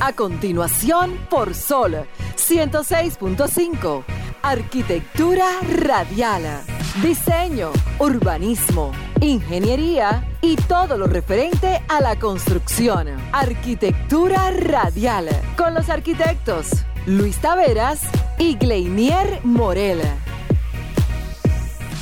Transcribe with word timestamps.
A 0.00 0.12
continuación, 0.12 1.18
por 1.28 1.56
Sol 1.56 2.06
106.5. 2.36 4.04
Arquitectura 4.42 5.46
radial. 5.76 6.62
Diseño, 7.02 7.72
urbanismo, 7.98 8.92
ingeniería 9.20 10.24
y 10.40 10.54
todo 10.54 10.96
lo 10.96 11.08
referente 11.08 11.82
a 11.88 12.00
la 12.00 12.16
construcción. 12.16 13.08
Arquitectura 13.32 14.52
radial. 14.52 15.28
Con 15.56 15.74
los 15.74 15.90
arquitectos 15.90 16.84
Luis 17.06 17.38
Taveras 17.38 18.08
y 18.38 18.54
Gleinier 18.54 19.40
Morel. 19.42 20.00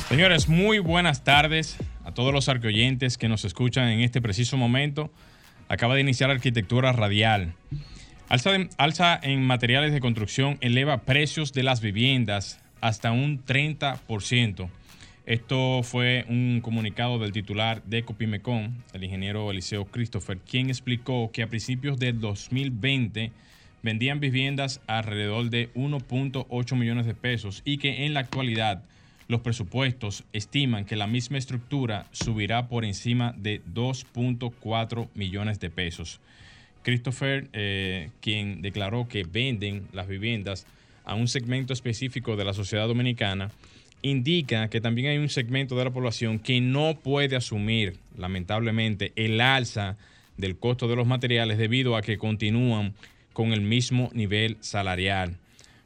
Señores, 0.07 0.47
muy 0.47 0.77
buenas 0.77 1.23
tardes 1.23 1.77
a 2.05 2.13
todos 2.13 2.31
los 2.31 2.47
arqueoyentes 2.47 3.17
que 3.17 3.27
nos 3.27 3.43
escuchan 3.43 3.87
en 3.87 4.01
este 4.01 4.21
preciso 4.21 4.55
momento. 4.55 5.09
Acaba 5.69 5.95
de 5.95 6.01
iniciar 6.01 6.31
Arquitectura 6.31 6.93
Radial. 6.93 7.53
Alza, 8.29 9.19
en 9.21 9.43
materiales 9.43 9.91
de 9.91 9.99
construcción 9.99 10.57
eleva 10.61 11.01
precios 11.01 11.51
de 11.51 11.63
las 11.63 11.81
viviendas 11.81 12.59
hasta 12.79 13.11
un 13.11 13.43
30%. 13.43 14.69
Esto 15.25 15.83
fue 15.83 16.25
un 16.29 16.61
comunicado 16.61 17.19
del 17.19 17.33
titular 17.33 17.83
de 17.83 18.03
Copimecon, 18.03 18.81
el 18.93 19.03
ingeniero 19.03 19.51
Eliseo 19.51 19.83
Christopher, 19.85 20.37
quien 20.37 20.69
explicó 20.69 21.31
que 21.33 21.43
a 21.43 21.47
principios 21.47 21.99
del 21.99 22.21
2020 22.21 23.33
vendían 23.83 24.21
viviendas 24.21 24.79
alrededor 24.87 25.49
de 25.49 25.73
1.8 25.73 26.75
millones 26.77 27.05
de 27.05 27.13
pesos 27.13 27.61
y 27.65 27.77
que 27.77 28.05
en 28.05 28.13
la 28.13 28.21
actualidad 28.21 28.83
los 29.27 29.41
presupuestos 29.41 30.23
estiman 30.33 30.85
que 30.85 30.95
la 30.95 31.07
misma 31.07 31.37
estructura 31.37 32.05
subirá 32.11 32.67
por 32.67 32.85
encima 32.85 33.33
de 33.37 33.61
2.4 33.73 35.09
millones 35.13 35.59
de 35.59 35.69
pesos. 35.69 36.19
Christopher, 36.83 37.49
eh, 37.51 38.11
quien 38.21 38.61
declaró 38.61 39.07
que 39.09 39.23
venden 39.23 39.87
las 39.91 40.07
viviendas 40.07 40.65
a 41.03 41.15
un 41.15 41.27
segmento 41.27 41.73
específico 41.73 42.35
de 42.35 42.45
la 42.45 42.53
sociedad 42.53 42.87
dominicana, 42.87 43.51
indica 44.01 44.69
que 44.69 44.79
también 44.79 45.09
hay 45.09 45.17
un 45.17 45.29
segmento 45.29 45.75
de 45.75 45.83
la 45.83 45.91
población 45.91 46.39
que 46.39 46.61
no 46.61 46.97
puede 47.01 47.35
asumir, 47.35 47.97
lamentablemente, 48.17 49.11
el 49.15 49.41
alza 49.41 49.97
del 50.37 50.57
costo 50.57 50.87
de 50.87 50.95
los 50.95 51.07
materiales 51.07 51.57
debido 51.57 51.95
a 51.95 52.01
que 52.01 52.17
continúan 52.17 52.93
con 53.33 53.53
el 53.53 53.61
mismo 53.61 54.09
nivel 54.13 54.57
salarial. 54.61 55.35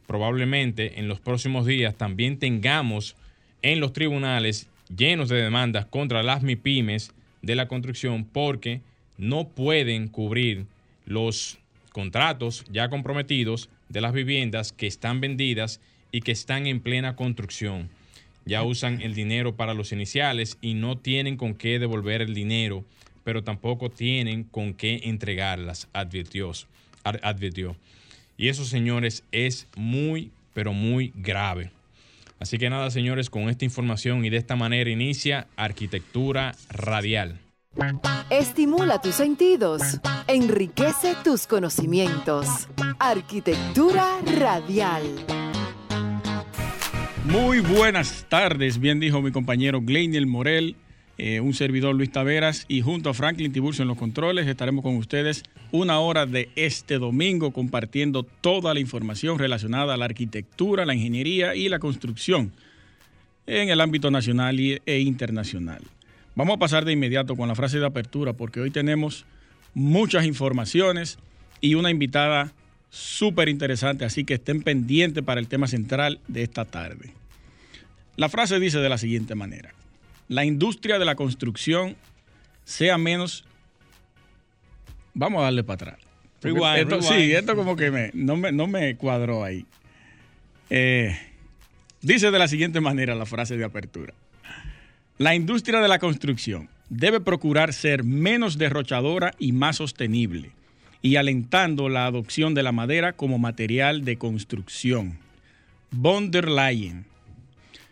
Probablemente 0.07 0.99
en 0.99 1.07
los 1.07 1.19
próximos 1.19 1.65
días 1.65 1.95
también 1.95 2.37
tengamos 2.37 3.15
en 3.61 3.79
los 3.79 3.93
tribunales 3.93 4.67
llenos 4.95 5.29
de 5.29 5.41
demandas 5.41 5.85
contra 5.85 6.23
las 6.23 6.43
MIPIMES 6.43 7.13
de 7.41 7.55
la 7.55 7.67
construcción 7.67 8.25
porque 8.25 8.81
no 9.17 9.47
pueden 9.47 10.07
cubrir 10.07 10.65
los 11.05 11.57
contratos 11.91 12.65
ya 12.71 12.89
comprometidos 12.89 13.69
de 13.89 14.01
las 14.01 14.13
viviendas 14.13 14.71
que 14.71 14.87
están 14.87 15.21
vendidas 15.21 15.79
y 16.11 16.21
que 16.21 16.31
están 16.31 16.67
en 16.67 16.79
plena 16.79 17.15
construcción. 17.15 17.89
Ya 18.45 18.63
usan 18.63 19.01
el 19.01 19.13
dinero 19.13 19.55
para 19.55 19.73
los 19.73 19.91
iniciales 19.91 20.57
y 20.61 20.73
no 20.73 20.97
tienen 20.97 21.37
con 21.37 21.53
qué 21.53 21.79
devolver 21.79 22.21
el 22.21 22.33
dinero, 22.33 22.83
pero 23.23 23.43
tampoco 23.43 23.89
tienen 23.89 24.43
con 24.43 24.73
qué 24.73 25.01
entregarlas, 25.03 25.87
advirtió. 25.93 26.51
advirtió. 27.03 27.75
Y 28.37 28.47
eso, 28.47 28.65
señores, 28.65 29.23
es 29.31 29.67
muy, 29.75 30.31
pero 30.53 30.73
muy 30.73 31.13
grave. 31.15 31.71
Así 32.41 32.57
que 32.57 32.71
nada, 32.71 32.89
señores, 32.89 33.29
con 33.29 33.49
esta 33.49 33.65
información 33.65 34.25
y 34.25 34.31
de 34.31 34.37
esta 34.37 34.55
manera 34.55 34.89
inicia 34.89 35.47
Arquitectura 35.55 36.55
Radial. 36.71 37.39
Estimula 38.31 38.99
tus 38.99 39.13
sentidos, 39.13 39.83
enriquece 40.25 41.13
tus 41.23 41.45
conocimientos. 41.45 42.67
Arquitectura 42.97 44.07
Radial. 44.39 45.03
Muy 47.25 47.59
buenas 47.59 48.25
tardes, 48.27 48.79
bien 48.79 48.99
dijo 48.99 49.21
mi 49.21 49.31
compañero 49.31 49.79
Gleiniel 49.79 50.25
Morel, 50.25 50.77
eh, 51.17 51.39
un 51.39 51.53
servidor 51.53 51.95
Luis 51.95 52.11
Taveras 52.11 52.65
y 52.67 52.81
junto 52.81 53.09
a 53.09 53.13
Franklin 53.13 53.51
Tiburcio 53.51 53.83
en 53.83 53.87
los 53.87 53.97
controles 53.97 54.47
estaremos 54.47 54.83
con 54.83 54.95
ustedes 54.95 55.43
una 55.71 55.99
hora 55.99 56.25
de 56.25 56.49
este 56.55 56.97
domingo 56.97 57.51
compartiendo 57.51 58.23
toda 58.23 58.73
la 58.73 58.79
información 58.79 59.37
relacionada 59.37 59.93
a 59.93 59.97
la 59.97 60.05
arquitectura, 60.05 60.85
la 60.85 60.95
ingeniería 60.95 61.55
y 61.55 61.69
la 61.69 61.79
construcción 61.79 62.51
en 63.45 63.69
el 63.69 63.81
ámbito 63.81 64.09
nacional 64.11 64.59
e 64.59 64.99
internacional. 64.99 65.81
Vamos 66.35 66.55
a 66.55 66.59
pasar 66.59 66.85
de 66.85 66.93
inmediato 66.93 67.35
con 67.35 67.47
la 67.47 67.55
frase 67.55 67.79
de 67.79 67.85
apertura 67.85 68.33
porque 68.33 68.61
hoy 68.61 68.71
tenemos 68.71 69.25
muchas 69.73 70.25
informaciones 70.25 71.19
y 71.59 71.75
una 71.75 71.91
invitada 71.91 72.53
súper 72.89 73.49
interesante, 73.49 74.05
así 74.05 74.23
que 74.23 74.35
estén 74.35 74.61
pendientes 74.61 75.23
para 75.23 75.39
el 75.39 75.47
tema 75.47 75.67
central 75.67 76.19
de 76.27 76.43
esta 76.43 76.65
tarde. 76.65 77.13
La 78.17 78.29
frase 78.29 78.59
dice 78.59 78.79
de 78.79 78.89
la 78.89 78.97
siguiente 78.97 79.35
manera, 79.35 79.73
la 80.31 80.45
industria 80.45 80.97
de 80.97 81.03
la 81.03 81.15
construcción 81.15 81.97
sea 82.63 82.97
menos... 82.97 83.43
Vamos 85.13 85.41
a 85.41 85.43
darle 85.43 85.65
para 85.65 85.91
atrás. 85.91 85.99
Sí, 87.01 87.33
esto 87.33 87.53
como 87.57 87.75
que 87.75 88.11
no, 88.13 88.37
me, 88.37 88.95
cuadró 88.95 89.43
ahí. 89.43 89.65
Eh, 90.69 91.19
dice 92.01 92.31
de 92.31 92.39
la 92.39 92.47
siguiente 92.47 92.79
manera 92.79 93.13
la 93.13 93.25
frase 93.25 93.57
de 93.57 93.65
apertura. 93.65 94.13
La 95.17 95.35
industria 95.35 95.81
de 95.81 95.89
la 95.89 95.99
construcción 95.99 96.69
debe 96.87 97.19
procurar 97.19 97.73
ser 97.73 98.05
menos 98.05 98.57
derrochadora 98.57 99.33
y 99.37 99.51
más 99.51 99.75
sostenible, 99.75 100.51
y 101.01 101.17
alentando 101.17 101.89
la 101.89 102.05
adopción 102.05 102.53
de 102.53 102.63
la 102.63 102.71
madera 102.71 103.11
como 103.11 103.37
material 103.37 104.05
de 104.05 104.17
construcción. 104.17 105.19
Von 105.91 106.31
der 106.31 106.47
Leyen. 106.47 107.05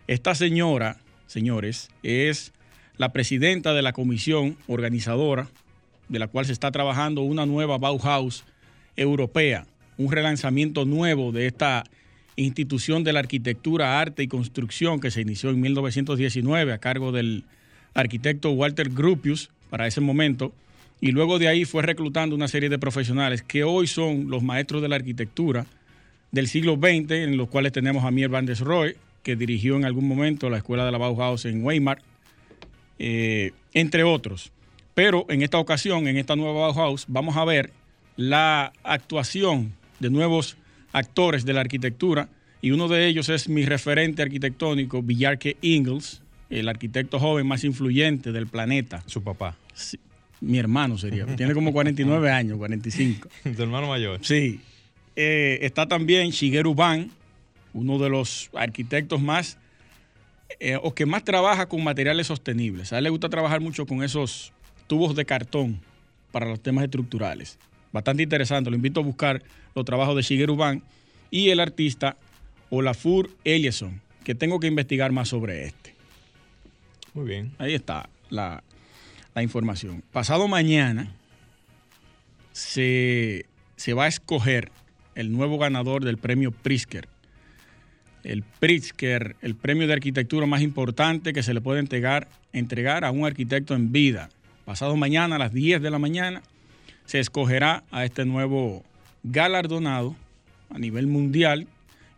Esta 0.08 0.36
señora, 0.36 1.02
señores, 1.30 1.90
es 2.04 2.54
la 2.98 3.14
presidenta 3.14 3.74
de 3.74 3.82
la 3.82 3.94
comisión 3.94 4.58
organizadora, 4.68 5.48
de 6.10 6.20
la 6.20 6.28
cual 6.28 6.46
se 6.46 6.52
está 6.52 6.72
trabajando 6.72 7.22
una 7.22 7.46
nueva 7.46 7.78
Bauhaus 7.78 8.44
europea, 8.96 9.68
un 9.98 10.12
relanzamiento 10.12 10.86
nuevo 10.86 11.32
de 11.32 11.46
esta 11.46 11.84
institución 12.36 13.04
de 13.04 13.14
la 13.14 13.20
arquitectura, 13.20 14.02
arte 14.02 14.24
y 14.24 14.28
construcción 14.28 15.00
que 15.00 15.12
se 15.12 15.22
inició 15.22 15.52
en 15.52 15.62
1919 15.62 16.74
a 16.74 16.80
cargo 16.80 17.12
del 17.12 17.46
arquitecto 17.94 18.52
Walter 18.52 18.90
Gropius 18.90 19.52
para 19.70 19.86
ese 19.88 20.02
momento, 20.02 20.52
y 21.00 21.12
luego 21.12 21.38
de 21.38 21.48
ahí 21.48 21.64
fue 21.64 21.84
reclutando 21.84 22.36
una 22.36 22.48
serie 22.48 22.70
de 22.70 22.80
profesionales 22.80 23.44
que 23.44 23.64
hoy 23.64 23.88
son 23.88 24.30
los 24.30 24.42
maestros 24.42 24.82
de 24.82 24.90
la 24.90 24.96
arquitectura 24.96 25.68
del 26.32 26.48
siglo 26.48 26.76
XX, 26.76 27.12
en 27.12 27.38
los 27.38 27.50
cuales 27.50 27.72
tenemos 27.72 28.04
a 28.04 28.12
Mier 28.12 28.30
van 28.30 28.48
Rohe, 28.48 28.98
que 29.24 29.36
dirigió 29.36 29.76
en 29.76 29.86
algún 29.86 30.08
momento 30.08 30.50
la 30.50 30.58
escuela 30.58 30.86
de 30.86 30.92
la 30.92 30.98
Bauhaus 30.98 31.46
en 31.46 31.64
Weimar, 31.64 32.02
eh, 32.98 33.52
entre 33.74 34.04
otros. 34.04 34.52
Pero 34.94 35.26
en 35.30 35.42
esta 35.42 35.58
ocasión, 35.60 36.08
en 36.08 36.18
esta 36.18 36.36
nueva 36.36 36.68
Bauhaus, 36.68 37.06
vamos 37.08 37.38
a 37.38 37.46
ver 37.46 37.72
la 38.18 38.74
actuación 38.84 39.74
de 40.00 40.10
nuevos 40.10 40.58
actores 40.92 41.46
de 41.46 41.54
la 41.54 41.62
arquitectura 41.62 42.28
y 42.62 42.72
uno 42.72 42.88
de 42.88 43.08
ellos 43.08 43.30
es 43.30 43.48
mi 43.48 43.66
referente 43.66 44.22
arquitectónico, 44.22 45.02
Villarque 45.02 45.58
Ingalls, 45.62 46.22
el 46.50 46.68
arquitecto 46.68 47.20
joven 47.20 47.48
más 47.48 47.64
influyente 47.64 48.32
del 48.32 48.48
planeta. 48.48 49.04
Su 49.06 49.24
papá. 49.24 49.56
mi 50.42 50.58
hermano 50.58 50.98
sería. 50.98 51.26
Tiene 51.38 51.54
como 51.54 51.72
49 51.72 52.32
años, 52.32 52.58
45. 52.58 53.30
Tu 53.56 53.62
hermano 53.64 53.88
mayor. 53.88 54.20
Sí. 54.24 54.60
Eh, 55.16 55.60
está 55.62 55.88
también 55.88 56.32
Shigeru 56.32 56.76
Ban, 56.76 57.12
uno 57.74 57.98
de 58.00 58.10
los 58.10 58.50
arquitectos 58.54 59.22
más 59.22 59.58
eh, 60.60 60.78
o 60.82 60.94
que 60.94 61.06
más 61.06 61.24
trabaja 61.24 61.68
con 61.68 61.84
materiales 61.84 62.28
sostenibles. 62.28 62.94
A 62.94 62.98
él 62.98 63.04
le 63.04 63.10
gusta 63.10 63.30
trabajar 63.30 63.62
mucho 63.62 63.86
con 63.86 64.04
esos 64.04 64.52
tubos 64.88 65.16
de 65.16 65.26
cartón 65.26 65.80
para 66.32 66.48
los 66.48 66.62
temas 66.62 66.84
estructurales 66.84 67.60
bastante 67.92 68.24
interesante. 68.24 68.70
Lo 68.70 68.76
invito 68.76 69.00
a 69.00 69.04
buscar 69.04 69.42
los 69.76 69.86
trabajos 69.86 70.16
de 70.16 70.22
Shigeru 70.22 70.56
Ban 70.56 70.84
y 71.32 71.50
el 71.50 71.60
artista 71.60 72.18
Olafur 72.70 73.30
Ellison, 73.44 74.02
que 74.24 74.36
tengo 74.36 74.60
que 74.60 74.68
investigar 74.68 75.12
más 75.12 75.30
sobre 75.30 75.66
este. 75.66 75.96
Muy 77.14 77.26
bien. 77.26 77.52
Ahí 77.58 77.74
está 77.74 78.10
la, 78.30 78.64
información. 79.42 80.04
Pasado 80.12 80.50
mañana 80.50 81.16
se, 82.52 83.46
va 83.98 84.04
a 84.04 84.08
escoger 84.10 84.70
el 85.16 85.32
nuevo 85.32 85.58
ganador 85.58 86.04
del 86.04 86.18
premio 86.18 86.52
Pritzker. 86.52 87.08
El 88.24 88.44
Pritzker, 88.44 89.36
el 89.42 89.56
premio 89.56 89.88
de 89.88 89.94
arquitectura 89.94 90.46
más 90.46 90.62
importante 90.62 91.34
que 91.34 91.44
se 91.44 91.54
le 91.54 91.62
puede 91.62 91.80
entregar, 91.80 92.28
entregar 92.54 93.06
a 93.06 93.12
un 93.12 93.26
arquitecto 93.26 93.76
en 93.76 93.92
vida. 93.92 94.30
Pasado 94.66 94.96
mañana 94.96 95.38
a 95.38 95.40
las 95.40 95.54
10 95.54 95.82
de 95.82 95.90
la 95.90 96.00
mañana 96.00 96.42
se 97.06 97.20
escogerá 97.20 97.84
a 97.92 98.06
este 98.06 98.26
nuevo 98.26 98.84
galardonado 99.24 100.16
a 100.70 100.78
nivel 100.78 101.08
mundial. 101.08 101.68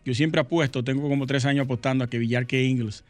Yo 0.05 0.13
siempre 0.13 0.41
apuesto, 0.41 0.83
tengo 0.83 1.07
como 1.07 1.27
tres 1.27 1.45
años 1.45 1.65
apostando 1.65 2.03
a 2.03 2.09
que 2.09 2.17
Villarque 2.17 2.63
Ingles 2.63 3.03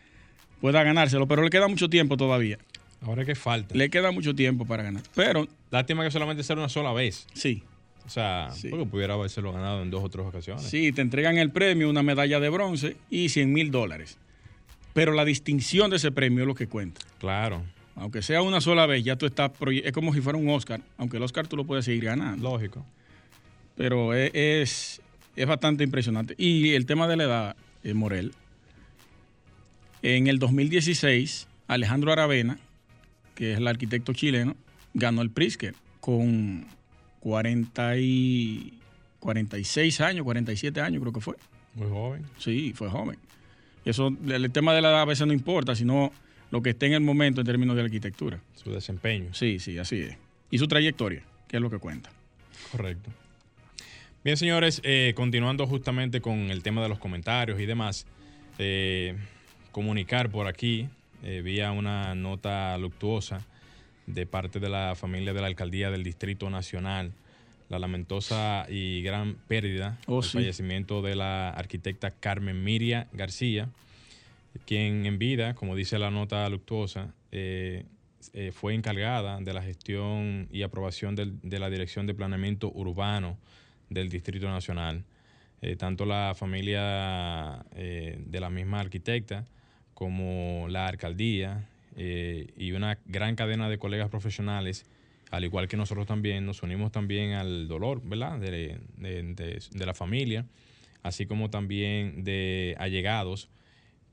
pueda 0.60 0.84
ganárselo, 0.84 1.28
pero 1.28 1.42
le 1.44 1.50
queda 1.50 1.68
mucho 1.68 1.90
tiempo 1.90 2.18
todavía. 2.18 2.60
Ahora 3.02 3.26
que 3.26 3.34
falta. 3.34 3.76
Le 3.76 3.90
queda 3.90 4.12
mucho 4.12 4.36
tiempo 4.36 4.66
para 4.66 4.84
ganar. 4.84 5.02
Pero. 5.16 5.48
Lástima 5.72 6.04
que 6.04 6.12
solamente 6.12 6.44
sea 6.44 6.56
una 6.56 6.70
sola 6.70 6.94
vez. 6.94 7.26
Sí. 7.34 7.64
Sea, 8.12 8.50
Sí. 8.54 8.70
porque 8.70 8.86
pudiera 8.86 9.14
habérselo 9.16 9.52
ganado 9.54 9.82
en 9.82 9.90
dos 9.90 10.04
o 10.04 10.10
tres 10.10 10.26
ocasiones. 10.26 10.64
Sí, 10.64 10.92
te 10.92 11.02
entregan 11.02 11.38
el 11.38 11.52
premio, 11.52 11.90
una 11.90 12.04
medalla 12.04 12.40
de 12.40 12.50
bronce 12.50 12.98
y 13.10 13.30
100 13.30 13.52
mil 13.54 13.72
dólares. 13.72 14.18
Pero 14.94 15.14
la 15.14 15.24
distinción 15.26 15.90
de 15.90 15.96
ese 15.98 16.12
premio 16.12 16.42
es 16.42 16.48
lo 16.48 16.56
que 16.56 16.68
cuenta. 16.68 17.02
Claro, 17.20 17.64
Aunque 17.96 18.22
sea 18.22 18.42
una 18.42 18.62
sola 18.62 18.86
vez, 18.86 19.04
ya 19.04 19.16
tú 19.18 19.26
estás. 19.26 19.52
Es 19.84 19.92
como 19.92 20.14
si 20.14 20.22
fuera 20.22 20.38
un 20.40 20.50
Oscar. 20.50 20.82
Aunque 20.98 21.18
el 21.18 21.24
Oscar 21.24 21.48
tú 21.48 21.56
lo 21.58 21.66
puedes 21.66 21.86
seguir 21.86 22.06
ganando. 22.06 22.50
lógico. 22.50 22.86
Pero 23.76 24.14
es, 24.14 24.32
es, 24.34 25.02
es 25.36 25.46
bastante 25.48 25.84
impresionante. 25.84 26.34
Y 26.38 26.72
el 26.74 26.86
tema 26.86 27.08
de 27.08 27.18
la 27.18 27.24
edad, 27.26 27.56
eh, 27.84 27.94
Morel. 27.94 28.34
En 30.02 30.28
el 30.28 30.40
2016, 30.40 31.48
Alejandro 31.68 32.12
Aravena, 32.12 32.60
que 33.36 33.52
es 33.54 33.58
el 33.60 33.68
arquitecto 33.68 34.14
chileno, 34.14 34.56
ganó 34.94 35.22
el 35.22 35.30
Pritzker 35.30 35.76
con 36.00 36.66
40 37.22 37.98
y 37.98 38.74
46 39.20 40.02
años, 40.02 40.24
47 40.24 40.82
años 40.82 41.02
creo 41.02 41.14
que 41.14 41.22
fue. 41.22 41.36
Muy 41.76 41.90
joven. 41.90 42.26
Sí, 42.38 42.74
fue 42.76 42.90
joven. 42.90 43.18
Eso, 43.86 44.16
el 44.28 44.52
tema 44.52 44.74
de 44.74 44.82
la 44.82 44.90
edad 44.90 45.02
a 45.02 45.06
veces 45.06 45.26
no 45.26 45.34
importa, 45.34 45.76
sino 45.76 46.12
lo 46.52 46.62
que 46.62 46.72
esté 46.72 46.88
en 46.88 46.94
el 46.94 47.02
momento 47.02 47.42
en 47.42 47.48
términos 47.48 47.76
de 47.76 47.84
arquitectura. 47.84 48.40
Su 48.56 48.72
desempeño. 48.72 49.34
Sí, 49.34 49.60
sí, 49.60 49.78
así 49.78 50.02
es. 50.02 50.18
Y 50.50 50.58
su 50.58 50.68
trayectoria, 50.68 51.24
que 51.48 51.58
es 51.58 51.62
lo 51.62 51.70
que 51.70 51.78
cuenta. 51.78 52.12
Correcto. 52.72 53.10
Bien, 54.24 54.38
señores, 54.38 54.82
eh, 54.84 55.14
continuando 55.16 55.66
justamente 55.66 56.22
con 56.22 56.52
el 56.52 56.62
tema 56.62 56.84
de 56.84 56.90
los 56.90 57.00
comentarios 57.00 57.60
y 57.60 57.66
demás, 57.66 58.06
eh, 58.60 59.16
comunicar 59.72 60.30
por 60.30 60.48
aquí, 60.48 60.88
eh, 61.24 61.42
vía 61.44 61.72
una 61.72 62.14
nota 62.14 62.78
luctuosa 62.78 63.46
de 64.14 64.26
parte 64.26 64.60
de 64.60 64.70
la 64.70 64.96
familia 64.96 65.34
de 65.34 65.42
la 65.42 65.48
alcaldía 65.48 65.90
del 65.92 66.04
Distrito 66.04 66.50
Nacional, 66.50 67.12
la 67.70 67.80
lamentosa 67.80 68.66
y 68.70 69.02
gran 69.02 69.36
pérdida, 69.48 69.98
Oh, 70.08 70.20
el 70.20 70.24
sí. 70.24 70.34
fallecimiento 70.34 71.02
de 71.02 71.16
la 71.16 71.50
arquitecta 71.50 72.12
Carmen 72.12 72.64
Miria 72.64 73.08
García, 73.14 73.70
quien 74.66 75.06
en 75.06 75.18
vida, 75.18 75.54
como 75.56 75.76
dice 75.76 75.98
la 75.98 76.12
nota 76.12 76.48
luctuosa, 76.50 77.14
eh, 77.32 77.86
eh, 78.34 78.52
fue 78.54 78.74
encargada 78.76 79.40
de 79.40 79.54
la 79.54 79.64
gestión 79.64 80.48
y 80.52 80.64
aprobación 80.64 81.16
del- 81.16 81.40
de 81.42 81.60
la 81.60 81.70
Dirección 81.70 82.06
de 82.06 82.14
Planeamiento 82.14 82.70
Urbano 82.74 83.38
del 83.90 84.10
Distrito 84.10 84.50
Nacional. 84.50 85.04
Eh, 85.62 85.76
tanto 85.76 86.06
la 86.06 86.34
familia 86.36 87.64
de 87.76 88.40
la 88.40 88.50
misma 88.50 88.80
arquitecta 88.80 89.46
como 89.94 90.66
la 90.70 90.88
alcaldía 90.88 91.68
eh, 91.96 92.48
y 92.58 92.72
una 92.72 92.98
gran 93.06 93.36
cadena 93.36 93.70
de 93.70 93.78
colegas 93.78 94.10
profesionales, 94.10 94.86
al 95.30 95.44
igual 95.44 95.68
que 95.68 95.78
nosotros 95.78 96.08
también, 96.08 96.46
nos 96.46 96.62
unimos 96.64 96.92
también 96.92 97.34
al 97.34 97.68
dolor, 97.68 98.02
¿verdad?, 98.04 98.40
de, 98.40 98.80
de- 98.98 99.24
de- 99.34 99.62
de 99.72 99.86
la 99.86 99.94
familia, 99.94 100.46
así 101.04 101.26
como 101.26 101.50
también 101.50 102.24
de 102.24 102.76
allegados 102.80 103.50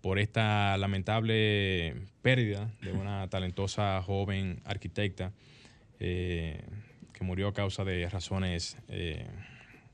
por 0.01 0.19
esta 0.21 0.77
lamentable 0.79 1.95
pérdida 2.23 2.71
de 2.83 2.93
una 2.93 3.27
talentosa 3.31 4.01
joven 4.03 4.61
arquitecta 4.65 5.33
eh, 6.01 6.61
que 7.13 7.25
murió 7.25 7.49
a 7.49 7.53
causa 7.53 7.85
de 7.85 8.09
razones 8.09 8.77
eh, 8.89 9.27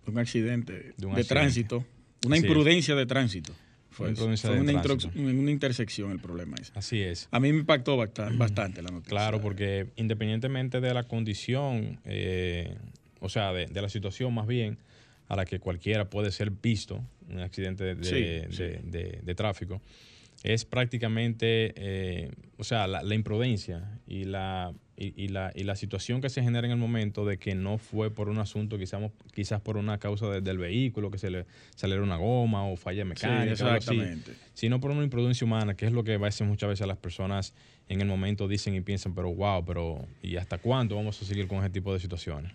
Un 0.06 0.18
accidente 0.18 0.72
De 0.74 0.78
de, 0.98 1.06
un 1.06 1.12
accidente. 1.12 1.24
tránsito. 1.34 1.84
Una 2.26 2.36
imprudencia 2.36 2.94
de 2.94 3.06
tránsito. 3.06 3.54
Fue, 3.94 4.14
fue 4.14 4.26
una, 4.60 4.82
una 5.14 5.50
intersección 5.50 6.10
el 6.10 6.18
problema 6.18 6.56
ese. 6.60 6.72
así 6.74 7.00
es. 7.00 7.28
A 7.30 7.38
mí 7.40 7.52
me 7.52 7.60
impactó 7.60 7.96
basta- 7.96 8.28
bastante 8.34 8.82
la 8.82 8.90
noticia. 8.90 9.10
Claro, 9.10 9.40
porque 9.40 9.86
independientemente 9.96 10.80
de 10.80 10.92
la 10.92 11.04
condición, 11.04 12.00
eh, 12.04 12.76
o 13.20 13.28
sea, 13.28 13.52
de, 13.52 13.66
de 13.66 13.82
la 13.82 13.88
situación 13.88 14.34
más 14.34 14.46
bien 14.46 14.78
a 15.28 15.36
la 15.36 15.44
que 15.44 15.58
cualquiera 15.60 16.10
puede 16.10 16.30
ser 16.32 16.50
visto, 16.50 17.02
un 17.30 17.38
accidente 17.40 17.84
de, 17.84 17.94
de- 17.94 18.04
Sí, 18.04 18.14
de- 18.20 18.46
sí. 18.50 18.88
de- 18.90 19.20
de 19.22 19.34
tráfico, 19.34 19.80
es 20.42 20.64
prácticamente, 20.64 21.72
eh, 21.76 22.30
o 22.58 22.64
sea, 22.64 22.86
la, 22.86 23.02
la 23.02 23.14
imprudencia 23.14 23.98
y 24.06 24.24
la, 24.24 24.74
y, 24.96 25.12
y 25.22 25.28
la, 25.28 25.50
y 25.54 25.64
la 25.64 25.74
situación 25.76 26.20
que 26.20 26.28
se 26.30 26.42
genera 26.42 26.66
en 26.66 26.70
el 26.72 26.78
momento 26.78 27.24
de 27.24 27.38
que 27.38 27.54
no 27.54 27.78
fue 27.78 28.10
por 28.12 28.28
un 28.28 28.38
asunto, 28.38 28.78
quizás, 28.78 29.02
quizás 29.34 29.60
por 29.60 29.76
una 29.76 29.98
causa 29.98 30.28
de- 30.28 30.40
del 30.40 30.58
vehículo, 30.58 31.10
que 31.10 31.18
se 31.18 31.30
le 31.30 31.46
saliera 31.74 32.02
una 32.02 32.16
goma 32.16 32.64
o 32.66 32.76
falla 32.76 33.02
Sí, 33.02 33.08
mecánica, 33.08 33.52
así 33.52 33.62
exactamente. 33.62 34.32
sino 34.52 34.78
por 34.80 34.90
una 34.92 35.02
imprudencia 35.02 35.44
humana, 35.44 35.74
que 35.74 35.86
es 35.86 35.92
lo 35.92 36.04
que 36.04 36.14
a 36.14 36.18
veces, 36.18 36.46
muchas 36.46 36.68
veces 36.68 36.86
las 36.86 36.96
personas 36.98 37.54
en 37.88 38.00
el 38.00 38.06
momento 38.06 38.46
dicen 38.48 38.74
y 38.74 38.80
piensan, 38.80 39.14
pero 39.14 39.34
wow, 39.34 39.64
pero 39.64 40.06
¿y 40.22 40.36
hasta 40.36 40.58
cuándo 40.58 40.94
vamos 40.96 41.20
a 41.20 41.24
seguir 41.24 41.48
con 41.48 41.58
ese 41.58 41.70
tipo 41.70 41.92
de 41.92 41.98
situaciones? 42.00 42.52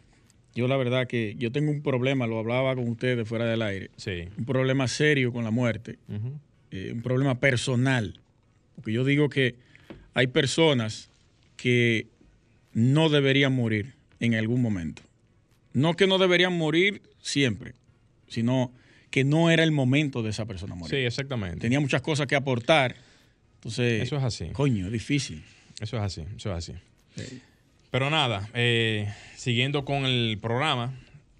Yo 0.56 0.68
la 0.68 0.78
verdad 0.78 1.08
que 1.08 1.36
yo 1.38 1.52
tengo 1.52 1.72
un 1.72 1.82
problema, 1.84 2.26
lo 2.26 2.40
hablaba 2.40 2.74
con 2.76 2.88
ustedes 2.88 3.28
fuera 3.28 3.46
del 3.46 3.62
aire, 3.62 3.92
Sí. 3.98 4.30
un 4.38 4.46
problema 4.46 4.88
serio 4.88 5.32
con 5.32 5.44
la 5.44 5.52
muerte, 5.52 6.00
eh, 6.72 6.92
un 6.94 7.02
problema 7.02 7.40
personal. 7.40 8.20
Porque 8.76 8.94
yo 8.94 9.04
digo 9.04 9.30
que 9.30 9.56
hay 10.14 10.28
personas 10.28 11.12
que 11.58 12.08
no 12.74 13.10
deberían 13.10 13.54
morir 13.54 13.94
en 14.20 14.36
algún 14.36 14.62
momento. 14.62 15.02
No 15.74 15.96
que 15.96 16.08
no 16.08 16.18
deberían 16.18 16.58
morir 16.58 17.02
siempre, 17.22 17.74
sino 18.28 18.72
que 19.12 19.24
no 19.24 19.50
era 19.50 19.64
el 19.64 19.72
momento 19.72 20.24
de 20.24 20.30
esa 20.30 20.46
persona 20.46 20.76
morir. 20.76 20.92
Sí, 21.00 21.06
exactamente. 21.06 21.60
Tenía 21.60 21.80
muchas 21.80 22.02
cosas 22.02 22.28
que 22.28 22.36
aportar. 22.36 22.96
Entonces, 23.56 24.04
Eso 24.04 24.18
es 24.18 24.24
así. 24.24 24.50
coño, 24.54 24.88
es 24.88 24.92
difícil. 24.92 25.44
Eso 25.82 25.98
es 25.98 26.04
así, 26.04 26.22
eso 26.36 26.52
es 26.52 26.58
así. 26.58 26.74
Sí. 27.16 27.42
Pero 27.92 28.10
nada, 28.10 28.50
eh, 28.54 29.12
siguiendo 29.36 29.84
con 29.84 30.06
el 30.06 30.38
programa, 30.42 30.94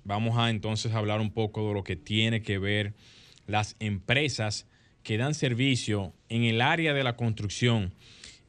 vamos 0.04 0.38
a 0.38 0.50
entonces 0.50 0.94
hablar 0.94 1.22
un 1.22 1.32
poco 1.32 1.68
de 1.68 1.74
lo 1.76 1.84
que 1.84 1.96
tiene 1.96 2.42
que 2.42 2.58
ver 2.58 2.94
las 3.46 3.76
empresas 3.80 4.66
que 5.04 5.18
dan 5.18 5.34
servicio 5.34 6.14
en 6.28 6.44
el 6.44 6.62
área 6.62 6.94
de 6.94 7.04
la 7.04 7.16
construcción 7.16 7.94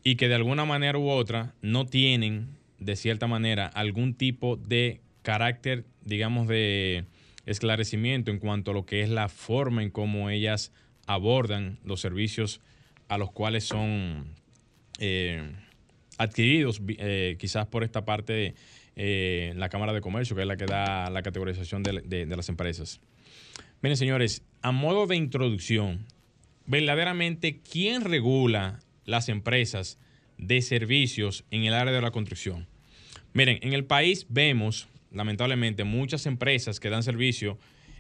y 0.03 0.17
que 0.17 0.29
de 0.29 0.35
alguna 0.35 0.65
manera 0.65 0.99
u 0.99 1.09
otra 1.09 1.55
no 1.63 1.87
tienen, 1.87 2.49
de 2.81 2.97
cierta 2.97 3.27
manera, 3.27 3.67
algún 3.67 4.15
tipo 4.15 4.57
de 4.57 5.01
carácter, 5.23 5.85
digamos, 6.05 6.49
de 6.49 7.05
esclarecimiento 7.47 8.31
en 8.31 8.39
cuanto 8.39 8.71
a 8.71 8.75
lo 8.75 8.85
que 8.87 9.03
es 9.03 9.09
la 9.11 9.29
forma 9.29 9.83
en 9.83 9.91
cómo 9.91 10.31
ellas 10.31 10.73
abordan 11.07 11.79
los 11.85 12.01
servicios 12.01 12.61
a 13.09 13.19
los 13.19 13.31
cuales 13.33 13.65
son 13.65 14.35
eh, 14.99 15.53
adquiridos 16.19 16.81
eh, 16.89 17.37
quizás 17.39 17.67
por 17.67 17.83
esta 17.85 18.05
parte 18.05 18.33
de 18.33 18.55
eh, 18.97 19.53
la 19.57 19.69
Cámara 19.69 19.93
de 19.93 20.01
Comercio, 20.01 20.37
que 20.37 20.43
es 20.43 20.49
la 20.49 20.57
que 20.57 20.67
da 20.67 21.11
la 21.11 21.23
categorización 21.23 21.83
de, 21.83 22.03
de- 22.05 22.27
de 22.27 22.37
las 22.37 22.49
empresas. 22.49 23.01
Miren, 23.83 23.97
señores, 23.97 24.43
a 24.63 24.73
modo 24.73 25.07
de 25.07 25.17
introducción, 25.17 26.07
verdaderamente, 26.67 27.61
¿quién 27.61 28.05
regula 28.05 28.81
las 29.07 29.29
empresas 29.29 29.99
de 30.41 30.63
servicios 30.63 31.45
en 31.51 31.65
el 31.65 31.75
área 31.75 31.93
de 31.93 32.01
la 32.01 32.11
construcción? 32.11 32.67
Miren, 33.33 33.59
en 33.63 33.73
el 33.73 33.85
país 33.85 34.27
vemos, 34.29 34.89
lamentablemente, 35.13 35.85
muchas 35.85 36.27
empresas 36.27 36.81
que 36.81 36.91
dan 36.91 37.03
servicio 37.03 37.59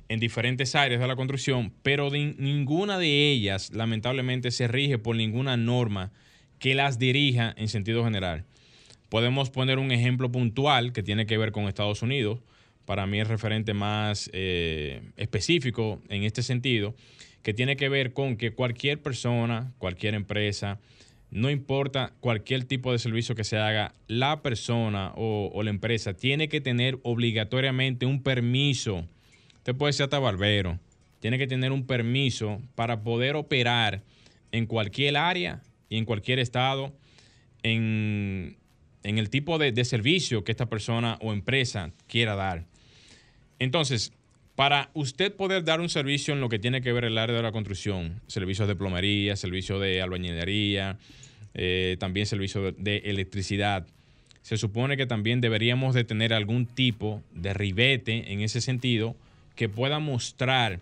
en 0.09 0.19
diferentes 0.19 0.75
áreas 0.75 1.01
de 1.01 1.07
la 1.07 1.15
construcción, 1.15 1.73
pero 1.83 2.11
ninguna 2.11 2.99
de 2.99 3.31
ellas, 3.31 3.71
lamentablemente, 3.73 4.51
se 4.51 4.67
rige 4.67 4.99
por 4.99 5.15
ninguna 5.15 5.57
norma 5.57 6.11
que 6.59 6.75
las 6.75 6.99
dirija 6.99 7.55
en 7.57 7.69
sentido 7.69 8.05
general. 8.05 8.45
Podemos 9.09 9.51
poner 9.51 9.79
un 9.79 9.93
ejemplo 9.93 10.31
puntual 10.33 10.93
que 10.93 11.05
tiene 11.05 11.27
que 11.27 11.39
ver 11.39 11.53
con 11.53 11.69
Estados 11.69 12.03
Unidos. 12.03 12.41
Para 12.87 13.07
mí 13.07 13.21
es 13.21 13.29
referente 13.29 13.73
más 13.73 14.31
eh, 14.33 15.01
específico 15.17 16.03
en 16.09 16.25
este 16.25 16.43
sentido, 16.43 16.97
que 17.43 17.55
tiene 17.55 17.77
que 17.77 17.89
ver 17.89 18.13
con 18.13 18.37
que 18.37 18.53
cualquier 18.53 19.01
persona, 19.01 19.73
cualquier 19.79 20.15
empresa, 20.15 20.81
no 21.31 21.49
importa 21.49 22.13
cualquier 22.21 22.65
tipo 22.65 22.93
de 22.93 22.99
servicio 22.99 23.35
que 23.35 23.45
se 23.45 23.57
haga, 23.57 23.95
la 24.09 24.43
persona 24.43 25.13
o, 25.17 25.63
la 25.63 25.71
empresa 25.71 26.15
tiene 26.15 26.49
que 26.49 26.61
tener 26.61 26.99
obligatoriamente 27.03 28.07
un 28.07 28.23
permiso. 28.23 29.07
Usted 29.57 29.77
puede 29.77 29.93
ser 29.93 30.05
hasta 30.05 30.19
barbero. 30.19 30.79
Tiene 31.21 31.39
que 31.39 31.47
tener 31.47 31.71
un 31.71 31.87
permiso 31.87 32.61
para 32.75 33.03
poder 33.03 33.37
operar 33.37 34.03
en 34.53 34.67
cualquier 34.67 35.17
área 35.17 35.63
y 35.89 35.99
en 35.99 36.05
cualquier 36.05 36.39
estado 36.39 36.93
en, 37.63 38.57
el 39.03 39.31
tipo 39.31 39.59
de 39.59 39.85
servicio 39.85 40.45
que 40.45 40.51
esta 40.51 40.67
persona 40.67 41.19
o 41.21 41.33
empresa 41.33 41.93
quiera 42.09 42.35
dar. 42.35 42.65
Entonces, 43.61 44.13
para 44.61 44.91
usted 44.93 45.35
poder 45.35 45.65
dar 45.65 45.81
un 45.81 45.89
servicio 45.89 46.35
en 46.35 46.41
lo 46.43 46.51
que 46.51 46.59
tiene 46.59 46.83
que 46.83 46.93
ver 46.93 47.07
el 47.07 47.17
área 47.17 47.35
de 47.35 47.43
la 47.43 47.51
construcción, 47.51 48.21
servicios 48.27 48.69
de 48.69 48.77
plomería, 48.77 49.35
servicios 49.35 49.81
de 49.81 50.03
albañilería, 50.03 50.99
eh, 51.55 51.97
también 51.99 52.27
servicios 52.27 52.75
de, 52.77 52.99
electricidad, 53.07 53.87
se 54.43 54.59
supone 54.59 54.99
que 54.99 55.07
también 55.07 55.41
deberíamos 55.41 55.95
de 55.95 56.05
tener 56.05 56.35
algún 56.35 56.67
tipo 56.67 57.23
de 57.33 57.55
ribete 57.55 58.35
en 58.35 58.43
ese 58.43 58.61
sentido 58.61 59.17
que 59.57 59.71
pueda 59.71 59.99
mostrar 59.99 60.81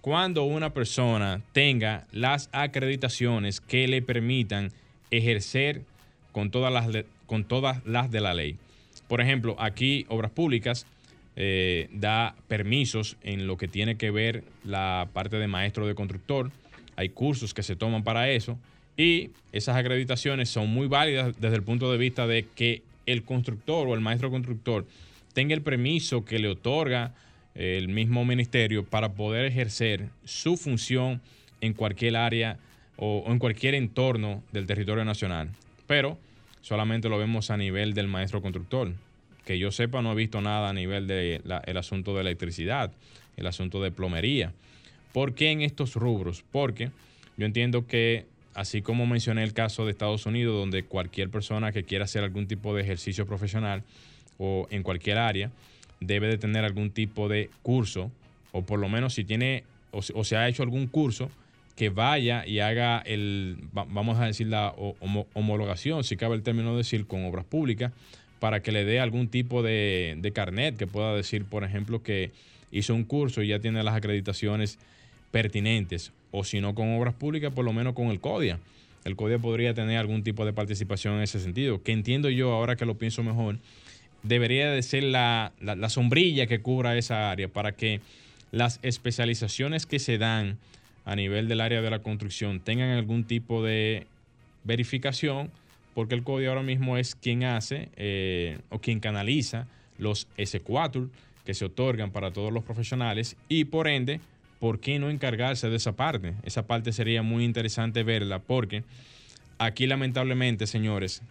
cuando 0.00 0.42
una 0.42 0.74
persona 0.74 1.40
tenga 1.52 2.08
las 2.10 2.48
acreditaciones 2.50 3.60
que 3.60 3.86
le 3.86 4.02
permitan 4.02 4.72
ejercer 5.12 5.82
con 6.32 6.50
todas 6.50 6.72
las, 6.72 7.04
con 7.26 7.44
todas 7.44 7.80
las 7.86 8.10
de 8.10 8.22
la 8.22 8.34
ley. 8.34 8.56
Por 9.06 9.20
ejemplo, 9.20 9.54
aquí 9.60 10.04
Obras 10.08 10.32
Públicas 10.32 10.84
eh, 11.42 11.88
da 11.90 12.36
permisos 12.48 13.16
en 13.22 13.46
lo 13.46 13.56
que 13.56 13.66
tiene 13.66 13.96
que 13.96 14.10
ver 14.10 14.44
la 14.62 15.08
parte 15.14 15.38
de 15.38 15.48
maestro 15.48 15.86
de 15.86 15.94
constructor. 15.94 16.50
Hay 16.96 17.08
cursos 17.08 17.54
que 17.54 17.62
se 17.62 17.76
toman 17.76 18.04
para 18.04 18.28
eso 18.28 18.58
y 18.94 19.30
esas 19.50 19.76
acreditaciones 19.76 20.50
son 20.50 20.68
muy 20.68 20.86
válidas 20.86 21.34
desde 21.40 21.56
el 21.56 21.62
punto 21.62 21.90
de 21.90 21.96
vista 21.96 22.26
de 22.26 22.46
que 22.54 22.82
el 23.06 23.22
constructor 23.22 23.88
o 23.88 23.94
el 23.94 24.02
maestro 24.02 24.30
constructor 24.30 24.86
tenga 25.32 25.54
el 25.54 25.62
permiso 25.62 26.26
que 26.26 26.38
le 26.38 26.48
otorga 26.48 27.14
el 27.54 27.88
mismo 27.88 28.26
ministerio 28.26 28.84
para 28.84 29.14
poder 29.14 29.46
ejercer 29.46 30.10
su 30.26 30.58
función 30.58 31.22
en 31.62 31.72
cualquier 31.72 32.16
área 32.16 32.58
o, 32.98 33.24
en 33.28 33.38
cualquier 33.38 33.74
entorno 33.74 34.42
del 34.52 34.66
territorio 34.66 35.06
nacional. 35.06 35.48
Pero 35.86 36.18
solamente 36.60 37.08
lo 37.08 37.16
vemos 37.16 37.50
a 37.50 37.56
nivel 37.56 37.94
del 37.94 38.08
maestro 38.08 38.42
constructor. 38.42 38.92
Que 39.50 39.58
yo 39.58 39.72
sepa, 39.72 40.00
no 40.00 40.12
he 40.12 40.14
visto 40.14 40.40
nada 40.40 40.68
a 40.68 40.72
nivel 40.72 41.08
del 41.08 41.42
el 41.66 41.76
asunto 41.76 42.14
de 42.14 42.20
electricidad, 42.20 42.92
el 43.36 43.48
asunto 43.48 43.82
de 43.82 43.90
plomería. 43.90 44.52
¿Por 45.12 45.34
qué 45.34 45.50
en 45.50 45.62
estos 45.62 45.96
rubros? 45.96 46.44
Porque 46.52 46.92
yo 47.36 47.46
entiendo 47.46 47.84
que, 47.84 48.26
así 48.54 48.80
como 48.80 49.06
mencioné 49.06 49.42
el 49.42 49.52
caso 49.52 49.84
de 49.84 49.90
Estados 49.90 50.24
Unidos, 50.24 50.54
donde 50.54 50.84
cualquier 50.84 51.30
persona 51.30 51.72
que 51.72 51.82
quiera 51.82 52.04
hacer 52.04 52.22
algún 52.22 52.46
tipo 52.46 52.76
de 52.76 52.82
ejercicio 52.82 53.26
profesional 53.26 53.82
o 54.38 54.68
en 54.70 54.84
cualquier 54.84 55.18
área, 55.18 55.50
debe 55.98 56.28
de 56.28 56.38
tener 56.38 56.64
algún 56.64 56.92
tipo 56.92 57.28
de 57.28 57.50
curso, 57.64 58.12
o 58.52 58.62
por 58.62 58.78
lo 58.78 58.88
menos 58.88 59.14
si 59.14 59.24
tiene 59.24 59.64
o, 59.90 60.22
se 60.22 60.36
ha 60.36 60.48
hecho 60.48 60.62
algún 60.62 60.86
curso, 60.86 61.28
que 61.74 61.88
vaya 61.88 62.46
y 62.46 62.60
haga 62.60 63.00
el, 63.00 63.56
vamos 63.72 64.20
a 64.20 64.26
decir, 64.26 64.46
la 64.46 64.72
homologación, 65.34 66.04
si 66.04 66.16
cabe 66.16 66.36
el 66.36 66.44
término 66.44 66.76
decir, 66.76 67.08
con 67.08 67.24
obras 67.24 67.46
públicas, 67.46 67.92
para 68.40 68.62
que 68.62 68.72
le 68.72 68.84
dé 68.84 68.98
algún 68.98 69.28
tipo 69.28 69.62
de, 69.62 70.32
carnet 70.34 70.76
que 70.76 70.86
pueda 70.86 71.14
decir, 71.14 71.44
por 71.44 71.62
ejemplo, 71.62 72.02
que 72.02 72.32
hizo 72.72 72.94
un 72.94 73.04
curso 73.04 73.42
y 73.42 73.48
ya 73.48 73.60
tiene 73.60 73.82
las 73.84 73.94
acreditaciones 73.94 74.78
pertinentes, 75.30 76.12
o 76.32 76.42
si 76.42 76.60
no 76.60 76.74
con 76.74 76.92
obras 76.98 77.14
públicas, 77.14 77.52
por 77.52 77.64
lo 77.64 77.72
menos 77.72 77.94
con 77.94 78.08
el 78.08 78.20
CODIA. 78.20 78.58
El 79.04 79.14
CODIA 79.14 79.38
podría 79.38 79.74
tener 79.74 79.98
algún 79.98 80.22
tipo 80.22 80.44
de 80.44 80.52
participación 80.52 81.14
en 81.14 81.22
ese 81.22 81.38
sentido, 81.38 81.82
que 81.82 81.92
entiendo 81.92 82.30
yo, 82.30 82.52
ahora 82.52 82.76
que 82.76 82.86
lo 82.86 82.98
pienso 82.98 83.22
mejor, 83.22 83.58
debería 84.22 84.70
de 84.70 84.82
ser 84.82 85.04
la, 85.04 85.52
sombrilla 85.88 86.46
que 86.46 86.60
cubra 86.60 86.96
esa 86.96 87.30
área 87.30 87.48
para 87.48 87.72
que 87.72 88.00
las 88.52 88.80
especializaciones 88.82 89.86
que 89.86 89.98
se 89.98 90.18
dan 90.18 90.58
a 91.04 91.14
nivel 91.14 91.48
del 91.48 91.60
área 91.60 91.82
de 91.82 91.90
la 91.90 92.00
construcción 92.00 92.60
tengan 92.60 92.90
algún 92.90 93.24
tipo 93.24 93.62
de 93.62 94.06
verificación, 94.64 95.50
porque 95.94 96.14
el 96.14 96.22
código 96.22 96.50
ahora 96.50 96.62
mismo 96.62 96.96
es 96.96 97.14
quien 97.14 97.44
hace 97.44 97.88
eh, 97.96 98.58
o 98.70 98.80
quien 98.80 99.00
canaliza 99.00 99.66
los 99.98 100.28
S4 100.36 101.08
que 101.44 101.54
se 101.54 101.64
otorgan 101.64 102.10
para 102.10 102.32
todos 102.32 102.52
los 102.52 102.64
profesionales 102.64 103.36
y 103.48 103.64
por 103.64 103.88
ende, 103.88 104.20
¿por 104.58 104.80
qué 104.80 104.98
no 104.98 105.10
encargarse 105.10 105.68
de 105.68 105.76
esa 105.76 105.92
parte? 105.92 106.34
Esa 106.42 106.66
parte 106.66 106.92
sería 106.92 107.22
muy 107.22 107.44
interesante 107.44 108.02
verla 108.02 108.38
porque 108.38 108.84
aquí 109.58 109.86
lamentablemente, 109.86 110.66
señores, 110.66 111.22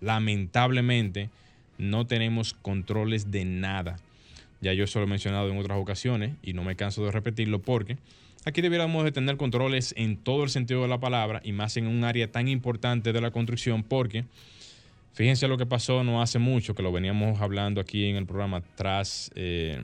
lamentablemente, 0.00 1.30
no 1.78 2.06
tenemos 2.06 2.54
controles 2.54 3.30
de 3.30 3.44
nada. 3.44 3.98
Ya 4.60 4.72
yo 4.72 4.84
eso 4.84 4.98
lo 4.98 5.06
he 5.06 5.08
mencionado 5.08 5.50
en 5.50 5.58
otras 5.58 5.78
ocasiones 5.78 6.32
y 6.42 6.52
no 6.52 6.64
me 6.64 6.76
canso 6.76 7.04
de 7.04 7.12
repetirlo 7.12 7.60
porque 7.60 7.96
aquí 8.44 8.60
debiéramos 8.60 9.04
de 9.04 9.12
tener 9.12 9.36
controles 9.36 9.94
en 9.96 10.16
todo 10.16 10.44
el 10.44 10.50
sentido 10.50 10.82
de 10.82 10.88
la 10.88 10.98
palabra 10.98 11.40
y 11.44 11.52
más 11.52 11.76
en 11.76 11.86
un 11.86 12.04
área 12.04 12.30
tan 12.30 12.48
importante 12.48 13.12
de 13.12 13.20
la 13.20 13.30
construcción 13.30 13.82
porque 13.82 14.24
fíjense 15.14 15.48
lo 15.48 15.58
que 15.58 15.66
pasó 15.66 16.04
no 16.04 16.22
hace 16.22 16.38
mucho, 16.38 16.74
que 16.74 16.82
lo 16.82 16.92
veníamos 16.92 17.40
hablando 17.40 17.80
aquí 17.80 18.06
en 18.06 18.16
el 18.16 18.26
programa 18.26 18.62
tras, 18.76 19.30
eh, 19.34 19.80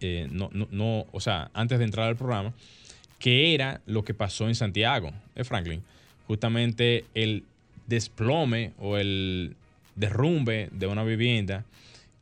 eh, 0.00 0.28
no, 0.30 0.50
no, 0.52 1.06
o 1.10 1.20
sea, 1.20 1.50
antes 1.54 1.78
de 1.78 1.84
entrar 1.84 2.08
al 2.08 2.16
programa, 2.16 2.52
que 3.18 3.54
era 3.54 3.80
lo 3.86 4.04
que 4.04 4.14
pasó 4.14 4.46
en 4.48 4.54
Santiago, 4.54 5.12
de 5.34 5.44
Franklin. 5.44 5.82
Justamente 6.26 7.04
el 7.14 7.44
desplome 7.86 8.72
o 8.78 8.96
el 8.96 9.56
derrumbe 9.94 10.68
de 10.72 10.86
una 10.86 11.04
vivienda 11.04 11.64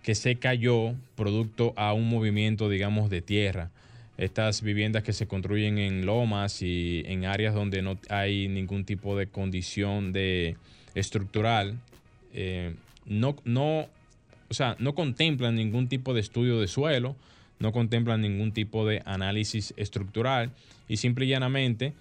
que 0.03 0.15
se 0.15 0.37
cayó 0.37 0.95
producto 1.17 1.73
a 1.77 1.93
un 1.95 2.09
movimiento, 2.09 2.69
digamos, 2.69 3.11
de 3.11 3.23
tierra. 3.23 3.71
Estas 4.17 4.63
viviendas 4.63 5.03
que 5.03 5.13
se 5.13 5.27
construyen 5.27 5.79
en 5.79 6.07
lomas 6.07 6.63
y 6.63 7.03
en 7.07 7.25
áreas 7.25 7.55
donde 7.55 7.83
no 7.83 7.99
hay 8.09 8.49
ningún 8.49 8.85
tipo 8.85 9.17
de 9.17 9.27
condición 9.27 10.13
de 10.13 10.57
estructural, 10.95 11.81
eh, 12.33 12.75
no, 13.07 13.37
no, 13.45 13.89
o 14.49 14.55
sea, 14.55 14.77
no 14.79 14.95
contemplan 14.95 15.57
ningún 15.57 15.89
tipo 15.89 16.15
de 16.15 16.21
estudio 16.21 16.61
de 16.61 16.69
suelo, 16.69 17.17
no 17.59 17.73
contemplan 17.73 18.21
ningún 18.21 18.53
tipo 18.53 18.87
de 18.87 19.03
análisis 19.05 19.75
estructural 19.77 20.53
y 20.89 20.97
simple 20.99 21.27
y 21.27 21.29
llanamente 21.29 21.93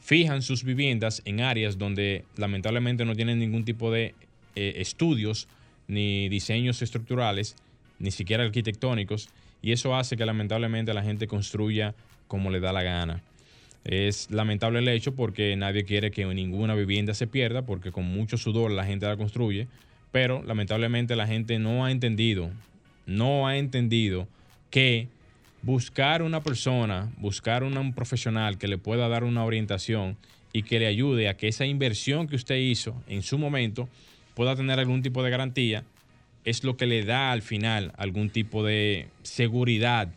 fijan 0.00 0.42
sus 0.42 0.64
viviendas 0.64 1.22
en 1.24 1.40
áreas 1.40 1.78
donde 1.78 2.24
lamentablemente 2.36 3.04
no 3.04 3.14
tienen 3.14 3.38
ningún 3.38 3.64
tipo 3.64 3.90
de 3.90 4.14
eh, 4.56 4.74
estudios 4.76 5.48
ni 5.88 6.28
diseños 6.28 6.82
estructurales, 6.82 7.56
ni 7.98 8.10
siquiera 8.10 8.44
arquitectónicos, 8.44 9.28
y 9.62 9.72
eso 9.72 9.94
hace 9.94 10.16
que 10.16 10.26
lamentablemente 10.26 10.94
la 10.94 11.02
gente 11.02 11.26
construya 11.26 11.94
como 12.28 12.50
le 12.50 12.60
da 12.60 12.72
la 12.72 12.82
gana. 12.82 13.22
Es 13.84 14.30
lamentable 14.30 14.80
el 14.80 14.88
hecho 14.88 15.14
porque 15.14 15.56
nadie 15.56 15.84
quiere 15.84 16.10
que 16.10 16.24
ninguna 16.26 16.74
vivienda 16.74 17.14
se 17.14 17.26
pierda, 17.26 17.62
porque 17.62 17.92
con 17.92 18.04
mucho 18.04 18.36
sudor 18.36 18.70
la 18.70 18.84
gente 18.84 19.06
la 19.06 19.16
construye, 19.16 19.68
pero 20.12 20.42
lamentablemente 20.42 21.16
la 21.16 21.26
gente 21.26 21.58
no 21.58 21.84
ha 21.84 21.90
entendido, 21.90 22.50
no 23.06 23.46
ha 23.46 23.56
entendido 23.56 24.28
que 24.70 25.08
buscar 25.62 26.22
una 26.22 26.40
persona, 26.40 27.10
buscar 27.18 27.64
un 27.64 27.92
profesional 27.92 28.58
que 28.58 28.68
le 28.68 28.78
pueda 28.78 29.08
dar 29.08 29.24
una 29.24 29.44
orientación 29.44 30.16
y 30.52 30.62
que 30.62 30.78
le 30.78 30.86
ayude 30.86 31.28
a 31.28 31.36
que 31.36 31.48
esa 31.48 31.66
inversión 31.66 32.26
que 32.26 32.36
usted 32.36 32.56
hizo 32.56 32.94
en 33.08 33.22
su 33.22 33.38
momento 33.38 33.88
pueda 34.34 34.56
tener 34.56 34.78
algún 34.78 35.02
tipo 35.02 35.22
de 35.22 35.30
garantía, 35.30 35.84
es 36.44 36.64
lo 36.64 36.76
que 36.76 36.86
le 36.86 37.04
da 37.04 37.32
al 37.32 37.42
final 37.42 37.92
algún 37.96 38.30
tipo 38.30 38.64
de 38.64 39.08
seguridad, 39.22 40.08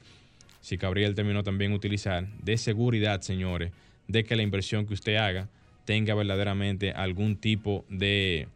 si 0.62 0.78
cabría 0.78 1.08
el 1.08 1.16
término 1.16 1.44
también 1.44 1.74
utilizar, 1.74 2.28
de 2.42 2.58
seguridad, 2.58 3.22
señores, 3.22 3.72
de 4.08 4.24
que 4.24 4.36
la 4.36 4.44
inversión 4.44 4.86
que 4.86 4.94
usted 4.94 5.16
haga 5.16 5.50
tenga 5.86 6.16
verdaderamente 6.16 6.92
algún 6.92 7.36
tipo 7.36 7.84
de, 7.90 8.48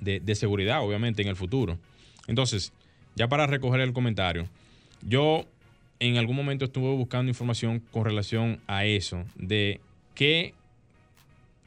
de, 0.00 0.34
seguridad, 0.34 0.82
obviamente, 0.82 1.22
en 1.22 1.28
el 1.28 1.36
futuro. 1.36 1.78
Entonces, 2.28 2.72
ya 3.16 3.28
para 3.28 3.46
recoger 3.46 3.80
el 3.80 3.92
comentario, 3.92 4.48
yo 5.02 5.46
en 5.98 6.16
algún 6.16 6.36
momento 6.36 6.66
estuve 6.66 6.94
buscando 6.94 7.28
información 7.28 7.80
con 7.90 8.04
relación 8.04 8.60
a 8.68 8.84
eso, 8.84 9.24
de 9.34 9.80
qué 10.14 10.54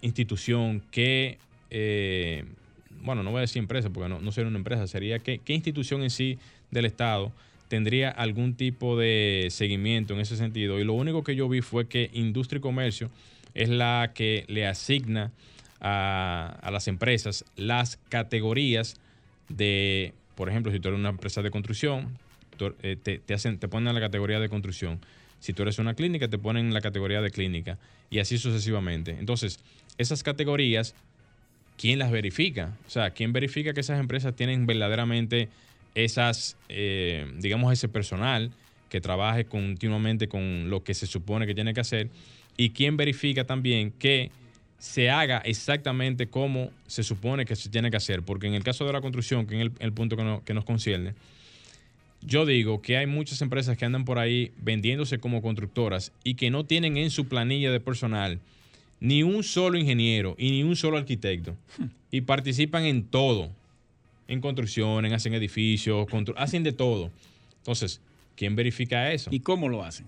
institución, 0.02 0.82
qué 0.92 1.38
eh, 1.70 2.46
bueno, 3.04 3.24
no 3.24 3.32
voy 3.32 3.40
a 3.40 3.42
decir 3.42 3.60
empresa 3.60 3.90
porque 3.90 4.10
no, 4.10 4.20
no 4.20 4.32
sería 4.32 4.50
una 4.50 4.58
empresa, 4.58 4.88
sería 4.88 5.20
que, 5.20 5.40
qué 5.40 5.54
institución 5.54 6.04
en 6.04 6.10
sí 6.10 6.38
del 6.72 6.86
Estado 6.86 7.32
tendría 7.72 8.10
algún 8.10 8.56
tipo 8.56 8.98
de 8.98 9.48
seguimiento 9.50 10.14
en 10.14 10.20
ese 10.20 10.36
sentido. 10.36 10.78
Y 10.78 10.84
lo 10.84 10.92
único 10.92 11.24
que 11.24 11.38
yo 11.38 11.48
vi 11.48 11.62
fue 11.62 11.88
que 11.88 12.10
Industria 12.12 12.58
y 12.58 12.62
Comercio 12.62 13.10
es 13.54 13.70
la 13.70 14.12
que 14.14 14.44
le 14.50 14.68
asigna 14.68 15.32
a, 15.80 16.70
las 16.70 16.90
empresas 16.90 17.46
las 17.56 17.98
categorías 18.10 18.98
de, 19.48 20.14
por 20.36 20.50
ejemplo, 20.50 20.72
si 20.74 20.82
tú 20.82 20.90
eres 20.90 21.00
una 21.00 21.12
empresa 21.12 21.42
de 21.42 21.50
construcción, 21.50 22.18
eh, 22.84 22.98
te, 23.02 23.20
te, 23.20 23.34
hacen, 23.34 23.58
te 23.58 23.70
ponen 23.70 23.96
la 23.96 24.02
categoría 24.02 24.42
de 24.42 24.50
construcción. 24.50 25.00
Si 25.40 25.54
tú 25.54 25.64
eres 25.64 25.80
una 25.80 25.94
clínica, 25.94 26.28
te 26.28 26.38
ponen 26.38 26.74
la 26.74 26.82
categoría 26.82 27.22
de 27.22 27.32
clínica 27.32 27.78
y 28.10 28.20
así 28.20 28.38
sucesivamente. 28.38 29.16
Entonces, 29.18 29.62
esas 29.98 30.24
categorías 30.24 30.94
¿quién 31.82 31.98
las 31.98 32.12
verifica? 32.12 32.78
O 32.86 32.90
sea, 32.92 33.10
¿quién 33.10 33.34
verifica 33.34 33.74
que 33.74 33.80
esas 33.80 34.00
empresas 34.00 34.36
tienen 34.36 34.68
verdaderamente 34.68 35.50
esas, 35.96 36.56
eh, 36.70 37.26
digamos, 37.40 37.74
ese 37.74 37.90
personal 37.90 38.52
que 38.88 39.02
trabaje 39.02 39.46
continuamente 39.46 40.28
con 40.28 40.70
lo 40.70 40.84
que 40.84 40.94
se 40.94 41.08
supone 41.08 41.48
que 41.48 41.56
tiene 41.56 41.74
que 41.74 41.80
hacer? 41.80 42.10
¿Y 42.56 42.70
quién 42.70 42.98
verifica 42.98 43.46
también 43.46 43.92
que 43.98 44.30
se 44.78 45.10
haga 45.10 45.40
exactamente 45.40 46.28
como 46.28 46.70
se 46.86 47.02
supone 47.04 47.46
que 47.46 47.56
se 47.56 47.70
tiene 47.70 47.90
que 47.90 47.98
hacer? 47.98 48.22
Porque 48.22 48.46
en 48.46 48.54
el 48.54 48.64
caso 48.64 48.86
de 48.86 48.94
la 48.94 49.02
construcción, 49.02 49.48
que 49.48 49.60
es 49.60 49.72
el, 49.80 49.92
punto 49.92 50.16
que, 50.16 50.40
que 50.46 50.54
nos 50.54 50.66
concierne, 50.66 51.16
yo 52.22 52.46
digo 52.46 52.84
que 52.84 52.98
hay 52.98 53.08
muchas 53.08 53.42
empresas 53.42 53.76
que 53.76 53.86
andan 53.86 54.06
por 54.06 54.20
ahí 54.20 54.52
vendiéndose 54.62 55.18
como 55.18 55.42
constructoras 55.42 56.12
y 56.24 56.36
que 56.36 56.52
no 56.52 56.64
tienen 56.64 56.98
en 56.98 57.10
su 57.10 57.28
planilla 57.28 57.72
de 57.72 57.80
personal 57.80 58.40
ni 59.02 59.24
un 59.24 59.44
solo 59.44 59.78
ingeniero 59.78 60.36
y 60.38 60.52
ni 60.52 60.64
un 60.64 60.78
solo 60.78 60.98
arquitecto. 60.98 61.58
Y 62.12 62.22
participan 62.22 62.86
en 62.86 63.04
todo. 63.04 63.50
En 64.28 64.40
construcciones, 64.40 65.12
hacen 65.12 65.34
edificios, 65.34 66.08
hacen 66.38 66.64
de 66.64 66.72
todo. 66.72 67.12
Entonces, 67.58 68.00
¿quién 68.38 68.56
verifica 68.56 69.12
eso? 69.12 69.30
¿Y 69.34 69.42
cómo 69.42 69.68
lo 69.68 69.84
hacen? 69.84 70.06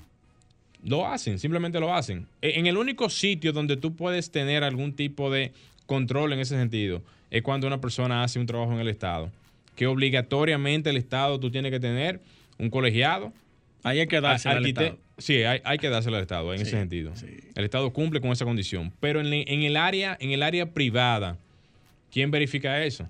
Lo 0.86 1.08
hacen, 1.08 1.40
simplemente 1.40 1.80
lo 1.80 1.94
hacen. 1.94 2.28
E, 2.42 2.60
en 2.60 2.68
el 2.68 2.78
único 2.78 3.10
sitio 3.10 3.52
donde 3.52 3.76
tú 3.76 3.96
puedes 3.96 4.32
tener 4.32 4.64
algún 4.64 4.94
tipo 4.94 5.30
de 5.30 5.52
control 5.88 6.32
en 6.34 6.40
ese 6.40 6.56
sentido 6.56 7.02
es 7.32 7.42
cuando 7.42 7.68
una 7.68 7.82
persona 7.82 8.24
hace 8.24 8.40
un 8.40 8.46
trabajo 8.46 8.72
en 8.74 8.80
el 8.80 8.88
Estado. 8.88 9.32
Que 9.76 9.88
obligatoriamente 9.88 10.92
el 10.92 10.98
Estado 10.98 11.40
tú 11.40 11.50
tienes 11.50 11.72
que 11.72 11.80
tener 11.80 12.22
un 12.60 12.70
colegiado. 12.70 13.34
Ahí 13.82 14.00
hay 14.00 14.08
que 14.08 14.22
dársela 14.22 14.58
al 14.58 14.66
Estado. 14.66 14.98
Sí, 15.18 15.44
hay, 15.44 15.62
hay 15.64 15.78
que 15.78 15.90
dárselo 15.90 16.16
al 16.18 16.24
Estado 16.24 16.52
en 16.54 16.60
Sí, 16.60 16.64
ese 16.64 16.72
sentido. 16.72 17.16
sí. 17.16 17.28
El 17.56 17.64
Estado 17.66 17.92
cumple 17.94 18.20
con 18.22 18.32
esa 18.32 18.46
condición. 18.46 18.92
Pero 19.00 19.22
en, 19.22 19.32
en 19.34 19.62
el 19.64 19.78
área, 19.78 20.18
en 20.20 20.32
el 20.32 20.42
área 20.44 20.72
privada, 20.74 21.38
¿quién 22.12 22.32
verifica 22.32 22.84
eso? 22.84 23.08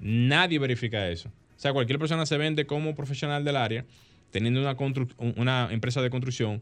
Nadie 0.00 0.58
verifica 0.58 1.08
eso. 1.08 1.28
O 1.28 1.58
sea, 1.60 1.72
cualquier 1.72 1.98
persona 1.98 2.26
se 2.26 2.36
vende 2.36 2.66
como 2.66 2.94
profesional 2.94 3.44
del 3.44 3.56
área, 3.56 3.84
teniendo 4.30 4.60
una 5.36 5.68
empresa 5.70 6.02
de 6.02 6.10
construcción 6.10 6.60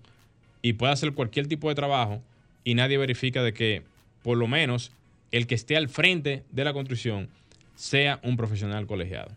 y 0.62 0.74
puede 0.74 0.92
hacer 0.92 1.12
cualquier 1.14 1.46
tipo 1.48 1.68
de 1.68 1.74
trabajo 1.74 2.22
y 2.62 2.74
nadie 2.74 2.96
verifica 2.98 3.42
de 3.42 3.52
que 3.52 3.82
por 4.22 4.36
lo 4.38 4.46
menos 4.46 4.92
el 5.32 5.46
que 5.46 5.54
esté 5.56 5.76
al 5.76 5.88
frente 5.88 6.44
de 6.52 6.64
la 6.64 6.72
construcción 6.72 7.28
sea 7.74 8.20
un 8.22 8.36
profesional 8.36 8.86
colegiado. 8.86 9.32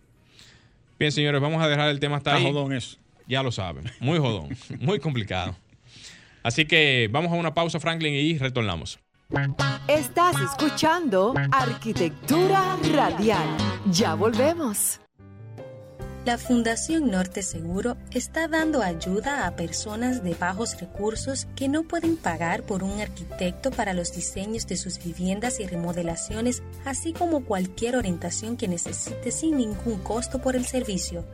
Bien, 0.99 1.11
señores, 1.11 1.41
vamos 1.41 1.61
a 1.63 1.67
dejar 1.67 1.89
el 1.89 1.99
tema 1.99 2.17
hasta 2.17 2.31
Está 2.37 2.45
ahí. 2.47 2.53
jodón 2.53 2.73
eso. 2.73 2.97
Ya 3.27 3.43
lo 3.43 3.51
saben. 3.51 3.91
Muy 3.99 4.19
jodón. 4.19 4.49
muy 4.79 4.99
complicado. 4.99 5.55
Así 6.43 6.65
que 6.65 7.09
vamos 7.11 7.31
a 7.31 7.35
una 7.35 7.53
pausa, 7.53 7.79
Franklin, 7.79 8.13
y 8.13 8.37
retornamos. 8.37 8.99
Estás 9.87 10.35
escuchando 10.39 11.33
Arquitectura 11.51 12.77
Radial. 12.93 13.45
Ya 13.91 14.15
volvemos. 14.15 15.01
La 16.27 16.37
Fundación 16.37 17.09
Norte 17.09 17.41
Seguro 17.41 17.95
está 18.11 18.49
dando 18.49 18.81
ayuda 18.81 19.47
a 19.47 19.55
personas 19.55 20.25
de 20.25 20.33
bajos 20.33 20.77
recursos 20.77 21.47
que 21.55 21.69
no 21.69 21.83
pueden 21.83 22.17
pagar 22.17 22.63
por 22.63 22.83
un 22.83 22.99
arquitecto 22.99 23.71
para 23.71 23.93
los 23.93 24.13
diseños 24.13 24.67
de 24.67 24.75
sus 24.75 25.01
viviendas 25.01 25.61
y 25.61 25.67
remodelaciones, 25.67 26.63
así 26.83 27.13
como 27.13 27.45
cualquier 27.45 27.95
orientación 27.95 28.57
que 28.57 28.67
necesite 28.67 29.31
sin 29.31 29.55
ningún 29.55 29.99
costo 29.99 30.39
por 30.39 30.57
el 30.57 30.65
servicio. 30.65 31.25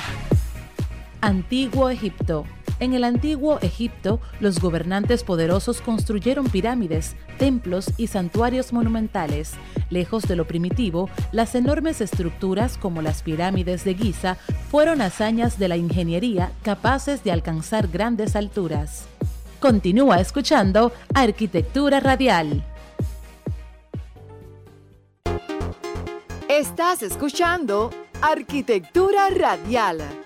Antiguo 1.21 1.89
Egipto. 1.89 2.45
En 2.83 2.93
el 2.93 3.05
antiguo 3.05 3.59
Egipto, 3.61 4.19
los 4.41 4.59
gobernantes 4.59 5.23
poderosos 5.23 5.79
construyeron 5.79 6.49
pirámides, 6.49 7.15
templos 7.39 7.85
y 7.95 8.07
santuarios 8.07 8.73
monumentales. 8.73 9.53
Lejos 9.89 10.23
de 10.23 10.35
lo 10.35 10.45
primitivo, 10.45 11.09
las 11.31 11.55
enormes 11.55 12.01
estructuras 12.01 12.77
como 12.77 13.01
las 13.01 13.21
pirámides 13.21 13.85
de 13.85 13.95
Giza 13.95 14.35
fueron 14.69 15.01
hazañas 15.01 15.57
de 15.57 15.69
la 15.69 15.77
ingeniería 15.77 16.51
capaces 16.61 17.23
de 17.23 17.31
alcanzar 17.31 17.87
grandes 17.87 18.35
alturas. 18.35 19.05
Continúa 19.61 20.19
escuchando 20.19 20.91
Arquitectura 21.13 22.01
Radial. 22.01 22.65
Estás 26.49 27.01
escuchando 27.01 27.91
Arquitectura 28.21 29.29
Radial. 29.29 30.22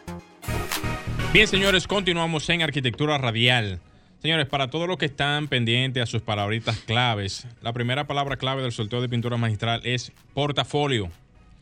Bien, 1.33 1.47
señores, 1.47 1.87
continuamos 1.87 2.49
en 2.49 2.61
Arquitectura 2.61 3.17
Radial. 3.17 3.79
Señores, 4.21 4.47
para 4.47 4.69
todos 4.69 4.87
los 4.87 4.97
que 4.97 5.05
están 5.05 5.47
pendientes 5.47 6.01
a 6.01 6.05
sus 6.07 6.21
palabritas 6.21 6.77
claves, 6.79 7.45
la 7.61 7.73
primera 7.73 8.07
palabra 8.07 8.37
clave 8.37 8.63
del 8.63 8.71
sorteo 8.71 9.01
de 9.01 9.09
pintura 9.09 9.37
magistral 9.37 9.81
es 9.83 10.11
portafolio. 10.33 11.11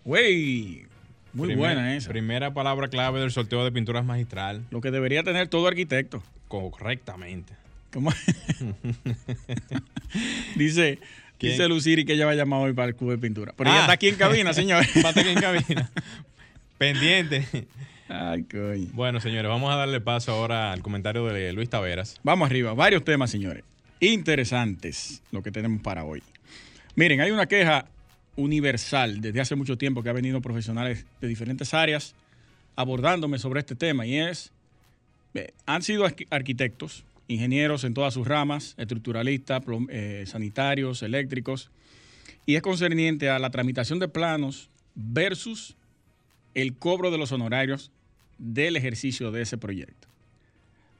Güey, 0.06 0.86
muy 1.34 1.48
Primer- 1.48 1.58
buena 1.58 1.96
esa. 1.96 2.10
Primera 2.10 2.54
palabra 2.54 2.88
clave 2.88 3.20
del 3.20 3.32
sorteo 3.32 3.66
de 3.66 3.72
pinturas 3.72 4.06
magistral. 4.06 4.64
Lo 4.72 4.80
que 4.80 4.92
debería 4.92 5.24
tener 5.24 5.48
todo 5.50 5.68
arquitecto. 5.68 6.24
Correctamente. 6.48 7.54
¿Cómo? 7.92 8.12
dice, 10.56 11.00
¿Quién? 11.38 11.52
dice 11.54 11.68
Luciri 11.68 12.06
que 12.06 12.14
ella 12.14 12.26
va 12.26 12.32
a 12.32 12.36
llamar 12.36 12.62
hoy 12.62 12.74
para 12.74 12.90
el 12.90 12.96
club 12.96 13.12
de 13.12 13.18
pintura. 13.18 13.54
Pero 13.58 13.70
ella 13.70 13.80
Ah. 13.80 13.82
está 13.82 13.94
aquí 13.94 14.08
en 14.08 14.16
cabina, 14.16 14.54
señor. 14.54 14.86
Va 15.04 15.08
a 15.08 15.10
estar 15.10 15.28
en 15.28 15.40
cabina. 15.42 15.92
Pendiente. 16.78 17.46
Ay, 18.08 18.44
coño. 18.44 18.88
Bueno, 18.94 19.20
señores, 19.20 19.50
vamos 19.50 19.74
a 19.74 19.78
darle 19.78 20.00
paso 20.00 20.32
ahora 20.32 20.72
al 20.72 20.82
comentario 20.82 21.26
de 21.26 21.52
Luis 21.54 21.70
Taveras. 21.70 22.20
Vamos 22.24 22.46
arriba, 22.50 22.74
varios 22.74 23.04
temas, 23.04 23.32
señores. 23.32 23.64
Interesantes 24.00 25.24
lo 25.32 25.42
que 25.42 25.52
tenemos 25.52 25.82
para 25.82 26.04
hoy. 26.04 26.22
Miren, 26.96 27.22
hay 27.22 27.32
una 27.32 27.48
queja 27.48 27.86
universal 28.36 29.22
desde 29.22 29.42
hace 29.42 29.56
mucho 29.56 29.78
tiempo 29.78 30.04
que 30.04 30.10
ha 30.10 30.14
venido 30.14 30.42
profesionales 30.42 31.06
de 31.22 31.28
diferentes 31.28 31.74
áreas 31.74 32.14
abordándome 32.76 33.40
sobre 33.40 33.62
este 33.62 33.76
tema 33.76 34.06
y 34.06 34.18
es, 34.20 34.52
eh, 35.34 35.54
han 35.66 35.82
sido 35.82 36.06
arqui- 36.06 36.28
arquitectos, 36.30 37.06
ingenieros 37.28 37.86
en 37.86 37.94
todas 37.94 38.14
sus 38.14 38.28
ramas, 38.28 38.76
estruturalistas, 38.78 39.64
plom- 39.64 39.88
eh, 39.90 40.26
sanitarios, 40.28 41.02
eléctricos, 41.02 41.72
y 42.46 42.56
es 42.56 42.62
concerniente 42.62 43.30
a 43.30 43.40
la 43.40 43.50
tramitación 43.50 43.98
de 44.00 44.10
planos 44.10 44.70
versus 44.94 45.76
el 46.54 46.76
cobro 46.78 47.10
de 47.12 47.18
los 47.18 47.32
honorarios 47.32 47.92
del 48.38 48.76
ejercicio 48.76 49.32
de 49.32 49.42
ese 49.42 49.58
proyecto. 49.58 50.08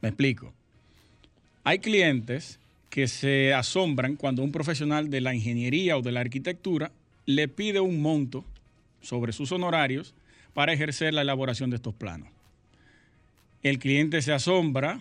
Me 0.02 0.10
explico. 0.10 0.54
Hay 1.64 1.80
clientes 1.80 2.60
que 2.90 3.08
se 3.08 3.54
asombran 3.54 4.16
cuando 4.16 4.44
un 4.44 4.52
profesional 4.52 5.10
de 5.10 5.22
la 5.22 5.36
ingeniería 5.36 5.98
o 5.98 6.02
de 6.02 6.12
la 6.12 6.22
arquitectura 6.22 6.92
le 7.26 7.48
pide 7.48 7.80
un 7.80 8.02
monto 8.02 8.46
sobre 9.02 9.34
sus 9.34 9.52
honorarios 9.52 10.14
para 10.54 10.74
ejercer 10.74 11.14
la 11.14 11.22
elaboración 11.22 11.70
de 11.70 11.76
estos 11.76 11.94
planos. 11.94 12.30
El 13.64 13.80
cliente 13.80 14.22
se 14.22 14.32
asombra, 14.32 15.00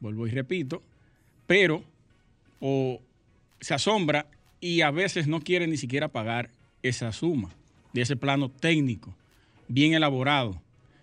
vuelvo 0.00 0.26
y 0.26 0.30
repito, 0.30 0.82
pero 1.46 1.82
o 2.60 3.00
se 3.60 3.74
asombra 3.74 4.26
y 4.60 4.82
a 4.82 4.90
veces 4.92 5.26
no 5.26 5.40
quiere 5.40 5.66
ni 5.66 5.76
siquiera 5.76 6.08
pagar 6.08 6.50
esa 6.82 7.12
suma 7.12 7.50
de 7.92 8.02
ese 8.02 8.16
plano 8.16 8.48
técnico, 8.48 9.14
bien 9.68 9.94
elaborado, 9.94 10.61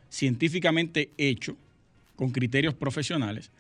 científicamente 0.09 1.09
hecho, 1.17 1.55
con 2.15 2.31
criterios 2.31 2.73
profesionales, 2.73 3.51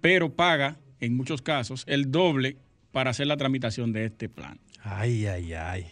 pero 0.00 0.32
paga 0.32 0.76
en 1.00 1.16
muchos 1.16 1.42
casos 1.42 1.84
el 1.86 2.10
doble 2.10 2.56
para 2.92 3.10
hacer 3.10 3.26
la 3.26 3.36
tramitación 3.36 3.92
de 3.92 4.06
este 4.06 4.28
plan. 4.28 4.58
Ay, 4.82 5.26
ay, 5.26 5.52
ay. 5.54 5.86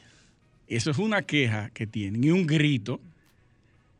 Eso 0.68 0.90
es 0.90 0.98
una 0.98 1.22
queja 1.22 1.70
que 1.74 1.86
tienen 1.86 2.22
y 2.24 2.30
un 2.30 2.46
grito 2.46 3.00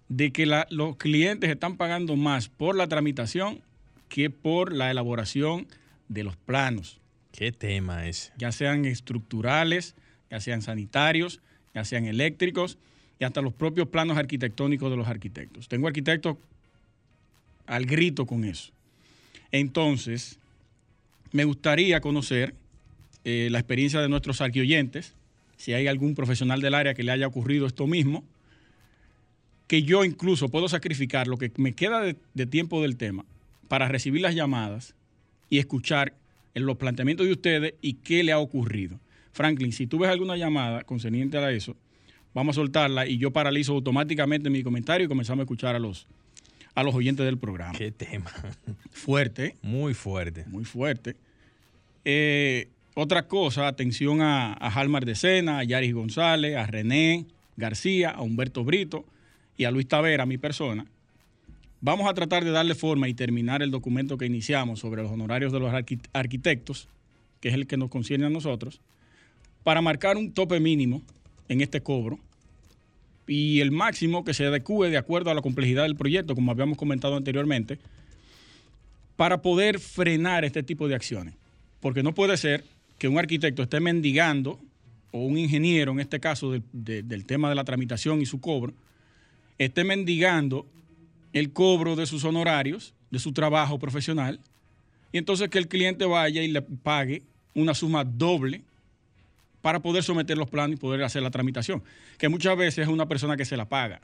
de 0.09 0.31
que 0.33 0.47
la- 0.47 0.67
los 0.71 0.97
clientes 0.97 1.51
están 1.51 1.77
pagando 1.77 2.17
más 2.17 2.49
por 2.49 2.77
la 2.77 2.87
tramitación 2.87 3.61
que 4.09 4.31
por 4.31 4.73
la 4.73 4.91
elaboración 4.91 5.67
de 6.09 6.23
los 6.25 6.37
planos, 6.37 7.01
¿Qué 7.33 7.51
tema 7.53 8.07
es? 8.07 8.33
ya 8.37 8.53
sean 8.53 8.85
estructurales, 8.85 9.95
ya 10.31 10.41
sean 10.41 10.61
sanitarios, 10.63 11.41
ya 11.75 11.85
sean 11.85 12.05
eléctricos 12.05 12.77
y 13.23 13.25
hasta 13.25 13.41
los 13.41 13.53
propios 13.53 13.87
planos 13.87 14.19
arquitectónicos 14.19 14.91
de 14.91 14.97
los 14.97 15.07
arquitectos. 15.07 15.69
Tengo 15.69 15.87
arquitectos 15.87 16.39
al 17.67 17.87
grito 17.87 18.27
con 18.27 18.43
eso. 18.43 18.73
Entonces, 19.53 20.41
me 21.31 21.45
gustaría 21.45 22.01
conocer 22.01 22.53
eh, 23.23 23.47
la 23.53 23.61
experiencia 23.61 24.01
de 24.01 24.09
nuestros 24.09 24.41
arquioyentes, 24.41 25.15
si 25.57 25.73
hay 25.73 25.87
algún 25.87 26.17
profesional 26.17 26.61
del 26.61 26.75
área 26.75 26.95
que 26.95 27.05
le 27.05 27.13
haya 27.13 27.29
ocurrido 27.29 27.65
esto 27.65 27.87
mismo, 27.87 28.25
que 29.69 29.85
yo 29.85 30.05
incluso 30.05 30.49
puedo 30.49 30.69
sacrificar 30.69 31.29
lo 31.29 31.37
que 31.37 31.53
me 31.59 31.75
queda 31.75 32.01
de, 32.01 32.47
tiempo 32.47 32.83
del 32.83 32.97
tema 32.97 33.25
para 33.69 33.87
recibir 33.87 34.21
las 34.21 34.35
llamadas 34.35 34.97
y 35.49 35.61
escuchar 35.61 36.13
en 36.57 36.67
los 36.67 36.77
planteamientos 36.77 37.25
de 37.29 37.35
ustedes 37.35 37.75
y 37.83 37.93
qué 37.93 38.25
le 38.25 38.33
ha 38.33 38.41
ocurrido. 38.41 38.99
Franklin, 39.31 39.71
si 39.71 39.87
tú 39.87 40.01
ves 40.01 40.11
alguna 40.11 40.37
llamada 40.37 40.83
concerniente 40.83 41.39
a 41.39 41.53
eso, 41.53 41.77
vamos 42.35 42.57
a 42.57 42.61
soltarla 42.61 43.07
y 43.07 43.19
yo 43.19 43.31
paralizo 43.33 43.73
automáticamente 43.73 44.51
mi 44.51 44.63
comentario 44.63 45.05
y 45.07 45.09
comenzamos 45.09 45.41
a 45.41 45.45
escuchar 45.45 45.75
a 45.77 45.79
los, 45.79 46.07
a 46.75 46.83
los 46.83 46.95
oyentes 46.95 47.25
del 47.27 47.39
programa. 47.39 47.77
¿Qué 47.77 47.91
tema? 47.91 48.31
Fuerte. 48.91 49.57
Muy 49.63 49.95
fuerte. 49.95 50.45
muy 50.47 50.65
fuerte. 50.65 51.17
Eh, 52.05 52.69
otra 52.95 53.27
cosa, 53.27 53.69
atención 53.69 54.21
a, 54.21 54.53
a 54.53 54.69
Halmar 54.69 55.05
de 55.05 55.15
Sena, 55.15 55.59
a 55.59 55.65
Yaris 55.65 55.95
González, 55.95 56.57
a 56.57 56.67
René 56.67 57.27
García, 57.57 58.11
a 58.11 58.23
Humberto 58.23 58.65
Brito 58.65 59.05
y 59.57 59.65
a 59.65 59.71
Luis 59.71 59.89
Tavera, 59.89 60.27
mi 60.27 60.39
persona. 60.39 60.87
Vamos 61.81 62.09
a 62.09 62.15
tratar 62.15 62.45
de 62.45 62.51
darle 62.51 62.75
forma 62.75 63.09
y 63.09 63.15
terminar 63.15 63.63
el 63.63 63.71
documento 63.71 64.17
que 64.19 64.27
iniciamos 64.27 64.81
sobre 64.81 65.03
los 65.03 65.11
honorarios 65.11 65.53
de 65.53 65.59
los 65.61 65.73
arqui- 65.73 66.01
arquitectos, 66.13 66.89
que 67.41 67.49
es 67.49 67.55
el 67.55 67.67
que 67.67 67.77
nos 67.77 67.89
concierne 67.91 68.27
a 68.27 68.31
nosotros, 68.31 68.81
para 69.65 69.81
marcar 69.83 70.17
un 70.17 70.33
tope 70.33 70.61
mínimo 70.61 71.03
en 71.53 71.61
este 71.61 71.83
cobro 71.83 72.19
y 73.27 73.61
el 73.61 73.71
máximo 73.71 74.25
que 74.25 74.35
se 74.35 74.47
adecue 74.47 74.91
de 74.91 74.97
acuerdo 74.97 75.31
a 75.31 75.35
la 75.35 75.43
complejidad 75.43 75.85
del 75.85 75.97
proyecto, 75.97 76.35
como 76.35 76.51
habíamos 76.51 76.77
comentado 76.77 77.17
anteriormente, 77.17 77.79
para 79.17 79.43
poder 79.43 79.79
frenar 79.79 80.45
este 80.45 80.63
tipo 80.63 80.89
de 80.89 80.95
acciones. 80.95 81.35
Porque 81.81 82.03
no 82.03 82.15
puede 82.15 82.37
ser 82.37 82.65
que 82.99 83.09
un 83.09 83.19
arquitecto 83.19 83.63
esté 83.63 83.81
mendigando, 83.81 84.59
o 85.13 85.21
un 85.21 85.39
ingeniero 85.39 85.93
en 85.93 86.01
este 86.01 86.21
caso 86.21 86.53
del 86.73 87.27
tema 87.27 87.49
de 87.49 87.55
la 87.55 87.65
tramitación 87.65 88.21
y 88.23 88.27
su 88.27 88.41
cobro, 88.41 88.73
esté 89.59 89.85
mendigando 89.85 90.67
el 91.33 91.53
cobro 91.53 91.97
de 91.97 92.07
sus 92.07 92.25
honorarios, 92.25 92.95
de 93.11 93.19
su 93.19 93.33
trabajo 93.33 93.79
profesional, 93.79 94.41
y 95.13 95.19
entonces 95.19 95.49
que 95.51 95.59
el 95.59 95.69
cliente 95.69 96.07
vaya 96.07 96.43
y 96.43 96.49
le 96.49 96.63
pague 96.63 97.23
una 97.55 97.75
suma 97.75 98.05
doble 98.05 98.63
para 99.63 99.81
poder 99.81 100.03
someter 100.03 100.37
los 100.37 100.51
planos 100.51 100.77
y 100.77 100.79
poder 100.79 101.03
hacer 101.05 101.23
la 101.23 101.31
tramitación. 101.31 101.83
Que 102.19 102.29
muchas 102.29 102.57
veces 102.57 102.87
es 102.87 102.89
una 102.89 103.07
persona 103.07 103.37
que 103.37 103.45
se 103.45 103.57
la 103.57 103.69
paga. 103.69 104.01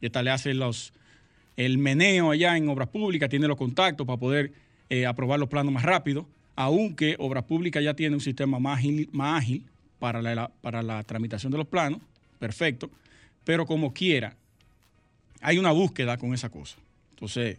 Y 0.00 0.06
esta 0.06 0.22
le 0.22 0.30
hace 0.30 0.54
el 1.56 1.78
meneo 1.78 2.30
allá 2.30 2.56
en 2.56 2.68
obras 2.68 2.88
públicas, 2.88 3.28
tiene 3.28 3.46
los 3.46 3.58
contactos 3.58 4.06
para 4.06 4.18
poder 4.18 4.52
eh, 4.88 5.06
aprobar 5.06 5.38
los 5.38 5.48
planos 5.48 5.72
más 5.72 5.82
rápido, 5.82 6.26
aunque 6.56 7.16
Obras 7.18 7.44
Públicas 7.44 7.82
ya 7.82 7.94
tiene 7.94 8.16
un 8.16 8.20
sistema 8.20 8.58
más 8.58 8.78
ágil, 8.78 9.08
más 9.12 9.42
ágil 9.42 9.64
para, 9.98 10.20
la, 10.20 10.50
para 10.60 10.82
la 10.82 11.02
tramitación 11.04 11.52
de 11.52 11.58
los 11.58 11.66
planos, 11.66 12.00
perfecto, 12.38 12.90
pero 13.44 13.66
como 13.66 13.92
quiera, 13.92 14.36
hay 15.40 15.58
una 15.58 15.70
búsqueda 15.70 16.16
con 16.16 16.34
esa 16.34 16.48
cosa. 16.48 16.76
Entonces, 17.10 17.58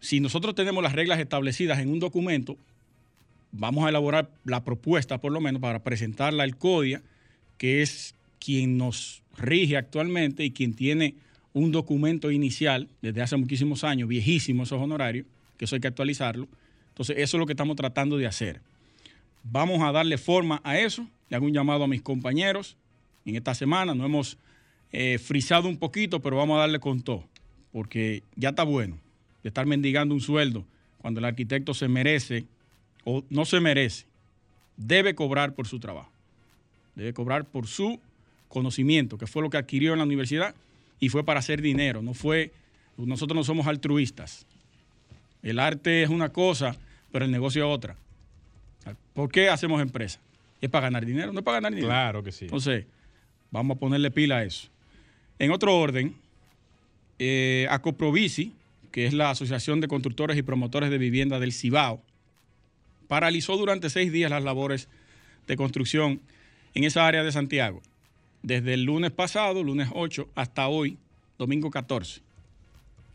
si 0.00 0.20
nosotros 0.20 0.54
tenemos 0.54 0.82
las 0.82 0.92
reglas 0.92 1.18
establecidas 1.20 1.78
en 1.78 1.90
un 1.90 2.00
documento, 2.00 2.56
vamos 3.52 3.84
a 3.84 3.88
elaborar 3.88 4.30
la 4.44 4.64
propuesta 4.64 5.18
por 5.18 5.32
lo 5.32 5.40
menos 5.40 5.60
para 5.60 5.82
presentarla 5.82 6.44
al 6.44 6.56
CODIA, 6.56 7.02
que 7.58 7.82
es 7.82 8.14
quien 8.38 8.78
nos 8.78 9.22
rige 9.36 9.76
actualmente 9.76 10.44
y 10.44 10.50
quien 10.50 10.74
tiene 10.74 11.14
un 11.52 11.72
documento 11.72 12.30
inicial 12.30 12.88
desde 13.02 13.22
hace 13.22 13.36
muchísimos 13.36 13.84
años, 13.84 14.08
viejísimo 14.08 14.62
esos 14.62 14.80
honorarios, 14.80 15.26
que 15.56 15.64
eso 15.64 15.74
hay 15.74 15.80
que 15.80 15.88
actualizarlo. 15.88 16.48
Entonces, 16.88 17.16
eso 17.18 17.36
es 17.36 17.38
lo 17.38 17.46
que 17.46 17.52
estamos 17.52 17.76
tratando 17.76 18.16
de 18.16 18.26
hacer. 18.26 18.60
Vamos 19.42 19.82
a 19.82 19.92
darle 19.92 20.18
forma 20.18 20.60
a 20.64 20.78
eso. 20.78 21.06
Le 21.28 21.36
hago 21.36 21.46
un 21.46 21.52
llamado 21.52 21.84
a 21.84 21.88
mis 21.88 22.02
compañeros. 22.02 22.76
En 23.24 23.36
esta 23.36 23.54
semana 23.54 23.94
nos 23.94 24.06
hemos 24.06 24.38
eh, 24.92 25.18
frisado 25.18 25.68
un 25.68 25.76
poquito, 25.76 26.20
pero 26.20 26.36
vamos 26.36 26.56
a 26.56 26.60
darle 26.60 26.78
con 26.78 27.02
todo, 27.02 27.24
porque 27.72 28.22
ya 28.36 28.50
está 28.50 28.64
bueno 28.64 28.98
de 29.42 29.48
estar 29.48 29.66
mendigando 29.66 30.14
un 30.14 30.20
sueldo 30.20 30.64
cuando 30.98 31.20
el 31.20 31.24
arquitecto 31.24 31.74
se 31.74 31.88
merece 31.88 32.44
o 33.04 33.24
no 33.30 33.44
se 33.44 33.60
merece, 33.60 34.06
debe 34.76 35.14
cobrar 35.14 35.54
por 35.54 35.66
su 35.66 35.78
trabajo, 35.78 36.10
debe 36.94 37.12
cobrar 37.12 37.44
por 37.44 37.66
su 37.66 38.00
conocimiento, 38.48 39.18
que 39.18 39.26
fue 39.26 39.42
lo 39.42 39.50
que 39.50 39.56
adquirió 39.56 39.92
en 39.92 39.98
la 39.98 40.04
universidad 40.04 40.54
y 40.98 41.08
fue 41.08 41.24
para 41.24 41.40
hacer 41.40 41.62
dinero, 41.62 42.02
no 42.02 42.14
fue, 42.14 42.52
nosotros 42.96 43.36
no 43.36 43.44
somos 43.44 43.66
altruistas. 43.66 44.46
El 45.42 45.58
arte 45.58 46.02
es 46.02 46.10
una 46.10 46.30
cosa, 46.30 46.76
pero 47.10 47.24
el 47.24 47.30
negocio 47.30 47.64
es 47.64 47.74
otra. 47.74 47.96
¿Por 49.14 49.30
qué 49.30 49.48
hacemos 49.48 49.80
empresa? 49.80 50.20
Es 50.60 50.68
para 50.68 50.86
ganar 50.86 51.06
dinero, 51.06 51.32
no 51.32 51.40
es 51.40 51.44
para 51.44 51.56
ganar 51.56 51.72
dinero. 51.72 51.88
Claro 51.88 52.22
que 52.22 52.32
sí. 52.32 52.44
Entonces, 52.44 52.86
vamos 53.50 53.76
a 53.76 53.80
ponerle 53.80 54.10
pila 54.10 54.38
a 54.38 54.44
eso. 54.44 54.68
En 55.38 55.50
otro 55.52 55.76
orden, 55.76 56.14
eh, 57.18 57.66
Acoprovisi, 57.70 58.54
que 58.92 59.06
es 59.06 59.14
la 59.14 59.30
Asociación 59.30 59.80
de 59.80 59.88
Constructores 59.88 60.36
y 60.36 60.42
Promotores 60.42 60.90
de 60.90 60.98
Vivienda 60.98 61.38
del 61.38 61.52
Cibao, 61.52 62.02
paralizó 63.10 63.56
durante 63.56 63.90
seis 63.90 64.12
días 64.12 64.30
las 64.30 64.44
labores 64.44 64.86
de 65.48 65.56
construcción 65.56 66.20
en 66.74 66.84
esa 66.84 67.08
área 67.08 67.24
de 67.24 67.32
Santiago, 67.32 67.82
desde 68.44 68.74
el 68.74 68.84
lunes 68.84 69.10
pasado, 69.10 69.64
lunes 69.64 69.88
8, 69.92 70.28
hasta 70.36 70.68
hoy, 70.68 70.96
domingo 71.36 71.72
14. 71.72 72.20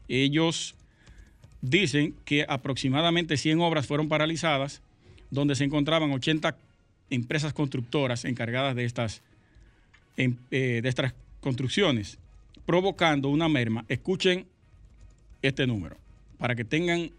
Ellos 0.09 0.75
dicen 1.61 2.13
que 2.25 2.45
aproximadamente 2.45 3.37
100 3.37 3.61
obras 3.61 3.87
fueron 3.87 4.09
paralizadas, 4.09 4.81
donde 5.31 5.55
se 5.55 5.63
encontraban 5.63 6.11
80 6.11 6.57
empresas 7.09 7.53
constructoras 7.53 8.25
encargadas 8.25 8.75
de 8.75 8.83
estas, 8.83 9.21
em, 10.17 10.35
eh, 10.51 10.81
de 10.83 10.89
estas 10.89 11.13
construcciones, 11.39 12.17
provocando 12.65 13.29
una 13.29 13.47
merma. 13.47 13.85
Escuchen 13.87 14.45
este 15.41 15.65
número, 15.65 15.95
para 16.37 16.53
que 16.53 16.65
tengan 16.65 17.11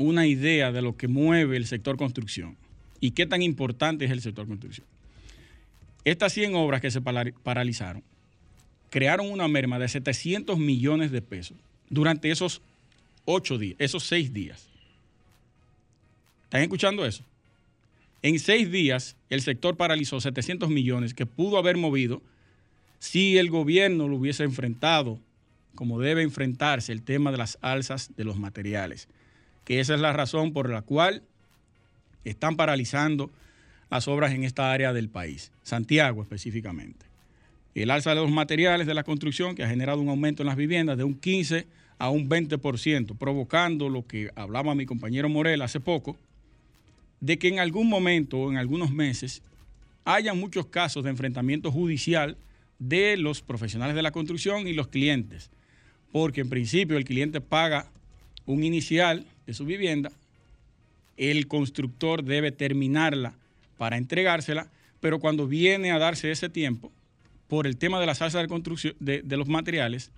una 0.00 0.26
idea 0.26 0.72
de 0.72 0.80
lo 0.80 0.96
que 0.96 1.08
mueve 1.08 1.56
el 1.56 1.66
sector 1.66 1.96
construcción 1.96 2.56
y 3.00 3.10
qué 3.10 3.26
tan 3.26 3.42
importante 3.42 4.06
es 4.06 4.10
el 4.10 4.22
sector 4.22 4.46
construcción. 4.46 4.86
Estas 6.04 6.32
100 6.32 6.54
obras 6.54 6.80
que 6.80 6.90
se 6.90 7.02
paralizaron 7.02 8.02
crearon 8.88 9.30
una 9.30 9.46
merma 9.46 9.78
de 9.78 9.88
700 9.88 10.58
millones 10.58 11.10
de 11.10 11.20
pesos 11.20 11.58
durante 11.90 12.30
esos 12.30 12.62
8 13.26 13.58
días, 13.58 13.76
esos 13.78 14.04
6 14.04 14.32
días. 14.32 14.68
¿Están 16.44 16.62
escuchando 16.62 17.04
eso? 17.04 17.22
En 18.22 18.38
6 18.38 18.70
días 18.70 19.16
el 19.28 19.42
sector 19.42 19.76
paralizó 19.76 20.18
700 20.18 20.70
millones 20.70 21.12
que 21.12 21.26
pudo 21.26 21.58
haber 21.58 21.76
movido 21.76 22.22
si 22.98 23.36
el 23.36 23.50
gobierno 23.50 24.08
lo 24.08 24.16
hubiese 24.16 24.44
enfrentado 24.44 25.20
como 25.74 26.00
debe 26.00 26.22
enfrentarse 26.22 26.90
el 26.90 27.02
tema 27.02 27.30
de 27.30 27.38
las 27.38 27.58
alzas 27.60 28.10
de 28.16 28.24
los 28.24 28.38
materiales 28.38 29.08
que 29.70 29.78
esa 29.78 29.94
es 29.94 30.00
la 30.00 30.12
razón 30.12 30.52
por 30.52 30.68
la 30.68 30.82
cual 30.82 31.22
están 32.24 32.56
paralizando 32.56 33.30
las 33.88 34.08
obras 34.08 34.32
en 34.32 34.42
esta 34.42 34.72
área 34.72 34.92
del 34.92 35.08
país, 35.08 35.52
Santiago 35.62 36.22
específicamente. 36.22 37.06
El 37.76 37.92
alza 37.92 38.10
de 38.10 38.16
los 38.16 38.32
materiales 38.32 38.88
de 38.88 38.94
la 38.94 39.04
construcción 39.04 39.54
que 39.54 39.62
ha 39.62 39.68
generado 39.68 40.00
un 40.00 40.08
aumento 40.08 40.42
en 40.42 40.48
las 40.48 40.56
viviendas 40.56 40.98
de 40.98 41.04
un 41.04 41.14
15 41.14 41.68
a 41.98 42.10
un 42.10 42.28
20%, 42.28 43.16
provocando 43.16 43.88
lo 43.88 44.04
que 44.08 44.32
hablaba 44.34 44.74
mi 44.74 44.86
compañero 44.86 45.28
Morel 45.28 45.62
hace 45.62 45.78
poco, 45.78 46.18
de 47.20 47.38
que 47.38 47.46
en 47.46 47.60
algún 47.60 47.88
momento 47.88 48.38
o 48.38 48.50
en 48.50 48.56
algunos 48.56 48.90
meses 48.90 49.40
haya 50.04 50.34
muchos 50.34 50.66
casos 50.66 51.04
de 51.04 51.10
enfrentamiento 51.10 51.70
judicial 51.70 52.36
de 52.80 53.16
los 53.16 53.40
profesionales 53.40 53.94
de 53.94 54.02
la 54.02 54.10
construcción 54.10 54.66
y 54.66 54.72
los 54.72 54.88
clientes, 54.88 55.48
porque 56.10 56.40
en 56.40 56.48
principio 56.48 56.96
el 56.96 57.04
cliente 57.04 57.40
paga 57.40 57.88
un 58.46 58.64
inicial 58.64 59.26
de 59.50 59.54
su 59.54 59.64
vivienda, 59.64 60.12
el 61.16 61.48
constructor 61.48 62.22
debe 62.22 62.52
terminarla 62.52 63.34
para 63.78 63.96
entregársela, 63.96 64.68
pero 65.00 65.18
cuando 65.18 65.48
viene 65.48 65.90
a 65.90 65.98
darse 65.98 66.30
ese 66.30 66.48
tiempo, 66.48 66.92
por 67.48 67.66
el 67.66 67.76
tema 67.76 67.98
de 67.98 68.06
la 68.06 68.14
salsa 68.14 68.40
de, 68.40 68.46
construcción, 68.46 68.94
de, 69.00 69.36
los 69.36 69.48
materiales, 69.48 70.12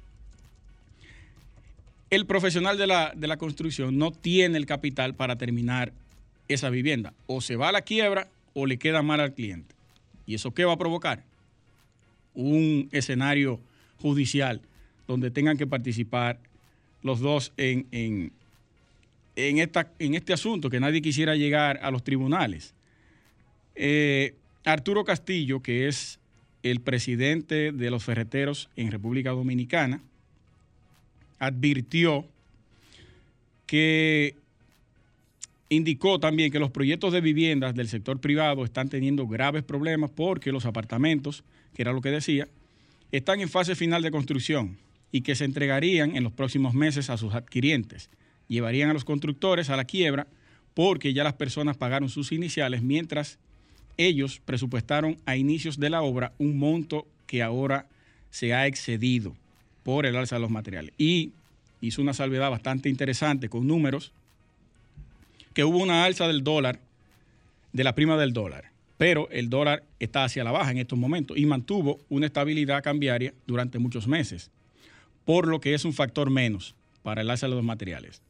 el 2.11 2.27
profesional 2.27 2.77
de 2.77 2.87
la, 2.87 3.15
de 3.17 3.27
la 3.27 3.39
construcción 3.39 3.97
no 3.97 4.11
tiene 4.11 4.59
el 4.59 4.67
capital 4.67 5.15
para 5.15 5.37
terminar 5.37 5.95
esa 6.49 6.69
vivienda. 6.69 7.15
O 7.27 7.41
se 7.41 7.57
va 7.57 7.71
a 7.71 7.73
la 7.73 7.81
quiebra 7.81 8.29
o 8.53 8.67
le 8.67 8.77
queda 8.77 9.01
mal 9.01 9.21
al 9.21 9.33
cliente. 9.33 9.75
¿Y 10.27 10.35
eso 10.35 10.53
qué 10.53 10.67
va 10.67 10.75
a 10.75 10.79
provocar? 10.79 11.25
Un 12.35 12.91
escenario 12.93 13.61
judicial 13.97 14.61
donde 15.09 15.31
tengan 15.31 15.57
que 15.57 15.67
participar 15.67 16.39
los 17.03 17.21
dos 17.21 17.55
en, 17.57 17.87
en, 17.93 18.31
esta, 19.37 19.93
en 19.99 20.15
este 20.15 20.33
asunto, 20.33 20.71
que 20.71 20.81
nadie 20.81 21.03
quisiera 21.03 21.37
llegar 21.37 21.81
a 21.83 21.91
los 21.91 22.05
tribunales. 22.05 22.75
Eh, 23.75 24.35
Arturo 24.65 25.05
Castillo, 25.05 25.61
que 25.61 25.89
es 25.89 26.19
el 26.63 26.81
presidente 26.81 27.73
de 27.73 27.91
los 27.91 28.05
ferreteros 28.05 28.69
en 28.77 28.91
República 28.91 29.31
Dominicana, 29.31 30.01
advirtió 31.39 32.27
que 33.67 34.37
indicó 35.69 36.21
también 36.21 36.53
que 36.53 36.59
los 36.59 36.71
proyectos 36.71 37.13
de 37.13 37.23
viviendas 37.23 37.75
del 37.75 37.89
sector 37.89 38.21
privado 38.21 38.65
están 38.65 38.91
teniendo 38.91 39.27
graves 39.27 39.65
problemas 39.65 40.11
porque 40.11 40.53
los 40.53 40.67
apartamentos, 40.67 41.43
que 41.75 41.83
era 41.83 41.93
lo 41.93 42.03
que 42.03 42.11
decía, 42.11 42.47
están 43.11 43.41
en 43.41 43.49
fase 43.49 43.75
final 43.75 44.03
de 44.03 44.11
construcción 44.11 44.77
y 45.11 45.23
que 45.23 45.35
se 45.35 45.47
entregarían 45.47 46.15
en 46.17 46.23
los 46.23 46.33
próximos 46.33 46.75
meses 46.75 47.11
a 47.11 47.17
sus 47.17 47.35
adquirientes 47.35 48.11
llevarían 48.53 48.91
a 48.91 48.93
los 48.93 49.05
constructores 49.05 49.71
a 49.71 49.77
la 49.77 49.85
quiebra 49.85 50.27
porque 50.75 51.13
ya 51.13 51.25
las 51.25 51.35
personas 51.35 51.77
pagaron 51.77 52.09
sus 52.09 52.33
iniciales 52.33 52.83
mientras 52.83 53.39
ellos 53.97 54.41
presupuestaron 54.45 55.17
a 55.27 55.37
inicios 55.37 55.79
de 55.79 55.91
la 55.91 56.03
obra 56.03 56.33
un 56.39 56.59
monto 56.59 57.07
que 57.27 57.43
ahora 57.43 57.87
se 58.31 58.55
ha 58.55 58.67
excedido 58.67 59.35
por 59.83 60.07
el 60.07 60.17
alza 60.17 60.37
de 60.37 60.43
los 60.43 60.51
materiales. 60.51 60.93
Y 60.97 61.33
hizo 61.81 62.01
una 62.01 62.15
salvedad 62.15 62.51
bastante 62.51 62.89
interesante 62.89 63.49
con 63.49 63.67
números, 63.67 64.13
que 65.55 65.65
hubo 65.65 65.79
una 65.79 66.05
alza 66.05 66.27
del 66.27 66.45
dólar, 66.45 66.79
de 67.73 67.85
la 67.85 67.95
prima 67.95 68.17
del 68.17 68.33
dólar, 68.33 68.71
pero 68.97 69.29
el 69.31 69.51
dólar 69.51 69.83
está 69.99 70.25
hacia 70.25 70.45
la 70.45 70.53
baja 70.53 70.71
en 70.71 70.79
estos 70.79 70.99
momentos 70.99 71.37
y 71.37 71.45
mantuvo 71.45 72.01
una 72.09 72.27
estabilidad 72.27 72.83
cambiaria 72.83 73.35
durante 73.47 73.79
muchos 73.79 74.07
meses, 74.07 74.51
por 75.25 75.49
lo 75.49 75.61
que 75.61 75.75
es 75.75 75.85
un 75.85 75.93
factor 75.93 76.31
menos 76.31 76.75
para 77.03 77.23
el 77.23 77.31
alza 77.31 77.49
de 77.49 77.55
los 77.55 77.65
materiales. 77.65 78.23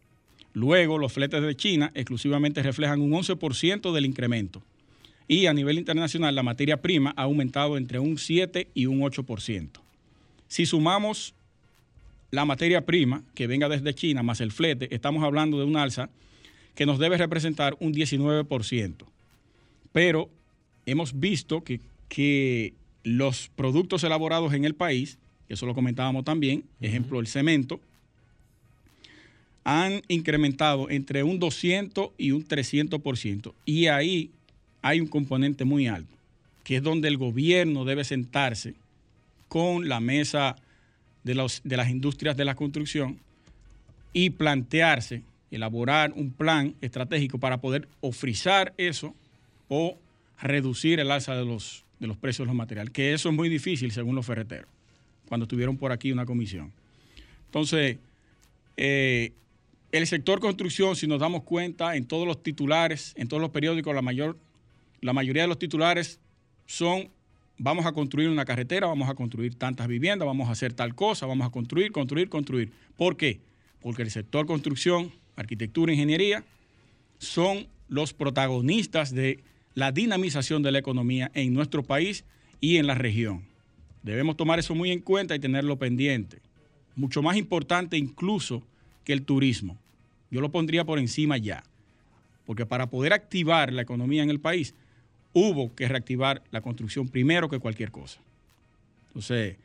Luego, 0.54 0.98
los 0.98 1.12
fletes 1.12 1.42
de 1.42 1.56
China 1.56 1.90
exclusivamente 1.94 2.62
reflejan 2.62 3.00
un 3.00 3.12
11% 3.12 3.92
del 3.92 4.06
incremento. 4.06 4.62
y 5.28 5.46
a 5.46 5.54
nivel 5.54 5.78
internacional 5.78 6.34
la 6.34 6.42
materia 6.42 6.82
prima 6.82 7.14
ha 7.16 7.22
aumentado 7.22 7.78
entre 7.78 7.98
un 7.98 8.18
7 8.18 8.68
y 8.74 8.86
un 8.86 9.00
8%. 9.00 9.80
Si 10.48 10.66
sumamos 10.66 11.34
la 12.30 12.44
materia 12.44 12.84
prima 12.84 13.22
que 13.34 13.46
venga 13.46 13.68
desde 13.68 13.94
China 13.94 14.22
más 14.22 14.40
el 14.40 14.52
flete, 14.52 14.94
estamos 14.94 15.22
hablando 15.22 15.58
de 15.58 15.64
un 15.64 15.76
alza 15.76 16.10
que 16.74 16.86
nos 16.86 16.98
debe 16.98 17.16
representar 17.16 17.76
un 17.80 17.94
19%. 17.94 18.94
Pero 19.92 20.28
hemos 20.86 21.18
visto 21.18 21.62
que, 21.62 21.80
que 22.08 22.74
los 23.04 23.50
productos 23.54 24.04
elaborados 24.04 24.52
en 24.54 24.64
el 24.64 24.74
país, 24.74 25.18
eso 25.48 25.66
lo 25.66 25.74
comentábamos 25.74 26.24
también, 26.24 26.64
ejemplo 26.80 27.20
el 27.20 27.26
cemento, 27.26 27.80
han 29.64 30.02
incrementado 30.08 30.90
entre 30.90 31.22
un 31.22 31.38
200 31.38 32.10
y 32.18 32.32
un 32.32 32.46
300%. 32.46 33.52
Y 33.64 33.86
ahí 33.86 34.30
hay 34.82 35.00
un 35.00 35.06
componente 35.06 35.64
muy 35.64 35.86
alto, 35.86 36.14
que 36.64 36.76
es 36.76 36.82
donde 36.82 37.08
el 37.08 37.16
gobierno 37.16 37.84
debe 37.84 38.04
sentarse 38.04 38.74
con 39.48 39.88
la 39.88 40.00
mesa 40.00 40.56
de, 41.22 41.34
de 41.62 41.76
las 41.76 41.90
industrias 41.90 42.36
de 42.36 42.44
la 42.44 42.54
construcción 42.54 43.18
y 44.12 44.30
plantearse, 44.30 45.22
elaborar 45.50 46.12
un 46.16 46.30
plan 46.30 46.74
estratégico 46.80 47.38
para 47.38 47.58
poder 47.58 47.88
ofrizar 48.00 48.74
eso 48.76 49.14
o 49.68 49.96
reducir 50.40 50.98
el 50.98 51.10
alza 51.10 51.36
de 51.36 51.44
los, 51.44 51.84
de 52.00 52.06
los 52.08 52.16
precios 52.16 52.46
de 52.46 52.48
los 52.48 52.56
materiales, 52.56 52.92
que 52.92 53.12
eso 53.12 53.28
es 53.28 53.34
muy 53.34 53.48
difícil 53.48 53.92
según 53.92 54.16
los 54.16 54.26
ferreteros, 54.26 54.68
cuando 55.28 55.44
estuvieron 55.44 55.76
por 55.76 55.92
aquí 55.92 56.10
una 56.10 56.26
comisión. 56.26 56.72
Entonces, 57.46 57.98
eh, 58.76 59.32
el 59.92 60.06
sector 60.06 60.40
construcción, 60.40 60.96
si 60.96 61.06
nos 61.06 61.20
damos 61.20 61.42
cuenta, 61.42 61.96
en 61.96 62.06
todos 62.06 62.26
los 62.26 62.42
titulares, 62.42 63.12
en 63.16 63.28
todos 63.28 63.42
los 63.42 63.50
periódicos, 63.50 63.94
la, 63.94 64.00
mayor, 64.00 64.38
la 65.02 65.12
mayoría 65.12 65.42
de 65.42 65.48
los 65.48 65.58
titulares 65.58 66.18
son, 66.64 67.10
vamos 67.58 67.84
a 67.84 67.92
construir 67.92 68.30
una 68.30 68.46
carretera, 68.46 68.86
vamos 68.86 69.10
a 69.10 69.14
construir 69.14 69.54
tantas 69.54 69.86
viviendas, 69.88 70.26
vamos 70.26 70.48
a 70.48 70.52
hacer 70.52 70.72
tal 70.72 70.94
cosa, 70.94 71.26
vamos 71.26 71.46
a 71.46 71.50
construir, 71.50 71.92
construir, 71.92 72.30
construir. 72.30 72.72
¿Por 72.96 73.18
qué? 73.18 73.40
Porque 73.80 74.00
el 74.00 74.10
sector 74.10 74.46
construcción, 74.46 75.12
arquitectura, 75.36 75.92
ingeniería, 75.92 76.42
son 77.18 77.66
los 77.88 78.14
protagonistas 78.14 79.14
de 79.14 79.44
la 79.74 79.92
dinamización 79.92 80.62
de 80.62 80.72
la 80.72 80.78
economía 80.78 81.30
en 81.34 81.52
nuestro 81.52 81.82
país 81.82 82.24
y 82.60 82.78
en 82.78 82.86
la 82.86 82.94
región. 82.94 83.42
Debemos 84.02 84.38
tomar 84.38 84.58
eso 84.58 84.74
muy 84.74 84.90
en 84.90 85.00
cuenta 85.00 85.36
y 85.36 85.38
tenerlo 85.38 85.78
pendiente. 85.78 86.40
Mucho 86.96 87.22
más 87.22 87.36
importante 87.36 87.98
incluso 87.98 88.62
que 89.04 89.12
el 89.12 89.22
turismo. 89.22 89.81
Yo 90.32 90.40
lo 90.40 90.50
pondría 90.50 90.84
por 90.84 90.98
encima 90.98 91.36
ya. 91.36 91.62
Porque 92.46 92.64
para 92.64 92.88
poder 92.88 93.12
activar 93.12 93.70
la 93.70 93.82
economía 93.82 94.22
en 94.22 94.30
el 94.30 94.40
país, 94.40 94.74
hubo 95.34 95.74
que 95.74 95.86
reactivar 95.86 96.42
la 96.50 96.62
construcción 96.62 97.06
primero 97.06 97.50
que 97.50 97.58
cualquier 97.58 97.90
cosa. 97.90 98.18
Entonces, 99.08 99.56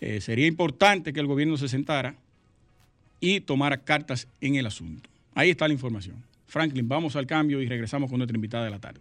eh, 0.00 0.20
sería 0.20 0.46
importante 0.46 1.12
que 1.12 1.18
el 1.18 1.26
gobierno 1.26 1.56
se 1.56 1.68
sentara 1.68 2.14
y 3.18 3.40
tomara 3.40 3.78
cartas 3.78 4.28
en 4.40 4.54
el 4.54 4.66
asunto. 4.66 5.10
Ahí 5.34 5.50
está 5.50 5.66
la 5.66 5.74
información. 5.74 6.22
Franklin, 6.46 6.88
vamos 6.88 7.16
al 7.16 7.26
cambio 7.26 7.60
y 7.60 7.66
regresamos 7.66 8.08
con 8.08 8.18
nuestra 8.18 8.36
invitada 8.36 8.64
de 8.64 8.70
la 8.70 8.78
tarde. 8.78 9.00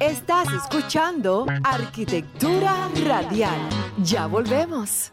Estás 0.00 0.48
escuchando 0.52 1.46
Arquitectura 1.62 2.88
Radial. 3.06 3.68
Ya 4.02 4.26
volvemos. 4.26 5.12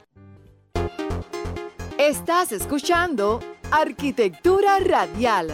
Estás 2.00 2.52
escuchando 2.52 3.40
Arquitectura 3.76 4.78
Radial. 4.86 5.48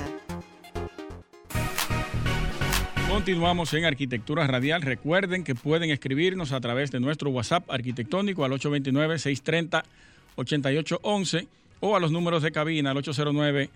Continuamos 3.08 3.74
en 3.74 3.86
Arquitectura 3.86 4.46
Radial. 4.46 4.82
Recuerden 4.82 5.46
que 5.46 5.56
pueden 5.56 5.90
escribirnos 5.90 6.52
a 6.52 6.60
través 6.60 6.92
de 6.92 7.00
nuestro 7.00 7.30
WhatsApp 7.30 7.72
arquitectónico 7.72 8.44
al 8.44 8.52
829-630-8811 8.52 11.48
o 11.80 11.96
a 11.96 12.02
los 12.02 12.12
números 12.12 12.44
de 12.44 12.52
cabina 12.52 12.92
al 12.92 12.98
809 12.98 13.70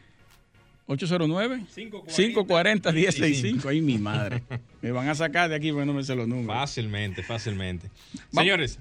809 0.88 1.64
540 1.74 2.92
1065. 2.92 3.70
Ay, 3.70 3.80
mi 3.80 3.98
madre. 3.98 4.44
Me 4.82 4.92
van 4.92 5.08
a 5.08 5.16
sacar 5.16 5.50
de 5.50 5.56
aquí 5.56 5.72
porque 5.72 5.86
no 5.86 5.94
me 5.94 6.04
sé 6.04 6.18
los 6.18 6.28
números. 6.28 6.54
Fácilmente, 6.54 7.24
fácilmente. 7.24 7.90
Señores, 8.30 8.78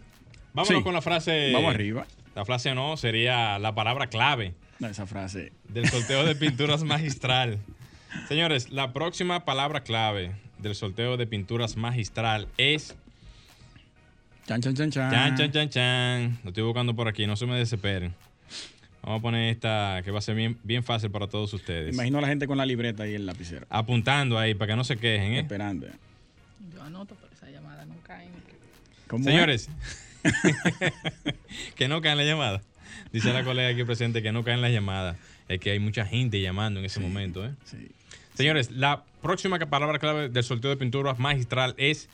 vámonos 0.55 0.77
Sí. 0.79 0.83
con 0.83 0.92
la 0.92 1.03
frase. 1.03 1.53
Vamos 1.53 1.72
arriba. 1.72 2.05
La 2.35 2.44
frase 2.44 2.75
no, 2.75 2.96
sería 2.96 3.61
la 3.61 3.77
palabra 3.77 4.09
clave 4.09 4.55
No, 4.82 4.88
esa 4.88 5.06
frase. 5.06 5.52
del 5.68 5.88
sorteo 5.88 6.24
de 6.24 6.34
pinturas 6.34 6.82
magistral. 6.82 7.60
Señores, 8.26 8.70
la 8.70 8.92
próxima 8.92 9.44
palabra 9.44 9.84
clave 9.84 10.32
del 10.58 10.74
sorteo 10.74 11.16
de 11.16 11.24
pinturas 11.24 11.76
magistral 11.76 12.48
es 12.58 12.96
Chan, 14.44 14.60
chan, 14.60 14.74
chan, 14.74 14.90
chan. 14.90 15.10
chan, 15.12 15.36
chan, 15.36 15.52
chan, 15.52 15.68
chan. 15.68 16.38
Lo 16.42 16.48
estoy 16.50 16.64
buscando 16.64 16.96
por 16.96 17.06
aquí, 17.06 17.28
no 17.28 17.36
se 17.36 17.46
me 17.46 17.56
desesperen. 17.56 18.12
Vamos 19.04 19.20
a 19.20 19.22
poner 19.22 19.50
esta 19.52 20.02
que 20.04 20.10
va 20.10 20.18
a 20.18 20.22
ser 20.22 20.34
bien, 20.34 20.58
bien 20.64 20.82
fácil 20.82 21.12
para 21.12 21.28
todos 21.28 21.52
ustedes. 21.54 21.94
Imagino 21.94 22.18
a 22.18 22.22
la 22.22 22.26
gente 22.26 22.48
con 22.48 22.58
la 22.58 22.66
libreta 22.66 23.06
y 23.06 23.14
el 23.14 23.24
lapicero. 23.24 23.64
Apuntando 23.70 24.36
ahí 24.36 24.54
para 24.54 24.72
que 24.72 24.76
no 24.76 24.82
se 24.82 24.96
quejen, 24.96 25.34
¿eh? 25.34 25.38
Esperando. 25.38 25.86
Yo 26.74 26.82
anoto, 26.82 27.14
pero 27.20 27.32
esa 27.32 27.48
llamada 27.48 27.84
no 27.84 27.94
cae. 28.02 28.26
¿Cómo 29.06 29.22
Señores, 29.22 29.68
que 31.76 31.86
no 31.86 32.00
caen 32.00 32.18
las 32.18 32.26
llamadas. 32.26 32.62
Dice 33.12 33.33
la 33.33 33.44
colega 33.44 33.68
aquí 33.68 33.85
presente 33.85 34.22
que 34.22 34.33
no 34.33 34.44
caen 34.44 34.61
las 34.61 34.72
llamadas. 34.72 35.16
Es 35.48 35.61
que 35.61 35.70
hay 35.70 35.78
mucha 35.78 36.07
gente 36.07 36.40
llamando 36.40 36.81
en 36.81 36.87
ese 36.87 37.00
momento. 37.00 37.44
¿eh? 37.44 37.50
Sí. 37.64 37.88
Señores, 38.35 38.70
la 38.70 39.05
próxima 39.20 39.59
palabra 39.59 39.98
clave 39.98 40.28
del 40.28 40.44
sorteo 40.44 40.70
de 40.70 40.76
pinturas 40.76 41.18
magistral 41.18 41.74
es 41.76 42.09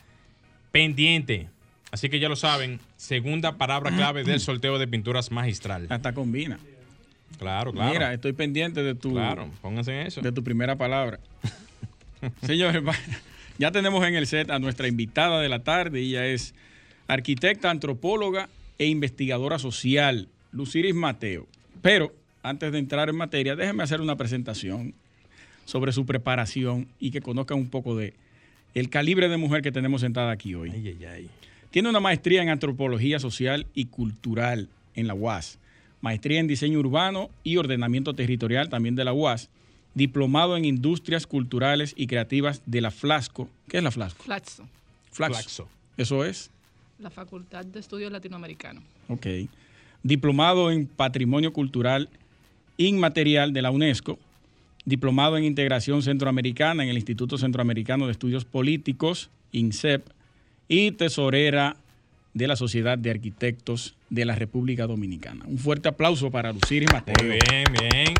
pendiente. 0.71 1.47
Así 1.91 2.09
que 2.09 2.19
ya 2.19 2.29
lo 2.29 2.35
saben, 2.35 2.79
segunda 2.97 3.57
palabra 3.57 3.91
clave 3.91 4.23
del 4.23 4.39
sorteo 4.39 4.77
de 4.77 4.87
pinturas 4.87 5.31
magistral. 5.31 5.87
Hasta 5.89 6.13
combina. 6.13 6.59
Claro, 7.37 7.71
claro. 7.71 7.91
Mira, 7.91 8.13
estoy 8.13 8.33
pendiente 8.33 8.83
de 8.83 8.95
tu, 8.95 9.13
claro, 9.13 9.49
pónganse 9.61 9.99
en 9.99 10.07
eso. 10.07 10.21
de 10.21 10.31
tu 10.31 10.43
primera 10.43 10.75
palabra. 10.75 11.19
Señores, 12.43 12.83
ya 13.57 13.71
tenemos 13.71 14.05
en 14.05 14.15
el 14.15 14.27
set 14.27 14.51
a 14.51 14.59
nuestra 14.59 14.87
invitada 14.87 15.39
de 15.39 15.49
la 15.49 15.63
tarde. 15.63 16.01
Ella 16.01 16.25
es 16.25 16.53
arquitecta, 17.07 17.69
antropóloga 17.69 18.49
e 18.77 18.85
investigadora 18.85 19.57
social, 19.57 20.27
Luciris 20.51 20.95
Mateo. 20.95 21.47
Pero 21.81 22.13
antes 22.43 22.71
de 22.71 22.79
entrar 22.79 23.09
en 23.09 23.15
materia, 23.15 23.55
déjenme 23.55 23.83
hacer 23.83 24.01
una 24.01 24.15
presentación 24.15 24.93
sobre 25.65 25.91
su 25.91 26.05
preparación 26.05 26.87
y 26.99 27.11
que 27.11 27.21
conozcan 27.21 27.57
un 27.57 27.69
poco 27.69 27.95
de 27.95 28.13
el 28.73 28.89
calibre 28.89 29.29
de 29.29 29.37
mujer 29.37 29.61
que 29.61 29.71
tenemos 29.71 30.01
sentada 30.01 30.31
aquí 30.31 30.55
hoy. 30.55 30.71
Ay, 30.71 30.87
ay, 30.87 31.05
ay. 31.05 31.29
Tiene 31.71 31.89
una 31.89 31.99
maestría 31.99 32.41
en 32.41 32.49
antropología 32.49 33.19
social 33.19 33.67
y 33.75 33.85
cultural 33.85 34.69
en 34.95 35.07
la 35.07 35.13
UAS, 35.13 35.59
maestría 36.01 36.39
en 36.39 36.47
diseño 36.47 36.79
urbano 36.79 37.29
y 37.43 37.57
ordenamiento 37.57 38.13
territorial 38.15 38.69
también 38.69 38.95
de 38.95 39.05
la 39.05 39.13
UAS, 39.13 39.49
diplomado 39.93 40.57
en 40.57 40.65
industrias 40.65 41.27
culturales 41.27 41.93
y 41.95 42.07
creativas 42.07 42.61
de 42.65 42.81
la 42.81 42.91
Flasco. 42.91 43.49
¿Qué 43.67 43.77
es 43.77 43.83
la 43.83 43.91
Flasco? 43.91 44.23
Flaxo, 44.23 44.67
Flaxo. 45.11 45.33
Flaxo. 45.35 45.69
Eso 45.97 46.25
es. 46.25 46.49
la 46.99 47.09
Facultad 47.09 47.65
de 47.65 47.79
Estudios 47.79 48.11
Latinoamericanos. 48.11 48.83
Ok. 49.07 49.27
Diplomado 50.03 50.71
en 50.71 50.87
patrimonio 50.87 51.51
cultural 51.53 52.09
inmaterial 52.77 53.51
de 53.53 53.61
la 53.61 53.71
UNESCO. 53.71 54.17
Diplomado 54.85 55.37
en 55.37 55.43
integración 55.43 56.01
centroamericana 56.01 56.83
en 56.83 56.89
el 56.89 56.95
Instituto 56.95 57.37
Centroamericano 57.37 58.05
de 58.05 58.13
Estudios 58.13 58.45
Políticos, 58.45 59.29
INSEP. 59.51 60.07
Y 60.67 60.91
tesorera 60.91 61.75
de 62.33 62.47
la 62.47 62.55
Sociedad 62.55 62.97
de 62.97 63.09
Arquitectos 63.09 63.95
de 64.09 64.23
la 64.23 64.35
República 64.35 64.85
Dominicana. 64.87 65.45
Un 65.47 65.57
fuerte 65.57 65.89
aplauso 65.89 66.29
para 66.31 66.53
Luciri 66.53 66.85
Mateo. 66.85 67.15
Muy 67.27 67.39
bien, 67.49 67.63
bien. 67.73 68.13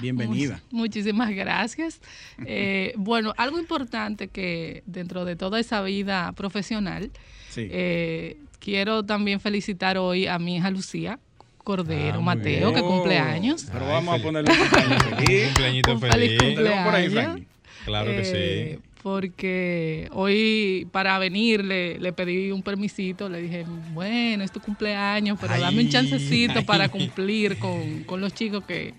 Bienvenida. 0.00 0.60
Mu- 0.70 0.80
Muchísimas 0.80 1.30
gracias. 1.30 2.00
Eh, 2.46 2.92
bueno, 2.98 3.32
algo 3.36 3.58
importante 3.58 4.28
que 4.28 4.82
dentro 4.86 5.24
de 5.24 5.36
toda 5.36 5.58
esa 5.58 5.82
vida 5.82 6.32
profesional, 6.32 7.10
Sí. 7.48 7.66
eh, 7.70 8.36
quiero 8.68 9.02
también 9.02 9.40
felicitar 9.40 9.96
hoy 9.96 10.26
a 10.26 10.38
mi 10.38 10.56
hija 10.56 10.70
Lucía 10.70 11.18
Cordero 11.64 12.18
Ah, 12.18 12.20
Mateo, 12.20 12.72
que 12.74 12.80
cumple 12.82 13.18
años. 13.18 13.66
Pero 13.72 13.86
Ay, 13.86 13.92
vamos 13.92 14.20
a 14.20 14.22
ponerle 14.22 14.50
un 14.52 14.58
cumpleaños 14.58 15.02
Un 15.10 15.16
feliz. 15.18 15.44
cumpleañito 15.46 15.92
Un 15.94 16.00
feliz 16.00 16.12
feliz. 16.38 16.38
cumpleaños. 16.42 16.84
Por 16.84 16.94
ahí. 16.94 17.46
Claro 17.86 18.10
que 18.10 18.20
Eh, 18.24 18.74
sí. 18.74 18.82
Porque 19.02 20.08
hoy 20.12 20.86
para 20.92 21.18
venir 21.18 21.64
le, 21.64 21.98
le 21.98 22.12
pedí 22.12 22.50
un 22.50 22.62
permisito, 22.62 23.28
le 23.30 23.40
dije, 23.40 23.64
bueno, 23.94 24.44
es 24.44 24.50
tu 24.52 24.60
cumpleaños, 24.60 25.38
pero 25.40 25.58
dame 25.58 25.80
un 25.82 25.88
chancecito 25.88 26.54
ay. 26.58 26.64
para 26.64 26.88
cumplir 26.90 27.58
con, 27.58 28.02
con 28.04 28.20
los 28.20 28.34
chicos 28.34 28.64
que, 28.64 28.92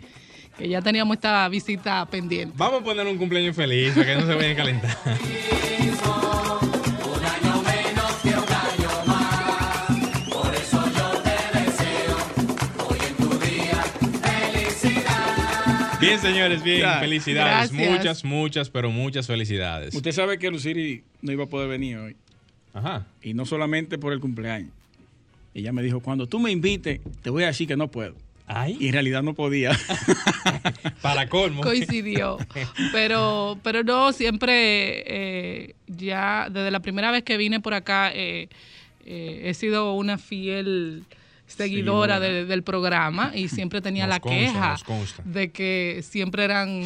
que 0.58 0.68
ya 0.70 0.82
teníamos 0.82 1.16
esta 1.18 1.48
visita 1.50 2.04
pendiente. 2.08 2.56
Vamos 2.58 2.82
a 2.82 2.84
poner 2.84 3.06
un 3.06 3.18
cumpleaños 3.18 3.56
feliz 3.56 3.94
para 3.94 4.06
que 4.08 4.16
no 4.16 4.26
se 4.26 4.34
vayan 4.36 4.52
a 4.52 4.56
calentar. 4.56 4.98
Bien, 16.00 16.20
señores, 16.20 16.64
bien. 16.64 16.80
Ya. 16.80 17.00
Felicidades. 17.00 17.72
Gracias. 17.72 17.92
Muchas, 17.92 18.26
muchas, 18.26 18.70
pero 18.70 18.90
muchas 18.92 19.28
felicidades. 19.28 19.94
Usted 19.94 20.12
sabe 20.12 20.40
que 20.40 20.50
Luciri 20.50 21.04
no 21.22 21.32
iba 21.32 21.44
a 21.44 21.48
poder 21.48 21.68
venir 21.68 21.98
hoy. 21.98 22.16
Ajá. 22.74 23.06
Y 23.22 23.34
no 23.34 23.46
solamente 23.46 23.98
por 23.98 24.14
el 24.14 24.20
cumpleaños. 24.20 24.72
Ella 25.54 25.74
me 25.74 25.84
dijo, 25.84 26.00
cuando 26.00 26.28
tú 26.28 26.40
me 26.40 26.52
invites, 26.52 27.02
te 27.22 27.30
voy 27.30 27.44
a 27.44 27.48
decir 27.48 27.68
que 27.68 27.76
no 27.76 27.90
puedo. 27.90 28.12
Y 28.12 28.52
Ay, 28.52 28.78
en 28.82 28.94
realidad 28.94 29.22
no 29.22 29.34
podía. 29.34 29.78
para 31.02 31.28
colmo. 31.28 31.62
coincidió. 31.62 32.38
Pero, 32.92 33.60
pero 33.64 33.84
no, 33.84 34.12
siempre, 34.12 35.04
eh, 35.06 35.76
ya 35.88 36.48
desde 36.50 36.72
la 36.72 36.80
primera 36.80 37.12
vez 37.12 37.24
que 37.24 37.38
vine 37.38 37.60
por 37.60 37.74
acá, 37.74 38.12
eh, 38.14 38.50
eh, 39.06 39.42
he 39.46 39.54
sido 39.54 39.94
una 39.94 40.18
fiel 40.18 41.04
seguidora 41.50 42.16
Seguidora. 42.16 42.20
de- 42.20 42.46
del 42.46 42.64
programa 42.64 43.32
y 43.36 43.50
siempre 43.50 43.82
tenía 43.82 44.06
Nos 44.06 44.16
la 44.16 44.20
consta, 44.22 44.38
queja 44.40 44.78
de 45.26 45.52
que 45.52 46.02
siempre 46.08 46.44
eran 46.46 46.84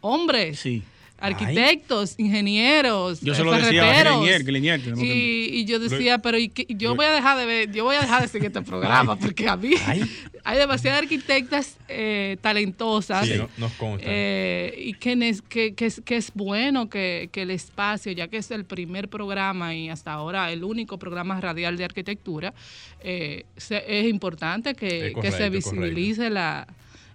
hombres. 0.00 0.60
Sí. 0.60 0.82
Arquitectos, 1.18 2.14
ingenieros, 2.18 3.20
Yo 3.20 3.34
se 3.34 3.42
lo 3.42 3.52
decía 3.52 3.82
a 3.82 3.86
ferreteros. 3.94 4.18
Glenier, 4.20 4.44
Glenier, 4.44 4.80
tenemos 4.80 5.00
que- 5.02 5.06
y, 5.14 5.60
y 5.60 5.64
yo 5.64 5.78
decía, 5.78 6.18
pero 6.18 6.38
¿y 6.38 6.48
qué? 6.50 6.66
yo 6.68 6.94
voy 6.94 7.06
a 7.06 7.12
dejar 7.12 7.38
de 7.38 7.46
ver, 7.46 7.72
yo 7.72 7.84
voy 7.84 7.96
a 7.96 8.00
dejar 8.02 8.22
de 8.22 8.28
seguir 8.28 8.48
este 8.48 8.60
programa 8.62 9.16
porque 9.18 9.48
a 9.48 9.56
mí 9.56 9.70
hay 10.44 10.58
demasiadas 10.58 11.00
arquitectas 11.02 11.78
eh, 11.88 12.36
talentosas 12.40 13.26
Sí, 13.26 13.34
no- 13.36 13.48
nos 13.56 13.72
consta. 13.72 14.06
eh, 14.08 14.74
y 14.78 14.92
que, 14.94 15.36
que, 15.48 15.74
que 15.74 15.86
es, 15.86 16.02
que 16.04 16.16
es 16.16 16.30
bueno 16.34 16.88
que, 16.90 17.28
que 17.32 17.42
el 17.42 17.50
espacio, 17.50 18.12
ya 18.12 18.28
que 18.28 18.36
es 18.36 18.50
el 18.50 18.64
primer 18.64 19.08
programa 19.08 19.74
y 19.74 19.88
hasta 19.88 20.12
ahora 20.12 20.52
el 20.52 20.64
único 20.64 20.98
programa 20.98 21.40
radial 21.40 21.76
de 21.76 21.84
arquitectura, 21.84 22.52
eh, 23.00 23.44
se- 23.56 23.84
es 24.00 24.06
importante 24.06 24.74
que, 24.74 25.08
Es 25.08 25.14
que 25.14 25.30
se 25.30 25.38
correcto, 25.48 25.50
visibilice 25.50 26.30
la... 26.30 26.66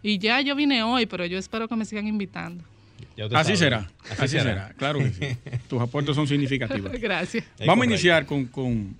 Y 0.03 0.17
ya 0.17 0.41
yo 0.41 0.55
vine 0.55 0.81
hoy, 0.81 1.05
pero 1.05 1.25
yo 1.27 1.37
espero 1.37 1.67
que 1.67 1.75
me 1.75 1.85
sigan 1.85 2.07
invitando. 2.07 2.63
Ya 3.17 3.25
usted 3.25 3.37
Así 3.37 3.47
sabe. 3.47 3.57
será. 3.57 3.91
Así, 4.17 4.27
será. 4.39 4.73
Claro 4.77 4.99
que 4.99 5.09
sí. 5.11 5.37
Tus 5.69 5.81
aportes 5.81 6.15
son 6.15 6.27
significativos. 6.27 6.91
Gracias. 6.99 7.45
Vamos 7.65 7.83
a 7.83 7.85
iniciar 7.85 8.25
con, 8.25 8.45
con- 8.45 8.95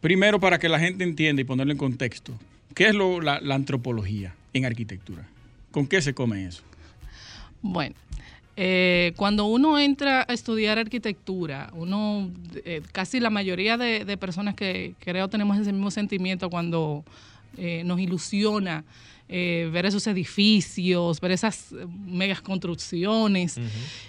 Primero, 0.00 0.40
para 0.40 0.58
que 0.58 0.68
la 0.68 0.78
gente 0.78 1.04
entienda 1.04 1.42
y 1.42 1.44
ponerlo 1.44 1.72
en 1.72 1.78
contexto, 1.78 2.32
¿qué 2.74 2.88
es 2.88 2.94
lo, 2.94 3.20
la, 3.20 3.38
la 3.40 3.54
antropología 3.54 4.34
en 4.54 4.64
arquitectura? 4.64 5.26
¿Con 5.70 5.86
qué 5.86 6.00
se 6.00 6.14
come 6.14 6.46
eso? 6.46 6.62
Bueno, 7.60 7.94
eh, 8.56 9.12
cuando 9.16 9.44
uno 9.44 9.78
entra 9.78 10.24
a 10.26 10.32
estudiar 10.32 10.78
arquitectura, 10.78 11.70
uno, 11.74 12.30
eh, 12.64 12.80
casi 12.92 13.20
la 13.20 13.28
mayoría 13.28 13.76
de, 13.76 14.06
de 14.06 14.16
personas 14.16 14.54
que 14.54 14.94
creo 15.00 15.28
tenemos 15.28 15.58
ese 15.58 15.72
mismo 15.72 15.90
sentimiento 15.90 16.48
cuando 16.48 17.04
eh, 17.58 17.82
nos 17.84 18.00
ilusiona 18.00 18.84
eh, 19.32 19.68
ver 19.72 19.86
esos 19.86 20.04
edificios, 20.08 21.20
ver 21.20 21.30
esas 21.30 21.70
eh, 21.72 21.86
megas 22.04 22.40
construcciones. 22.42 23.58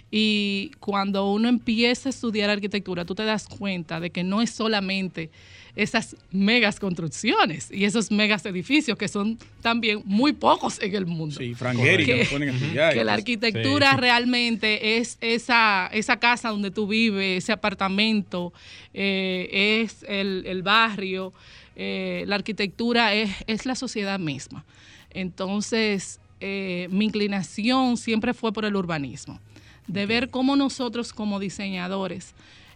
Y 0.09 0.71
cuando 0.79 1.31
uno 1.31 1.47
empieza 1.47 2.09
a 2.09 2.11
estudiar 2.11 2.49
arquitectura, 2.49 3.05
tú 3.05 3.13
te 3.13 3.23
das 3.23 3.47
cuenta 3.47 3.99
de 3.99 4.09
que 4.09 4.23
no 4.23 4.41
es 4.41 4.49
solamente 4.49 5.29
esas 5.75 6.17
megas 6.31 6.79
construcciones 6.81 7.69
y 7.71 7.85
esos 7.85 8.11
megas 8.11 8.45
edificios 8.45 8.97
que 8.97 9.07
son 9.07 9.37
también 9.61 10.01
muy 10.03 10.33
pocos 10.33 10.81
en 10.81 10.93
el 10.95 11.05
mundo 11.05 11.37
Sí, 11.37 11.53
Frank 11.53 11.77
Gehry, 11.79 12.05
que 12.05 12.25
ponen 12.29 12.49
a 12.49 12.51
estudiar. 12.57 12.93
que 12.93 13.03
la 13.05 13.13
arquitectura 13.13 13.91
Sí. 13.91 13.97
realmente 14.01 14.97
es 14.97 15.17
esa, 15.21 15.87
esa 15.93 16.19
casa 16.19 16.49
donde 16.49 16.71
tú 16.71 16.87
vives, 16.87 17.43
ese 17.43 17.53
apartamento, 17.53 18.51
eh, 18.93 19.81
es 19.85 20.03
el, 20.09 20.43
el 20.45 20.61
barrio, 20.61 21.31
eh, 21.77 22.25
la 22.27 22.35
arquitectura 22.35 23.13
es, 23.13 23.29
es 23.47 23.65
la 23.65 23.75
sociedad 23.75 24.19
misma. 24.19 24.65
Entonces, 25.13 26.19
eh, 26.39 26.87
mi 26.91 27.05
inclinación 27.05 27.97
siempre 27.97 28.33
fue 28.33 28.51
por 28.51 28.65
el 28.65 28.75
urbanismo, 28.75 29.39
de 29.87 30.05
ver 30.05 30.29
cómo 30.29 30.55
nosotros 30.55 31.13
como 31.13 31.39
diseñadores 31.39 32.33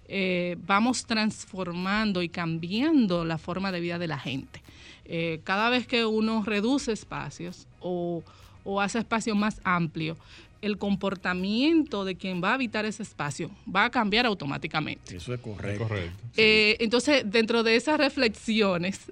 eh, 0.08 0.56
vamos 0.68 1.06
transformando 1.06 2.22
y 2.22 2.30
cambiando 2.30 3.26
la 3.26 3.38
forma 3.38 3.72
de 3.72 3.80
vida 3.80 3.98
de 3.98 4.08
la 4.08 4.20
gente. 4.20 4.62
Eh, 5.06 5.40
cada 5.44 5.70
vez 5.70 5.88
que 5.88 6.06
uno 6.06 6.44
reduce 6.46 6.92
espacios 6.92 7.68
o, 7.80 8.24
o 8.64 8.82
hace 8.82 9.00
espacios 9.00 9.36
más 9.38 9.62
amplios, 9.64 10.18
el 10.62 10.78
comportamiento 10.80 12.06
de 12.06 12.16
quien 12.16 12.44
va 12.44 12.52
a 12.52 12.54
habitar 12.56 12.86
ese 12.86 13.04
espacio 13.04 13.52
va 13.74 13.86
a 13.86 13.90
cambiar 13.92 14.26
automáticamente. 14.26 15.16
Eso 15.16 15.34
es 15.34 15.40
Es 15.40 15.44
correcto. 15.46 15.88
correcto. 15.88 16.18
Eh, 16.38 16.76
entonces, 16.80 17.24
dentro 17.26 17.62
de 17.62 17.76
esas 17.76 18.00
reflexiones, 18.00 19.12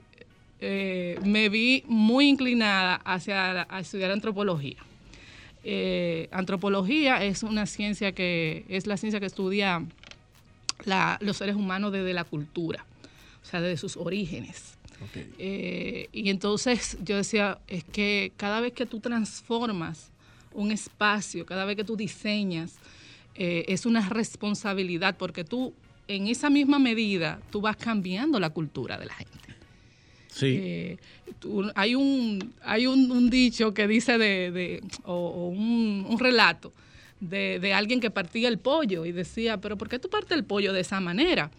eh, 0.65 1.19
me 1.26 1.49
vi 1.49 1.84
muy 1.88 2.30
inclinada 2.30 2.95
hacia 3.04 3.67
a 3.69 3.80
estudiar 3.82 4.12
antropología. 4.12 4.78
Eh, 5.65 6.30
antropología 6.32 7.23
es 7.23 7.43
una 7.43 7.65
ciencia 7.65 8.13
que 8.13 8.65
es 8.69 8.88
la 8.88 8.95
ciencia 8.97 9.19
que 9.19 9.26
estudia 9.26 9.86
la- 10.86 11.17
los 11.21 11.38
seres 11.38 11.56
humanos 11.56 11.91
desde 11.91 12.13
la 12.13 12.23
cultura, 12.23 12.86
o 13.43 13.45
sea, 13.45 13.62
desde 13.62 13.78
sus 13.78 13.97
orígenes. 13.97 14.78
Eh, 15.38 16.08
y 16.13 16.30
entonces 16.30 16.97
yo 17.04 17.17
decía, 17.17 17.60
es 17.67 17.84
que 17.84 18.32
cada 18.38 18.62
vez 18.62 18.71
que 18.73 18.86
tú 18.86 18.99
transformas 18.99 20.12
un 20.54 20.71
espacio, 20.71 21.45
cada 21.45 21.65
vez 21.65 21.76
que 21.76 21.84
tú 21.84 21.97
diseñas, 21.97 22.76
eh, 23.36 23.65
es 23.67 23.86
una 23.86 24.08
responsabilidad 24.10 25.17
porque 25.17 25.43
tú, 25.43 25.73
en 26.08 26.28
esa 26.28 26.49
misma 26.49 26.80
medida, 26.80 27.39
tú 27.52 27.60
vas 27.62 27.76
cambiando 27.76 28.39
la 28.39 28.49
cultura 28.52 28.97
de 28.97 29.06
la 29.08 29.13
gente. 29.15 29.32
Sí. 30.34 30.58
Eh, 30.60 30.98
hay 31.76 31.96
un, 31.96 32.54
hay 32.63 32.88
un, 32.88 33.30
dicho 33.30 33.74
que 33.74 33.88
dice 33.88 34.17
de, 34.17 34.82
o, 35.06 35.48
un 35.50 36.17
relato 36.19 36.74
de, 37.19 37.60
de 37.60 37.74
alguien 37.74 38.00
que 38.00 38.10
partía 38.10 38.50
el 38.50 38.58
pollo 38.58 39.06
y 39.06 39.12
decía, 39.12 39.62
pero 39.62 39.78
¿por 39.78 39.89
qué 39.89 40.00
tú 40.00 40.10
partes 40.10 40.36
el 40.36 40.43
pollo 40.43 40.74
de 40.74 40.82
esa 40.82 41.00
manera? 41.00 41.52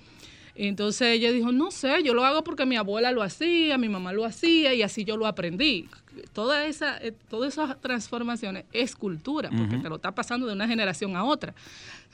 Entonces 0.56 1.08
ella 1.08 1.32
dijo, 1.32 1.52
no 1.52 1.70
sé, 1.70 2.02
yo 2.04 2.14
lo 2.14 2.24
hago 2.24 2.44
porque 2.44 2.64
mi 2.64 2.76
abuela 2.76 3.10
lo 3.10 3.22
hacía, 3.22 3.76
mi 3.76 3.88
mamá 3.88 4.12
lo 4.12 4.24
hacía 4.24 4.72
y 4.74 4.82
así 4.82 5.04
yo 5.04 5.16
lo 5.16 5.26
aprendí. 5.26 5.88
Toda 6.32 6.66
esa, 6.66 6.98
eh, 6.98 7.12
todas 7.30 7.52
esas 7.54 7.80
transformaciones 7.80 8.64
es 8.72 8.94
cultura, 8.94 9.50
porque 9.50 9.76
te 9.78 9.88
lo 9.88 9.96
está 9.96 10.12
pasando 10.12 10.46
de 10.46 10.52
una 10.52 10.66
generación 10.66 11.16
a 11.16 11.24
otra. 11.24 11.54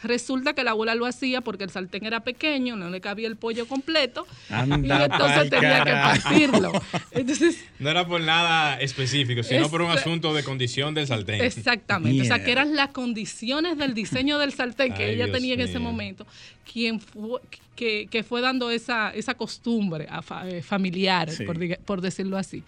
Resulta 0.02 0.54
que 0.54 0.64
la 0.64 0.70
abuela 0.70 0.94
lo 0.94 1.04
hacía 1.04 1.42
porque 1.42 1.62
el 1.64 1.68
sartén 1.70 2.06
era 2.06 2.20
pequeño, 2.20 2.74
no 2.74 2.88
le 2.88 3.02
cabía 3.02 3.28
el 3.28 3.36
pollo 3.36 3.68
completo 3.68 4.26
Anda 4.48 4.78
y 4.78 5.02
entonces 5.02 5.50
tenía 5.50 5.84
que 5.84 5.90
partirlo. 5.92 6.72
Entonces, 7.10 7.62
No 7.78 7.90
era 7.90 8.06
por 8.06 8.22
nada 8.22 8.80
específico, 8.80 9.42
sino 9.42 9.68
por 9.68 9.82
un 9.82 9.90
asunto 9.90 10.32
de 10.32 10.42
condición 10.42 10.94
del 10.94 11.06
sartén. 11.06 11.42
Exactamente. 11.42 12.22
O 12.22 12.24
sea, 12.24 12.42
que 12.42 12.50
eran 12.50 12.74
las 12.76 12.88
condiciones 12.90 13.76
del 13.76 13.92
diseño 13.92 14.38
del 14.38 14.54
sartén 14.54 14.94
que 14.94 15.04
Ay, 15.04 15.10
ella 15.16 15.26
Dios 15.26 15.36
tenía 15.36 15.52
en 15.54 15.60
ese 15.60 15.78
momento, 15.78 16.26
quien 16.72 16.98
fue, 16.98 17.40
que, 17.76 18.06
que 18.10 18.22
fue 18.22 18.40
dando 18.40 18.70
esa, 18.70 19.10
esa 19.10 19.34
costumbre 19.34 20.06
a 20.10 20.22
fa- 20.22 20.48
eh, 20.48 20.62
familiar, 20.62 21.30
Sí. 21.30 21.44
por, 21.44 21.58
diga- 21.58 21.78
por 21.84 22.00
decirlo 22.00 22.38
así. 22.38 22.62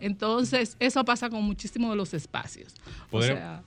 Entonces, 0.00 0.75
eso 0.80 1.04
pasa 1.04 1.30
con 1.30 1.42
muchísimos 1.42 1.90
de 1.90 1.96
los 1.96 2.14
espacios. 2.14 2.74
O 3.10 3.22
sea, 3.22 3.62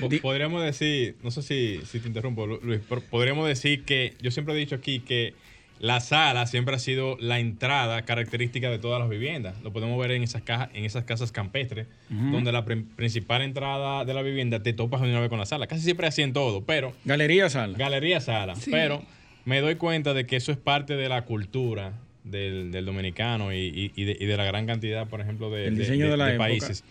po- 0.00 0.08
po- 0.08 0.16
podríamos 0.22 0.62
decir, 0.62 1.16
no 1.22 1.30
sé 1.30 1.42
si, 1.42 1.80
si 1.86 2.00
te 2.00 2.08
interrumpo, 2.08 2.46
Lu- 2.46 2.60
Luis, 2.62 2.80
pero 2.88 3.00
podríamos 3.02 3.46
decir 3.48 3.84
que 3.84 4.14
yo 4.20 4.30
siempre 4.30 4.54
he 4.54 4.56
dicho 4.56 4.74
aquí 4.74 5.00
que 5.00 5.34
la 5.78 6.00
sala 6.00 6.46
siempre 6.46 6.74
ha 6.74 6.78
sido 6.78 7.16
la 7.20 7.38
entrada 7.38 8.02
característica 8.02 8.68
de 8.70 8.78
todas 8.78 9.00
las 9.00 9.08
viviendas. 9.08 9.54
Lo 9.62 9.72
podemos 9.72 9.98
ver 9.98 10.10
en 10.10 10.22
esas 10.22 10.42
cajas, 10.42 10.68
en 10.74 10.84
esas 10.84 11.04
casas 11.04 11.32
campestres, 11.32 11.86
donde 12.10 12.52
la 12.52 12.66
prin- 12.66 12.84
principal 12.96 13.40
entrada 13.40 14.04
de 14.04 14.12
la 14.12 14.20
vivienda 14.20 14.62
te 14.62 14.74
topas 14.74 15.00
de 15.00 15.08
una 15.08 15.20
vez 15.20 15.30
con 15.30 15.38
la 15.38 15.46
sala. 15.46 15.66
Casi 15.66 15.82
siempre 15.82 16.06
así 16.06 16.20
en 16.20 16.34
todo, 16.34 16.62
pero 16.64 16.92
Galería 17.06 17.48
Sala. 17.48 17.78
Galería 17.78 18.20
Sala. 18.20 18.56
Sí. 18.56 18.70
Pero 18.70 19.02
me 19.46 19.62
doy 19.62 19.76
cuenta 19.76 20.12
de 20.12 20.26
que 20.26 20.36
eso 20.36 20.52
es 20.52 20.58
parte 20.58 20.96
de 20.96 21.08
la 21.08 21.24
cultura 21.24 21.94
del, 22.24 22.70
del 22.70 22.84
dominicano 22.84 23.52
y, 23.52 23.58
y- 23.58 23.92
y 23.96 24.04
de, 24.04 24.16
y 24.20 24.26
de 24.26 24.36
la 24.36 24.44
gran 24.44 24.66
cantidad, 24.66 25.08
por 25.08 25.20
ejemplo, 25.20 25.50
de, 25.50 25.66
El 25.66 25.74
de- 25.76 25.80
diseño 25.82 26.04
de- 26.32 26.38
países. 26.38 26.84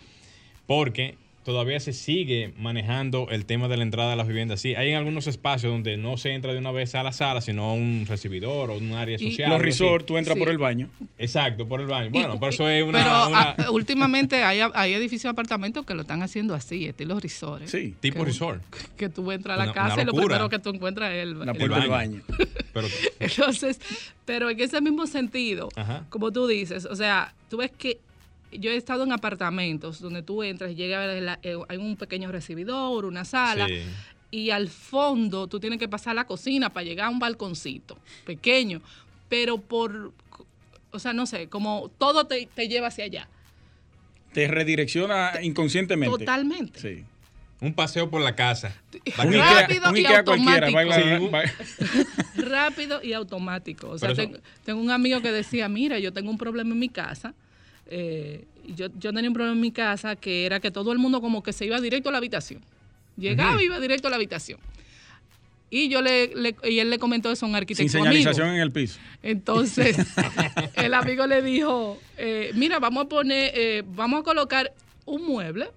Porque 0.66 1.14
todavía 1.44 1.80
se 1.80 1.92
sigue 1.92 2.52
manejando 2.58 3.28
el 3.30 3.46
tema 3.46 3.66
de 3.68 3.76
la 3.78 3.82
entrada 3.82 4.12
a 4.12 4.16
las 4.16 4.28
viviendas. 4.28 4.60
Sí, 4.60 4.74
hay 4.74 4.90
en 4.90 4.96
algunos 4.96 5.26
espacios 5.26 5.72
donde 5.72 5.96
no 5.96 6.16
se 6.16 6.34
entra 6.34 6.52
de 6.52 6.58
una 6.58 6.70
vez 6.70 6.94
a 6.94 7.02
la 7.02 7.12
sala, 7.12 7.40
sino 7.40 7.64
a 7.64 7.72
un 7.72 8.04
recibidor 8.06 8.70
o 8.70 8.76
un 8.76 8.92
área 8.92 9.16
Y- 9.18 9.30
social. 9.30 9.50
Los 9.50 9.62
resorts, 9.62 10.06
tú 10.06 10.18
entras 10.18 10.34
Sí. 10.34 10.38
por 10.40 10.50
el 10.50 10.58
baño. 10.58 10.88
Exacto, 11.18 11.66
por 11.66 11.80
el 11.80 11.86
baño. 11.86 12.08
y- 12.08 12.12
Bueno, 12.12 12.38
por 12.38 12.50
eso 12.50 12.68
es 12.68 12.82
una... 12.84 12.98
pero 12.98 13.28
una 13.28 13.40
ah, 13.58 13.70
últimamente 13.70 14.42
hay, 14.42 14.60
hay 14.74 14.92
edificios 14.94 15.24
de 15.24 15.30
apartamentos 15.30 15.86
que 15.86 15.94
lo 15.94 16.02
están 16.02 16.22
haciendo 16.22 16.54
así, 16.54 16.86
estilo 16.86 17.18
resort. 17.18 17.62
¿eh? 17.62 17.68
Sí. 17.68 17.94
tipo 18.00 18.18
que- 18.20 18.24
resort. 18.26 18.62
Que 18.96 19.08
tú 19.08 19.32
entras 19.32 19.54
a 19.58 19.64
la 19.64 19.64
Una- 19.64 19.72
casa 19.72 19.94
una 19.94 20.02
y 20.02 20.06
lo 20.06 20.12
primero 20.12 20.48
que 20.48 20.58
tú 20.58 20.70
encuentras 20.70 21.12
es 21.14 21.22
el, 21.22 21.38
La 21.38 21.52
el 21.52 21.58
puerta 21.58 21.80
del 21.80 21.88
baño. 21.88 22.22
baño. 22.28 22.48
Pero, 22.72 22.86
Entonces, 23.18 23.80
pero 24.24 24.48
en 24.48 24.60
ese 24.60 24.80
mismo 24.80 25.06
sentido, 25.08 25.68
Ajá. 25.74 26.04
como 26.08 26.30
tú 26.30 26.46
dices, 26.46 26.84
o 26.84 26.94
sea, 26.94 27.34
tú 27.48 27.56
ves 27.56 27.72
que 27.76 27.98
yo 28.52 28.70
he 28.70 28.76
estado 28.76 29.04
en 29.04 29.12
apartamentos 29.12 30.00
donde 30.00 30.22
tú 30.22 30.42
entras 30.42 30.72
y 30.72 30.74
llega 30.74 31.02
a 31.02 31.06
ver 31.06 31.22
la- 31.22 31.38
eh, 31.42 31.56
hay 31.68 31.76
un 31.78 31.96
pequeño 31.96 32.30
recibidor, 32.32 33.04
una 33.04 33.24
sala, 33.24 33.66
sí. 33.68 33.82
y 34.30 34.50
al 34.50 34.68
fondo 34.68 35.46
tú 35.46 35.60
tienes 35.60 35.78
que 35.78 35.88
pasar 35.88 36.14
la 36.14 36.24
cocina 36.26 36.70
para 36.70 36.84
llegar 36.84 37.06
a 37.06 37.10
un 37.10 37.18
balconcito 37.18 37.98
pequeño, 38.26 38.80
pero 39.28 39.58
por, 39.58 40.12
o 40.90 40.98
sea, 40.98 41.12
no 41.12 41.26
sé, 41.26 41.48
como 41.48 41.90
todo 41.98 42.26
te, 42.26 42.48
te 42.54 42.68
lleva 42.68 42.88
hacia 42.88 43.04
allá. 43.04 43.28
te 44.32 44.46
redirecciona 44.48 45.32
inconscientemente. 45.42 46.18
Totalmente. 46.18 46.80
Sí. 46.80 47.04
Un 47.60 47.74
paseo 47.74 48.08
por 48.08 48.22
la 48.22 48.34
casa. 48.36 48.74
Un 48.94 49.34
Rápido 49.34 49.90
un 49.90 49.96
y 49.98 50.06
automático. 50.06 50.72
baila- 50.72 51.18
Sí. 51.18 51.28
ba- 51.30 51.42
rápido 52.36 53.02
y 53.02 53.12
automático. 53.12 53.90
O 53.90 53.98
sea, 53.98 54.14
tengo 54.14 54.80
un 54.80 54.90
amigo 54.90 55.20
que 55.20 55.30
decía, 55.32 55.68
mira, 55.68 55.98
yo 55.98 56.12
tengo 56.12 56.30
un 56.30 56.38
problema 56.38 56.72
en 56.72 56.78
mi 56.78 56.88
casa. 56.88 57.34
Eh, 57.86 58.44
yo, 58.76 58.86
yo 58.98 59.12
tenía 59.12 59.28
un 59.30 59.34
problema 59.34 59.54
en 59.54 59.60
mi 59.60 59.72
casa 59.72 60.16
que 60.16 60.46
era 60.46 60.60
que 60.60 60.70
todo 60.70 60.92
el 60.92 60.98
mundo 60.98 61.20
como 61.20 61.42
que 61.42 61.52
se 61.52 61.66
iba 61.66 61.80
directo 61.80 62.08
a 62.08 62.12
la 62.12 62.18
habitación. 62.18 62.60
Llegaba 63.16 63.60
y 63.62 63.66
iba 63.66 63.78
directo 63.80 64.08
a 64.08 64.10
la 64.10 64.16
habitación. 64.16 64.58
Y 65.72 65.88
yo 65.88 66.02
le, 66.02 66.34
le- 66.34 66.56
y 66.68 66.80
él 66.80 66.90
le 66.90 66.98
comentó 66.98 67.30
eso 67.30 67.46
a 67.46 67.48
un 67.48 67.54
arquitecto 67.54 67.90
sin 67.92 68.00
amigo. 68.00 68.12
señalización 68.14 68.54
en 68.54 68.60
el 68.60 68.72
piso. 68.72 68.98
Entonces, 69.22 69.96
el 70.74 70.94
amigo 70.94 71.26
le 71.28 71.42
dijo, 71.42 71.98
eh, 72.18 72.50
mira, 72.54 72.80
vamos 72.80 73.04
a 73.04 73.08
poner, 73.08 73.52
eh, 73.54 73.82
vamos 73.86 74.20
a 74.20 74.22
colocar 74.24 74.72
un 75.04 75.24
mueble, 75.26 75.68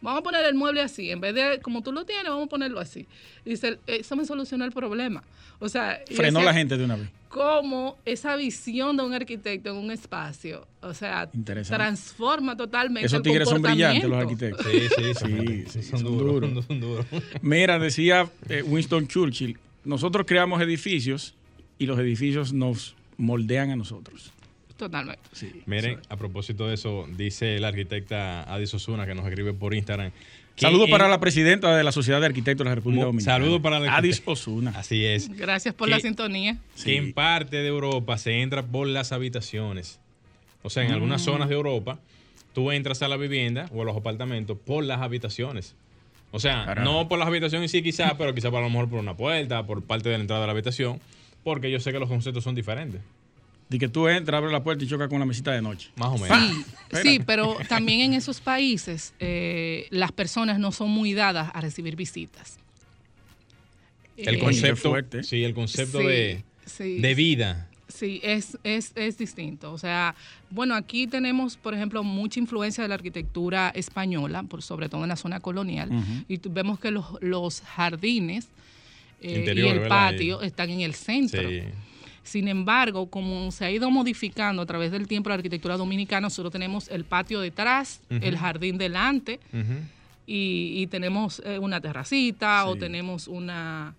vamos 0.00 0.20
a 0.20 0.22
poner 0.22 0.44
el 0.44 0.54
mueble 0.54 0.82
así, 0.82 1.10
en 1.10 1.20
vez 1.20 1.34
de 1.34 1.58
como 1.62 1.82
tú 1.82 1.90
lo 1.90 2.04
tienes, 2.04 2.26
vamos 2.26 2.46
a 2.46 2.48
ponerlo 2.48 2.78
así. 2.78 3.06
Dice, 3.44 3.78
eso 3.88 4.14
me 4.14 4.24
solucionó 4.24 4.64
el 4.64 4.72
problema. 4.72 5.24
O 5.58 5.68
sea, 5.68 6.00
Frenó 6.14 6.38
decía, 6.38 6.52
la 6.52 6.54
gente 6.58 6.76
de 6.76 6.84
una 6.84 6.96
vez. 6.96 7.08
Cómo 7.34 7.98
esa 8.04 8.36
visión 8.36 8.96
de 8.96 9.02
un 9.02 9.12
arquitecto 9.12 9.70
en 9.70 9.76
un 9.76 9.90
espacio, 9.90 10.68
o 10.80 10.94
sea, 10.94 11.28
transforma 11.66 12.56
totalmente 12.56 13.06
Esos 13.06 13.16
el 13.16 13.22
tigres 13.24 13.48
son 13.48 13.60
brillantes, 13.60 14.08
los 14.08 14.22
arquitectos. 14.22 14.64
Sí, 14.64 14.80
sí, 14.80 15.14
Sí, 15.14 15.14
sí. 15.14 15.64
sí, 15.68 15.82
son, 15.82 15.98
son 15.98 16.16
duros. 16.16 16.40
duros. 16.42 16.64
Son 16.68 16.80
duros. 16.80 17.06
Mira, 17.42 17.80
decía 17.80 18.30
eh, 18.48 18.62
Winston 18.62 19.08
Churchill, 19.08 19.58
nosotros 19.84 20.26
creamos 20.28 20.62
edificios 20.62 21.34
y 21.76 21.86
los 21.86 21.98
edificios 21.98 22.52
nos 22.52 22.94
moldean 23.16 23.70
a 23.70 23.76
nosotros. 23.76 24.30
Totalmente. 24.76 25.22
Sí. 25.32 25.62
Miren, 25.66 25.98
a 26.08 26.16
propósito 26.16 26.68
de 26.68 26.74
eso, 26.74 27.06
dice 27.16 27.58
la 27.58 27.68
arquitecta 27.68 28.42
Adis 28.42 28.72
Osuna 28.74 29.06
que 29.06 29.14
nos 29.16 29.26
escribe 29.26 29.52
por 29.54 29.74
Instagram. 29.74 30.12
Saludos 30.56 30.88
para 30.88 31.08
la 31.08 31.18
presidenta 31.20 31.76
de 31.76 31.82
la 31.82 31.90
Sociedad 31.92 32.20
de 32.20 32.26
Arquitectos 32.26 32.64
de 32.64 32.68
la 32.70 32.74
República 32.76 33.04
Dominicana. 33.06 33.38
saludos 33.38 33.60
para 33.60 33.80
la 33.80 33.96
Adis. 33.96 34.22
Osuna. 34.24 34.72
Así 34.76 35.04
es. 35.04 35.28
Gracias 35.36 35.74
por 35.74 35.88
la 35.88 35.98
sintonía. 36.00 36.58
Sí. 36.76 36.84
Que 36.86 36.96
en 36.96 37.12
parte 37.12 37.56
de 37.56 37.66
Europa 37.66 38.16
se 38.18 38.40
entra 38.40 38.62
por 38.62 38.86
las 38.86 39.10
habitaciones. 39.12 39.98
O 40.62 40.70
sea, 40.70 40.84
en 40.84 40.90
Mm. 40.90 40.94
algunas 40.94 41.22
zonas 41.22 41.48
de 41.48 41.54
Europa, 41.56 41.98
tú 42.54 42.70
entras 42.70 43.02
a 43.02 43.08
la 43.08 43.16
vivienda 43.16 43.68
o 43.72 43.82
a 43.82 43.84
los 43.84 43.96
apartamentos 43.96 44.56
por 44.64 44.84
las 44.84 45.00
habitaciones. 45.02 45.74
O 46.30 46.38
sea, 46.40 46.74
no 46.76 47.08
por 47.08 47.18
las 47.18 47.28
habitaciones 47.28 47.70
sí 47.70 47.82
quizás, 47.82 48.14
pero 48.16 48.34
quizás 48.34 48.52
a 48.52 48.60
lo 48.60 48.68
mejor 48.70 48.88
por 48.88 48.98
una 49.00 49.16
puerta, 49.16 49.66
por 49.66 49.82
parte 49.82 50.08
de 50.08 50.16
la 50.18 50.22
entrada 50.22 50.42
de 50.42 50.46
la 50.48 50.52
habitación, 50.52 51.00
porque 51.42 51.70
yo 51.70 51.78
sé 51.80 51.92
que 51.92 51.98
los 51.98 52.08
conceptos 52.08 52.42
son 52.44 52.54
diferentes. 52.54 53.00
De 53.68 53.78
que 53.78 53.88
tú 53.88 54.06
entras, 54.08 54.38
abres 54.38 54.52
la 54.52 54.62
puerta 54.62 54.84
y 54.84 54.86
chocas 54.88 55.08
con 55.08 55.18
la 55.18 55.24
mesita 55.26 55.50
de 55.52 55.62
noche. 55.62 55.90
Más 55.96 56.08
o 56.08 56.18
menos. 56.18 56.38
Sí, 56.92 56.98
sí, 57.02 57.20
pero 57.24 57.56
también 57.68 58.00
en 58.00 58.12
esos 58.14 58.40
países 58.40 59.14
eh, 59.18 59.86
las 59.90 60.12
personas 60.12 60.58
no 60.58 60.70
son 60.70 60.90
muy 60.90 61.14
dadas 61.14 61.50
a 61.54 61.60
recibir 61.60 61.96
visitas. 61.96 62.58
El 64.16 64.36
Eh, 64.36 64.38
concepto, 64.38 64.90
fuerte. 64.90 65.22
sí, 65.24 65.42
el 65.42 65.54
concepto 65.54 65.98
sí, 66.00 66.06
de, 66.06 66.44
sí, 66.66 66.98
de 67.00 67.14
vida. 67.14 67.68
Sí, 67.88 68.20
es, 68.22 68.58
es, 68.64 68.92
es 68.96 69.18
distinto. 69.18 69.72
O 69.72 69.78
sea, 69.78 70.14
bueno, 70.50 70.74
aquí 70.74 71.06
tenemos, 71.06 71.56
por 71.56 71.74
ejemplo, 71.74 72.02
mucha 72.04 72.38
influencia 72.40 72.82
de 72.82 72.88
la 72.88 72.94
arquitectura 72.96 73.70
española, 73.74 74.42
por, 74.42 74.62
sobre 74.62 74.88
todo 74.88 75.02
en 75.04 75.08
la 75.08 75.16
zona 75.16 75.40
colonial, 75.40 75.90
y 76.28 76.38
vemos 76.48 76.78
que 76.80 76.90
los, 76.90 77.06
los 77.20 77.60
jardines 77.62 78.48
eh, 79.20 79.38
Interior, 79.38 79.66
y 79.66 79.70
el 79.70 79.78
¿verdad? 79.80 80.10
patio 80.10 80.42
están 80.42 80.70
en 80.70 80.80
el 80.82 80.94
centro. 80.94 81.48
Sí. 81.48 81.60
Sin 82.24 82.48
embargo, 82.48 83.06
como 83.10 83.52
se 83.52 83.64
ha 83.66 83.70
ido 83.70 83.90
modificando 83.90 84.62
a 84.62 84.66
través 84.66 84.90
del 84.90 85.06
tiempo 85.06 85.28
la 85.28 85.36
arquitectura 85.36 85.76
dominicana, 85.76 86.22
nosotros 86.22 86.50
tenemos 86.52 86.88
el 86.88 87.04
patio 87.04 87.40
detrás, 87.40 88.00
el 88.08 88.36
jardín 88.38 88.78
delante 88.78 89.38
y, 90.26 90.72
y 90.82 90.86
tenemos 90.86 91.42
eh, 91.44 91.58
una 91.58 91.80
terracita 91.80 92.64
o 92.66 92.76
tenemos 92.76 93.28
una, 93.28 93.94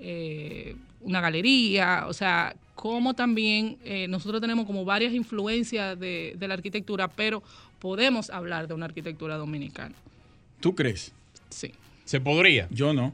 eh, 0.00 0.74
una 1.00 1.20
galería. 1.20 2.06
O 2.08 2.12
sea, 2.12 2.54
como 2.74 3.14
también 3.14 3.76
eh, 3.84 4.06
nosotros 4.08 4.40
tenemos 4.40 4.66
como 4.66 4.84
varias 4.84 5.12
influencias 5.12 5.98
de, 5.98 6.34
de 6.36 6.48
la 6.48 6.54
arquitectura, 6.54 7.06
pero 7.08 7.42
podemos 7.78 8.28
hablar 8.30 8.66
de 8.66 8.74
una 8.74 8.86
arquitectura 8.86 9.36
dominicana. 9.36 9.94
¿Tú 10.60 10.74
crees? 10.74 11.12
Sí, 11.50 11.72
Se 12.04 12.20
podría. 12.20 12.66
Yo 12.70 12.92
no. 12.92 13.12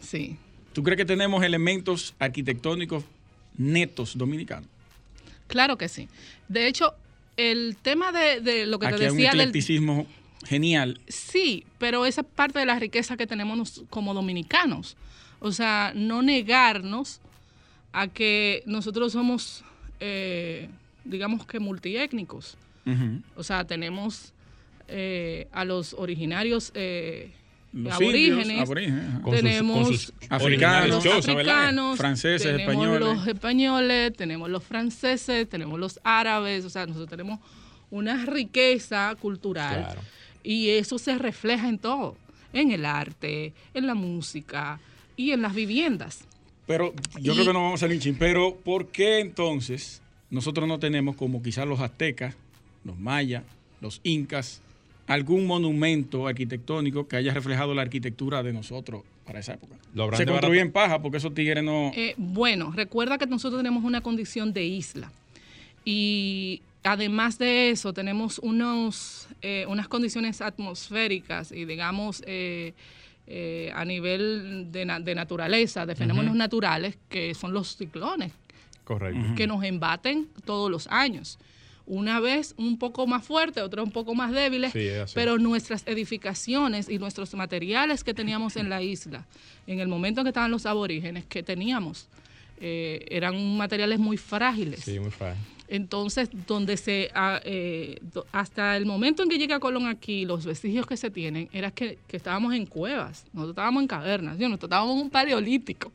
sí. 0.00 0.36
¿Tú 0.74 0.82
crees 0.82 0.96
que 0.96 1.04
tenemos 1.04 1.42
elementos 1.44 2.14
arquitectónicos 2.18 3.04
netos 3.56 4.16
dominicanos? 4.16 4.68
Claro 5.46 5.76
que 5.76 5.88
sí. 5.88 6.08
De 6.48 6.66
hecho, 6.66 6.94
el 7.36 7.76
tema 7.80 8.12
de, 8.12 8.40
de 8.40 8.66
lo 8.66 8.78
que 8.78 8.86
Aquí 8.86 8.98
te 8.98 9.04
hay 9.04 9.10
un 9.10 9.16
decía 9.16 9.30
del, 9.30 9.40
eclecticismo 9.40 10.06
genial. 10.46 11.00
Sí, 11.08 11.64
pero 11.78 12.06
esa 12.06 12.22
es 12.22 12.26
parte 12.26 12.58
de 12.58 12.66
la 12.66 12.78
riqueza 12.78 13.16
que 13.16 13.26
tenemos 13.26 13.82
como 13.90 14.14
dominicanos. 14.14 14.96
O 15.40 15.52
sea, 15.52 15.92
no 15.94 16.22
negarnos 16.22 17.20
a 17.92 18.08
que 18.08 18.62
nosotros 18.66 19.12
somos, 19.12 19.64
eh, 20.00 20.68
digamos 21.04 21.46
que 21.46 21.60
multiétnicos. 21.60 22.56
O 23.36 23.44
sea, 23.44 23.64
tenemos 23.64 24.32
eh, 24.88 25.46
a 25.52 25.64
los 25.64 25.94
originarios 25.94 26.72
eh, 26.74 27.30
Los 27.72 27.94
aborígenes, 27.94 28.46
indios, 28.48 28.60
aborígenes, 28.60 29.08
ajá. 29.08 29.20
Con 29.22 29.32
sus- 29.32 29.40
tenemos 29.42 29.76
con 29.88 29.96
sus 29.96 30.12
africanos, 30.28 31.04
los 31.04 31.28
africanos, 31.28 31.96
Franceses, 31.98 32.42
tenemos 32.42 32.74
españoles. 32.74 33.00
los 33.00 33.26
españoles, 33.26 34.12
tenemos 34.16 34.50
los 34.50 34.62
franceses, 34.62 35.48
tenemos 35.48 35.78
los 35.80 35.98
árabes, 36.04 36.64
o 36.66 36.70
sea, 36.70 36.84
nosotros 36.86 37.08
tenemos 37.08 37.40
una 37.90 38.26
riqueza 38.26 39.14
cultural 39.20 39.84
Claro. 39.84 40.00
y 40.42 40.68
eso 40.70 40.98
se 40.98 41.16
refleja 41.16 41.68
en 41.68 41.78
todo, 41.78 42.16
en 42.52 42.72
el 42.72 42.84
arte, 42.84 43.54
en 43.72 43.86
la 43.86 43.94
música 43.94 44.78
y 45.16 45.30
en 45.32 45.40
las 45.40 45.54
viviendas. 45.54 46.24
Pero 46.66 46.92
yo 47.20 47.32
Y- 47.32 47.36
creo 47.36 47.46
que 47.46 47.52
no 47.54 47.62
vamos 47.62 47.80
a 47.82 47.86
salir 47.86 48.00
chin. 48.00 48.16
Pero 48.18 48.54
¿por 48.62 48.88
qué 48.88 49.20
entonces 49.20 50.02
nosotros 50.30 50.68
no 50.68 50.78
tenemos, 50.78 51.16
como 51.16 51.42
quizás 51.42 51.66
los 51.66 51.80
aztecas, 51.80 52.34
los 52.84 52.98
mayas, 52.98 53.44
los 53.80 54.00
incas, 54.04 54.60
algún 55.06 55.46
monumento 55.46 56.26
arquitectónico 56.26 57.06
que 57.08 57.16
haya 57.16 57.34
reflejado 57.34 57.74
la 57.74 57.82
arquitectura 57.82 58.42
de 58.42 58.52
nosotros 58.52 59.02
para 59.26 59.40
esa 59.40 59.54
época? 59.54 59.74
Lo 59.94 60.04
habrán 60.04 60.18
Se 60.18 60.26
construye 60.26 60.60
en 60.60 60.72
paja 60.72 61.02
porque 61.02 61.18
esos 61.18 61.34
tigres 61.34 61.62
no... 61.64 61.90
Eh, 61.94 62.14
bueno, 62.16 62.72
recuerda 62.74 63.18
que 63.18 63.26
nosotros 63.26 63.58
tenemos 63.60 63.84
una 63.84 64.00
condición 64.00 64.52
de 64.52 64.64
isla 64.64 65.10
y 65.84 66.62
además 66.84 67.38
de 67.38 67.70
eso 67.70 67.92
tenemos 67.92 68.38
unos, 68.38 69.28
eh, 69.42 69.66
unas 69.68 69.88
condiciones 69.88 70.40
atmosféricas 70.40 71.52
y 71.52 71.64
digamos 71.64 72.22
eh, 72.26 72.72
eh, 73.26 73.70
a 73.74 73.84
nivel 73.84 74.68
de, 74.72 74.84
na- 74.84 75.00
de 75.00 75.14
naturaleza, 75.14 75.86
de 75.86 75.94
fenómenos 75.94 76.34
naturales, 76.34 76.96
que 77.08 77.34
son 77.34 77.52
los 77.52 77.76
ciclones, 77.76 78.32
Correcto. 78.84 79.34
que 79.36 79.46
nos 79.46 79.62
embaten 79.64 80.28
todos 80.44 80.70
los 80.70 80.86
años. 80.88 81.38
Una 81.94 82.20
vez 82.20 82.54
un 82.56 82.78
poco 82.78 83.06
más 83.06 83.22
fuerte, 83.22 83.60
otra 83.60 83.82
un 83.82 83.90
poco 83.90 84.14
más 84.14 84.32
débiles, 84.32 84.72
Sí, 84.72 84.88
pero 85.14 85.36
nuestras 85.36 85.86
edificaciones 85.86 86.88
y 86.88 86.98
nuestros 86.98 87.34
materiales 87.34 88.02
que 88.02 88.14
teníamos 88.14 88.56
en 88.56 88.70
la 88.70 88.80
isla, 88.80 89.26
en 89.66 89.78
el 89.78 89.88
momento 89.88 90.20
en 90.20 90.24
que 90.24 90.30
estaban 90.30 90.50
los 90.50 90.64
aborígenes, 90.64 91.26
que 91.26 91.42
teníamos, 91.42 92.08
eh, 92.62 93.04
eran 93.10 93.58
materiales 93.58 93.98
muy 93.98 94.16
frágiles. 94.16 94.80
Sí, 94.80 94.98
muy 94.98 95.10
fácil. 95.10 95.42
Entonces, 95.68 96.30
donde 96.46 96.78
se 96.78 97.10
ah, 97.14 97.42
eh, 97.44 98.00
hasta 98.32 98.74
el 98.78 98.86
momento 98.86 99.22
en 99.22 99.28
que 99.28 99.36
llega 99.36 99.60
Colón 99.60 99.86
aquí, 99.86 100.24
los 100.24 100.46
vestigios 100.46 100.86
que 100.86 100.96
se 100.96 101.10
tienen 101.10 101.50
era 101.52 101.72
que, 101.72 101.98
que 102.08 102.16
estábamos 102.16 102.54
en 102.54 102.64
cuevas, 102.64 103.26
nosotros 103.34 103.50
estábamos 103.50 103.82
en 103.82 103.88
cavernas, 103.88 104.38
¿sí? 104.38 104.44
nosotros 104.44 104.68
estábamos 104.68 104.96
en 104.96 105.02
un 105.02 105.10
paleolítico. 105.10 105.92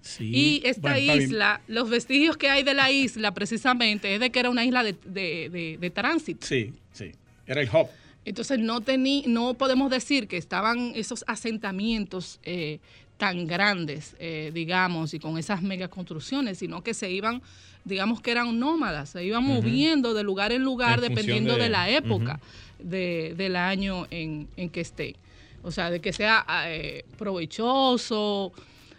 Sí. 0.00 0.30
Y 0.32 0.62
esta 0.64 0.80
Bueno, 0.82 0.96
está 0.98 1.12
bien. 1.14 1.22
isla, 1.24 1.60
los 1.68 1.90
vestigios 1.90 2.36
que 2.36 2.48
hay 2.48 2.62
de 2.62 2.74
la 2.74 2.90
isla 2.90 3.32
precisamente 3.34 4.14
es 4.14 4.20
de 4.20 4.30
que 4.30 4.38
era 4.40 4.48
una 4.50 4.64
isla 4.64 4.82
de, 4.82 4.94
de- 5.04 5.48
de- 5.50 5.76
de 5.78 5.90
tránsito. 5.90 6.46
Sí, 6.46 6.72
sí. 6.92 7.12
Era 7.46 7.60
el 7.60 7.68
hub. 7.68 7.88
Entonces 8.24 8.58
no, 8.58 8.80
tení, 8.80 9.24
no 9.26 9.54
podemos 9.54 9.90
decir 9.90 10.28
que 10.28 10.36
estaban 10.36 10.92
esos 10.94 11.24
asentamientos 11.26 12.40
eh, 12.42 12.78
tan 13.16 13.46
grandes, 13.46 14.14
eh, 14.18 14.50
digamos, 14.54 15.14
y 15.14 15.18
con 15.18 15.38
esas 15.38 15.62
megaconstrucciones, 15.62 16.58
sino 16.58 16.82
que 16.82 16.94
se 16.94 17.10
iban, 17.10 17.42
digamos 17.84 18.20
que 18.20 18.30
eran 18.30 18.58
nómadas, 18.58 19.10
se 19.10 19.24
iban 19.24 19.44
moviendo 19.44 20.14
de 20.14 20.22
lugar 20.22 20.52
en 20.52 20.62
lugar 20.62 21.02
En 21.02 21.08
dependiendo 21.08 21.54
de, 21.56 21.64
de- 21.64 21.68
la 21.70 21.90
época 21.90 22.38
de- 22.78 23.34
del 23.36 23.56
año 23.56 24.06
en, 24.10 24.46
en 24.56 24.68
que 24.70 24.80
esté. 24.82 25.16
O 25.62 25.70
sea, 25.72 25.90
de 25.90 26.00
que 26.00 26.12
sea 26.12 26.44
eh, 26.66 27.04
provechoso. 27.16 28.52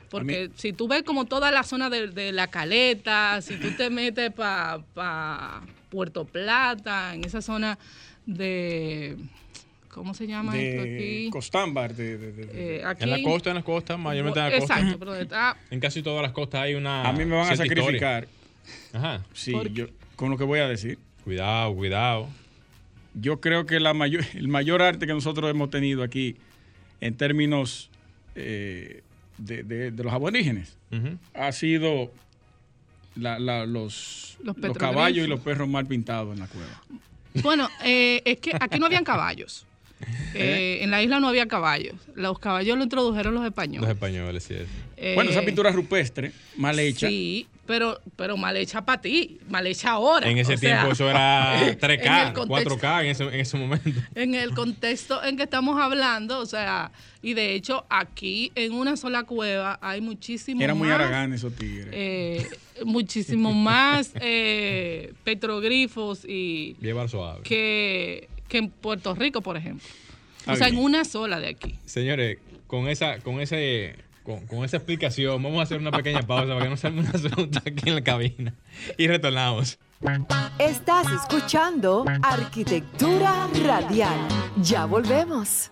Porque 0.09 0.49
si 0.55 0.73
tú 0.73 0.87
ves 0.87 1.03
como 1.03 1.25
toda 1.25 1.51
la 1.51 1.63
zona 1.63 1.89
de, 1.89 2.07
de 2.07 2.31
la 2.31 2.47
caleta, 2.47 3.41
si 3.41 3.55
tú 3.57 3.69
te 3.77 3.89
metes 3.89 4.31
para 4.31 5.61
Puerto 5.89 6.25
Plata, 6.25 7.13
en 7.15 7.23
esa 7.23 7.41
zona 7.41 7.77
de... 8.25 9.17
¿Cómo 9.89 10.13
se 10.13 10.27
llama 10.27 10.55
esto 10.57 10.83
De 10.83 10.95
aquí? 10.95 11.29
Costámbar. 11.31 11.95
De, 11.95 12.17
de- 12.17 12.31
de- 12.31 12.45
de- 12.45 12.77
Eh, 12.77 12.85
aquí 12.85 13.03
En 13.03 13.09
la 13.09 13.21
costa, 13.23 13.49
en 13.49 13.55
las 13.55 13.63
costas, 13.63 13.97
mayormente 13.97 14.39
en 14.39 14.45
la 14.51 14.59
costa. 14.59 14.73
Exacto, 14.79 14.99
pero 14.99 15.15
está... 15.15 15.57
En 15.71 15.79
casi 15.79 16.01
todas 16.03 16.21
las 16.21 16.31
costas 16.31 16.61
hay 16.61 16.75
una. 16.75 17.07
a 17.07 17.11
mí 17.13 17.25
me 17.25 17.35
van 17.35 17.49
a 17.49 17.53
historia. 17.53 17.75
sacrificar. 17.75 18.27
Ajá. 18.93 19.25
Sí, 19.33 19.51
yo, 19.73 19.87
con 20.15 20.29
lo 20.29 20.37
que 20.37 20.43
voy 20.43 20.59
a 20.59 20.67
decir. 20.67 20.99
Cuidado, 21.23 21.73
cuidado. 21.75 22.27
yo 23.15 23.41
creo 23.41 23.65
que 23.65 23.79
la 23.79 23.93
mayor, 23.95 24.23
el 24.35 24.47
mayor 24.47 24.81
arte 24.83 25.07
que 25.07 25.13
nosotros 25.13 25.49
hemos 25.49 25.69
tenido 25.71 26.03
aquí 26.03 26.35
en 27.01 27.15
términos 27.17 27.89
eh, 28.35 29.01
de, 29.39 29.63
de- 29.63 29.91
de 29.91 30.03
los 30.03 30.11
aborígenes 30.13 30.77
ha 31.33 31.51
sido 31.51 32.11
la- 33.15 33.39
la- 33.39 33.65
los, 33.65 34.37
Los 34.43 34.57
los 34.57 34.77
caballos 34.77 35.25
y 35.25 35.29
los 35.29 35.39
perros 35.41 35.67
mal 35.67 35.85
pintados 35.87 36.33
en 36.33 36.39
la 36.39 36.47
cueva. 36.47 36.81
Bueno, 37.43 37.69
eh, 37.83 38.21
es 38.25 38.39
que 38.39 38.51
aquí 38.59 38.79
no 38.79 38.85
habían 38.87 39.03
caballos. 39.03 39.65
Eh, 40.33 40.79
en 40.81 40.91
la 40.91 41.01
isla 41.03 41.19
no 41.19 41.27
había 41.27 41.47
caballos. 41.47 41.95
Los 42.15 42.39
caballos 42.39 42.77
lo 42.77 42.83
introdujeron 42.83 43.33
los 43.33 43.45
españoles. 43.45 43.81
Los 43.81 43.89
españoles, 43.89 44.43
sí. 44.43 44.53
es. 44.53 44.67
Eh, 44.97 45.13
bueno, 45.15 45.31
esa 45.31 45.41
pintura 45.43 45.71
rupestre, 45.71 46.31
mal 46.57 46.77
hecha. 46.77 47.07
Sí, 47.07 47.47
pero, 47.65 47.99
pero 48.15 48.35
mal 48.37 48.57
hecha 48.57 48.83
para 48.85 49.01
ti, 49.01 49.39
mal 49.49 49.65
hecha 49.65 49.91
ahora. 49.91 50.29
En 50.29 50.37
ese 50.37 50.55
O 50.55 50.57
sea, 50.57 50.69
tiempo 50.77 50.91
eso 50.93 51.09
era 51.09 51.67
en 51.69 51.79
3K, 51.79 52.27
el 52.27 52.33
contexto- 52.33 52.77
4K 52.79 53.01
en 53.03 53.09
ese, 53.09 53.23
en 53.23 53.39
ese 53.39 53.57
momento. 53.57 53.89
En 54.15 54.35
el 54.35 54.53
contexto 54.53 55.23
en 55.23 55.37
que 55.37 55.43
estamos 55.43 55.79
hablando, 55.79 56.39
o 56.39 56.45
sea, 56.45 56.91
y 57.21 57.33
de 57.33 57.53
hecho 57.55 57.85
aquí 57.89 58.51
en 58.55 58.73
una 58.73 58.97
sola 58.97 59.23
cueva 59.23 59.79
hay 59.81 60.01
muchísimo 60.01 60.61
Era 60.61 60.73
muy 60.73 60.89
aragán 60.89 61.31
esos 61.33 61.53
tigres. 61.55 61.87
eh, 61.91 62.47
muchísimo 62.85 63.53
más 63.53 64.11
eh, 64.21 65.13
petroglifos 65.23 66.25
y 66.25 66.75
Llevar 66.81 67.07
suave. 67.09 67.41
que, 67.43 68.27
que 68.49 68.57
en 68.57 68.69
Puerto 68.69 69.15
Rico, 69.15 69.41
por 69.41 69.55
ejemplo. 69.55 69.87
Está 70.39 70.53
o 70.53 70.55
sea, 70.55 70.67
en 70.67 70.77
una 70.77 71.05
sola 71.05 71.39
de 71.39 71.47
aquí. 71.47 71.75
Señores, 71.85 72.39
con 72.67 72.89
esa, 72.89 73.19
con 73.19 73.39
ese, 73.39 73.95
con, 74.23 74.45
con 74.47 74.65
esa 74.65 74.77
explicación, 74.77 75.41
vamos 75.41 75.59
a 75.59 75.63
hacer 75.63 75.79
una 75.79 75.91
pequeña 75.91 76.23
pausa 76.23 76.53
para 76.53 76.63
que 76.63 76.69
no 76.69 76.77
salga 76.77 76.99
una 76.99 77.11
pregunta 77.11 77.61
aquí 77.65 77.87
en 77.87 77.95
la 77.95 78.03
cabina. 78.03 78.53
Y 78.97 79.07
retornamos. 79.07 79.79
Estás 80.57 81.07
escuchando 81.11 82.05
Arquitectura 82.23 83.47
Radial. 83.65 84.17
Ya 84.61 84.85
volvemos. 84.85 85.71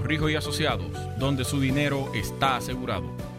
Rijo 0.03 0.29
y 0.29 0.35
Asociados, 0.35 0.91
donde 1.17 1.45
su 1.45 1.59
dinero 1.59 2.11
está 2.13 2.57
asegurado. 2.57 3.30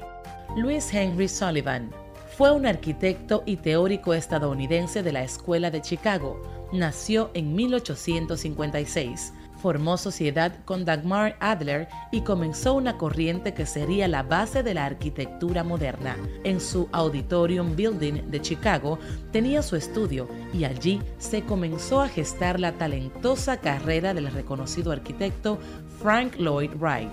Louis 0.57 0.89
Henry 0.95 1.29
Sullivan 1.29 1.91
fue 2.35 2.51
un 2.51 2.65
arquitecto 2.65 3.43
y 3.45 3.59
teórico 3.59 4.15
estadounidense 4.15 5.03
de 5.03 5.13
la 5.13 5.23
Escuela 5.23 5.71
de 5.71 5.83
Chicago. 5.83 6.41
Nació 6.73 7.31
en 7.35 7.55
1856. 7.55 9.35
Formó 9.67 9.97
sociedad 9.97 10.53
con 10.65 10.85
Dagmar 10.85 11.37
Adler 11.41 11.89
y 12.13 12.21
comenzó 12.21 12.75
una 12.75 12.97
corriente 12.99 13.53
que 13.53 13.67
sería 13.67 14.07
la 14.07 14.23
base 14.23 14.63
de 14.63 14.75
la 14.75 14.85
arquitectura 14.85 15.65
moderna. 15.65 16.17
En 16.45 16.61
su 16.61 16.89
Auditorium 16.93 17.75
Building 17.75 18.31
de 18.31 18.41
Chicago 18.41 19.01
tenía 19.33 19.63
su 19.63 19.75
estudio 19.75 20.29
y 20.55 20.63
allí 20.63 21.03
se 21.19 21.43
comenzó 21.43 22.01
a 22.01 22.09
gestar 22.09 22.61
la 22.61 22.75
talentosa 22.79 23.57
carrera 23.57 24.15
del 24.15 24.31
reconocido 24.31 24.93
arquitecto 24.93 25.59
Frank 26.01 26.37
Lloyd 26.37 26.71
Wright. 26.79 27.11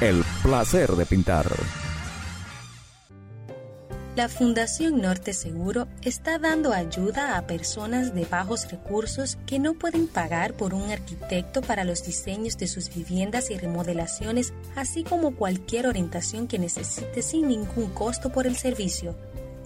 El 0.00 0.24
placer 0.42 0.90
de 0.92 1.06
pintar. 1.06 1.46
La 4.16 4.28
Fundación 4.28 5.02
Norte 5.02 5.32
Seguro 5.32 5.88
está 6.02 6.38
dando 6.38 6.72
ayuda 6.72 7.36
a 7.36 7.48
personas 7.48 8.14
de 8.14 8.24
bajos 8.24 8.70
recursos 8.70 9.38
que 9.44 9.58
no 9.58 9.74
pueden 9.74 10.06
pagar 10.06 10.54
por 10.54 10.72
un 10.72 10.88
arquitecto 10.88 11.62
para 11.62 11.82
los 11.82 12.04
diseños 12.04 12.56
de 12.56 12.68
sus 12.68 12.94
viviendas 12.94 13.50
y 13.50 13.58
remodelaciones, 13.58 14.52
así 14.76 15.02
como 15.02 15.34
cualquier 15.34 15.88
orientación 15.88 16.46
que 16.46 16.60
necesite 16.60 17.22
sin 17.22 17.48
ningún 17.48 17.90
costo 17.90 18.30
por 18.30 18.46
el 18.46 18.56
servicio. 18.56 19.16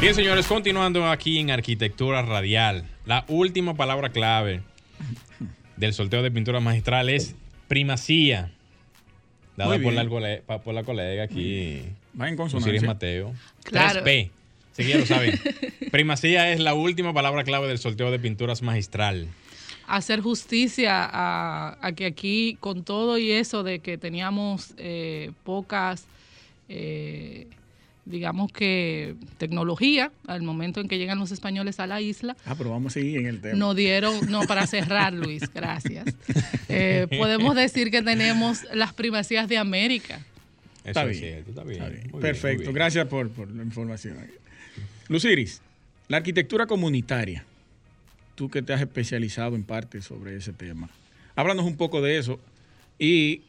Bien, 0.00 0.14
señores, 0.14 0.46
continuando 0.46 1.08
aquí 1.08 1.38
en 1.38 1.52
Arquitectura 1.52 2.22
Radial. 2.22 2.84
La 3.06 3.24
última 3.28 3.74
palabra 3.74 4.10
clave 4.10 4.62
del 5.76 5.94
sorteo 5.94 6.22
de 6.22 6.30
pintura 6.30 6.60
magistral 6.60 7.08
es 7.08 7.34
primacía. 7.68 8.52
Dada 9.56 9.78
por 9.78 9.92
la, 9.92 10.60
por 10.60 10.74
la 10.74 10.82
colega 10.84 11.24
aquí, 11.24 11.82
Va 12.18 12.28
en 12.28 12.38
Osiris 12.38 12.52
consonancia. 12.52 12.86
Mateo. 12.86 13.34
Claro. 13.64 14.04
3P. 14.04 14.30
Así 14.72 14.82
que 14.84 14.88
ya 14.88 14.98
lo 14.98 15.06
saben. 15.06 15.38
primacía 15.90 16.50
es 16.52 16.60
la 16.60 16.74
última 16.74 17.12
palabra 17.12 17.44
clave 17.44 17.68
del 17.68 17.78
sorteo 17.78 18.10
de 18.10 18.18
pinturas 18.18 18.62
magistral. 18.62 19.28
hacer 19.86 20.20
justicia 20.20 21.04
a, 21.04 21.76
a 21.86 21.92
que 21.92 22.06
aquí, 22.06 22.56
con 22.60 22.82
todo 22.82 23.18
y 23.18 23.32
eso 23.32 23.62
de 23.62 23.80
que 23.80 23.98
teníamos 23.98 24.72
eh, 24.78 25.32
pocas, 25.44 26.06
eh, 26.68 27.46
digamos 28.04 28.50
que, 28.52 29.14
tecnología 29.38 30.10
al 30.26 30.42
momento 30.42 30.80
en 30.80 30.88
que 30.88 30.98
llegan 30.98 31.18
los 31.18 31.30
españoles 31.30 31.78
a 31.80 31.86
la 31.86 32.00
isla, 32.00 32.36
Ah, 32.44 32.54
pero 32.58 32.70
vamos 32.70 32.92
a 32.92 32.94
seguir 32.94 33.18
en 33.20 33.26
el 33.26 33.40
tema. 33.40 33.54
nos 33.56 33.76
dieron, 33.76 34.30
no, 34.30 34.42
para 34.42 34.66
cerrar, 34.66 35.12
Luis, 35.12 35.42
gracias. 35.54 36.06
Eh, 36.68 37.06
podemos 37.16 37.54
decir 37.54 37.90
que 37.90 38.02
tenemos 38.02 38.60
las 38.74 38.92
primacías 38.92 39.48
de 39.48 39.58
América. 39.58 40.16
Eso 40.84 40.88
Está 40.90 41.02
es 41.04 41.08
bien. 41.10 41.20
cierto, 41.44 41.50
está 41.50 41.62
bien. 41.62 41.74
Está 41.74 41.88
bien. 41.90 42.00
Muy 42.02 42.10
bien, 42.10 42.20
Perfecto, 42.20 42.64
muy 42.64 42.74
gracias 42.74 43.06
por, 43.06 43.30
por 43.30 43.50
la 43.50 43.62
información. 43.62 44.16
Luciris, 45.08 45.60
la 46.08 46.16
arquitectura 46.16 46.66
comunitaria, 46.66 47.44
tú 48.34 48.48
que 48.50 48.62
te 48.62 48.72
has 48.72 48.80
especializado 48.80 49.54
en 49.54 49.62
parte 49.62 50.02
sobre 50.02 50.36
ese 50.36 50.52
tema, 50.52 50.90
háblanos 51.36 51.66
un 51.66 51.76
poco 51.76 52.00
de 52.02 52.18
eso 52.18 52.40
y 52.98 53.42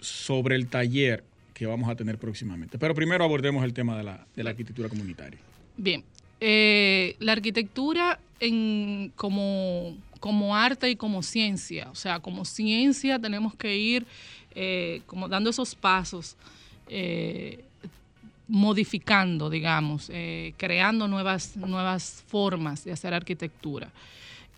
sobre 0.00 0.56
el 0.56 0.68
taller 0.68 1.22
que 1.60 1.66
vamos 1.66 1.90
a 1.90 1.94
tener 1.94 2.16
próximamente. 2.16 2.78
Pero 2.78 2.94
primero 2.94 3.22
abordemos 3.22 3.62
el 3.64 3.74
tema 3.74 3.94
de 3.94 4.02
la, 4.02 4.26
de 4.34 4.42
la 4.42 4.48
arquitectura 4.48 4.88
comunitaria. 4.88 5.38
Bien, 5.76 6.02
eh, 6.40 7.16
la 7.18 7.32
arquitectura 7.32 8.18
en, 8.40 9.12
como, 9.14 9.94
como 10.20 10.56
arte 10.56 10.88
y 10.88 10.96
como 10.96 11.22
ciencia, 11.22 11.90
o 11.90 11.94
sea, 11.94 12.18
como 12.20 12.46
ciencia 12.46 13.18
tenemos 13.18 13.54
que 13.56 13.76
ir 13.76 14.06
eh, 14.54 15.02
como 15.04 15.28
dando 15.28 15.50
esos 15.50 15.74
pasos, 15.74 16.34
eh, 16.88 17.62
modificando, 18.48 19.50
digamos, 19.50 20.10
creando 20.56 21.08
nuevas, 21.08 21.58
nuevas 21.58 22.24
formas 22.26 22.84
de 22.84 22.92
hacer 22.92 23.12
arquitectura. 23.12 23.90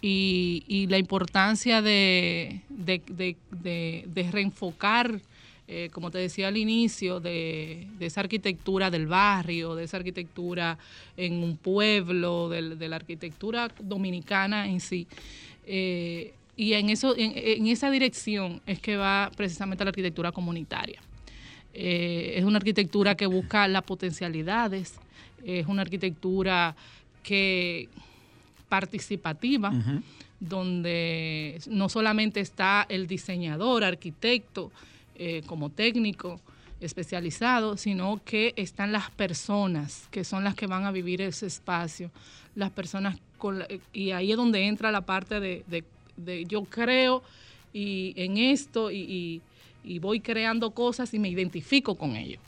Y, 0.01 0.87
la 0.89 0.99
importancia 0.99 1.83
de, 1.83 2.61
de 2.71 4.29
reenfocar 4.31 5.21
eh, 5.75 5.89
como 5.91 6.11
te 6.11 6.19
decía 6.19 6.49
al 6.49 6.59
inicio, 6.59 7.19
de, 7.19 7.89
esa 7.99 8.21
arquitectura 8.21 8.91
del 8.91 9.07
barrio, 9.07 9.75
de 9.75 9.85
esa 9.85 9.97
arquitectura 9.97 10.77
en 11.17 11.43
un 11.43 11.57
pueblo, 11.57 12.51
de, 12.51 12.89
la 12.91 12.97
arquitectura 12.97 13.71
dominicana 13.81 14.69
en 14.69 14.81
sí. 14.81 15.07
Eh, 15.67 16.35
y 16.59 16.75
en, 16.75 16.91
eso, 16.91 17.15
en, 17.17 17.67
esa 17.67 17.91
dirección 17.91 18.61
es 18.67 18.81
que 18.81 18.97
va 18.97 19.31
precisamente 19.35 19.83
la 19.83 19.89
arquitectura 19.89 20.31
comunitaria. 20.31 21.01
Eh, 21.73 22.35
es 22.37 22.45
una 22.45 22.59
arquitectura 22.59 23.15
que 23.15 23.25
busca 23.25 23.67
las 23.67 23.83
potencialidades, 23.83 24.97
es 25.43 25.67
una 25.69 25.81
arquitectura 25.81 26.77
que 27.23 27.89
participativa, 28.69 29.73
donde 30.39 31.59
no 31.69 31.89
solamente 31.89 32.41
está 32.41 32.85
el 32.91 33.07
diseñador, 33.07 33.85
arquitecto, 33.85 34.71
eh, 35.17 35.43
como 35.47 35.71
técnico 35.71 36.41
especializado, 36.81 37.77
sino 37.77 38.21
que 38.25 38.55
están 38.57 38.93
las 38.93 39.11
personas 39.11 40.09
que 40.11 40.25
son 40.25 40.45
las 40.45 40.55
que 40.55 40.67
van 40.67 40.85
a 40.85 40.91
vivir 40.91 41.21
ese 41.23 41.47
espacio, 41.47 42.11
las 42.55 42.71
personas 42.71 43.19
con 43.39 43.65
y 43.93 44.11
ahí 44.11 44.31
es 44.31 44.37
donde 44.37 44.67
entra 44.67 44.91
la 44.91 45.03
parte 45.03 45.41
de, 45.41 45.85
yo 46.47 46.65
creo 46.65 47.23
y 47.73 48.13
en 48.17 48.37
esto 48.37 48.91
y, 48.91 49.41
voy 50.01 50.21
creando 50.21 50.71
cosas 50.71 51.13
y 51.15 51.19
me 51.19 51.29
identifico 51.29 51.97
con 51.97 52.17
ello. 52.17 52.39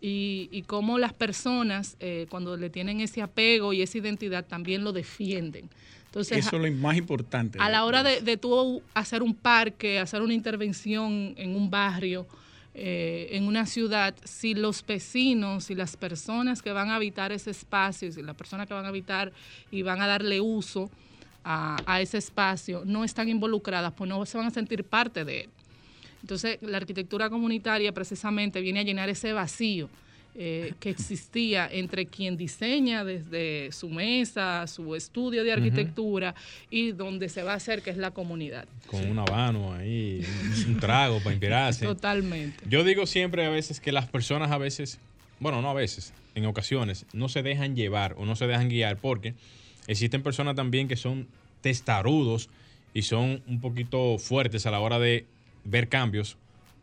Y, 0.00 0.48
y 0.50 0.62
cómo 0.62 0.98
las 0.98 1.12
personas, 1.12 1.96
eh, 2.00 2.26
cuando 2.28 2.56
le 2.56 2.70
tienen 2.70 3.00
ese 3.00 3.22
apego 3.22 3.72
y 3.72 3.82
esa 3.82 3.98
identidad, 3.98 4.44
también 4.44 4.82
lo 4.82 4.92
defienden. 4.92 5.70
Entonces, 6.12 6.46
Eso 6.46 6.56
es 6.56 6.62
lo 6.62 6.76
más 6.76 6.98
importante. 6.98 7.58
A 7.58 7.70
la 7.70 7.86
hora 7.86 8.02
de, 8.02 8.20
de 8.20 8.36
tú 8.36 8.82
hacer 8.92 9.22
un 9.22 9.34
parque, 9.34 9.98
hacer 9.98 10.20
una 10.20 10.34
intervención 10.34 11.32
en 11.38 11.56
un 11.56 11.70
barrio, 11.70 12.26
eh, 12.74 13.28
en 13.32 13.46
una 13.46 13.64
ciudad, 13.64 14.14
si 14.22 14.52
los 14.52 14.84
vecinos, 14.84 15.70
y 15.70 15.74
las 15.74 15.96
personas 15.96 16.60
que 16.60 16.70
van 16.70 16.90
a 16.90 16.96
habitar 16.96 17.32
ese 17.32 17.50
espacio, 17.50 18.12
si 18.12 18.20
las 18.20 18.36
personas 18.36 18.66
que 18.68 18.74
van 18.74 18.84
a 18.84 18.88
habitar 18.88 19.32
y 19.70 19.80
van 19.80 20.02
a 20.02 20.06
darle 20.06 20.38
uso 20.42 20.90
a, 21.44 21.78
a 21.86 22.02
ese 22.02 22.18
espacio 22.18 22.82
no 22.84 23.04
están 23.04 23.30
involucradas, 23.30 23.94
pues 23.94 24.06
no 24.06 24.26
se 24.26 24.36
van 24.36 24.48
a 24.48 24.50
sentir 24.50 24.84
parte 24.84 25.24
de 25.24 25.44
él. 25.44 25.50
Entonces, 26.20 26.58
la 26.60 26.76
arquitectura 26.76 27.30
comunitaria 27.30 27.90
precisamente 27.92 28.60
viene 28.60 28.80
a 28.80 28.82
llenar 28.82 29.08
ese 29.08 29.32
vacío 29.32 29.88
eh, 30.34 30.72
que 30.80 30.88
existía 30.88 31.68
entre 31.70 32.06
quien 32.06 32.38
diseña 32.38 33.04
desde 33.04 33.70
su 33.70 33.90
mesa, 33.90 34.66
su 34.66 34.94
estudio 34.94 35.44
de 35.44 35.52
arquitectura 35.52 36.34
y 36.70 36.92
donde 36.92 37.28
se 37.28 37.42
va 37.42 37.52
a 37.52 37.56
hacer, 37.56 37.82
que 37.82 37.90
es 37.90 37.98
la 37.98 38.12
comunidad. 38.12 38.66
Con 38.86 39.10
un 39.10 39.18
habano 39.18 39.74
ahí, 39.74 40.24
un 40.66 40.80
trago 40.80 41.18
para 41.18 41.32
inspirarse. 41.32 41.84
Totalmente. 41.84 42.64
Yo 42.66 42.82
digo 42.82 43.04
siempre 43.04 43.44
a 43.44 43.50
veces 43.50 43.78
que 43.78 43.92
las 43.92 44.08
personas 44.08 44.50
a 44.50 44.56
veces, 44.56 44.98
bueno, 45.38 45.60
no 45.60 45.68
a 45.68 45.74
veces, 45.74 46.14
en 46.34 46.46
ocasiones, 46.46 47.04
no 47.12 47.28
se 47.28 47.42
dejan 47.42 47.76
llevar 47.76 48.14
o 48.16 48.24
no 48.24 48.34
se 48.34 48.46
dejan 48.46 48.70
guiar 48.70 48.96
porque 48.96 49.34
existen 49.86 50.22
personas 50.22 50.56
también 50.56 50.88
que 50.88 50.96
son 50.96 51.28
testarudos 51.60 52.48
y 52.94 53.02
son 53.02 53.42
un 53.46 53.60
poquito 53.60 54.16
fuertes 54.18 54.64
a 54.64 54.70
la 54.70 54.80
hora 54.80 54.98
de 54.98 55.26
ver 55.64 55.88
cambios 55.88 56.38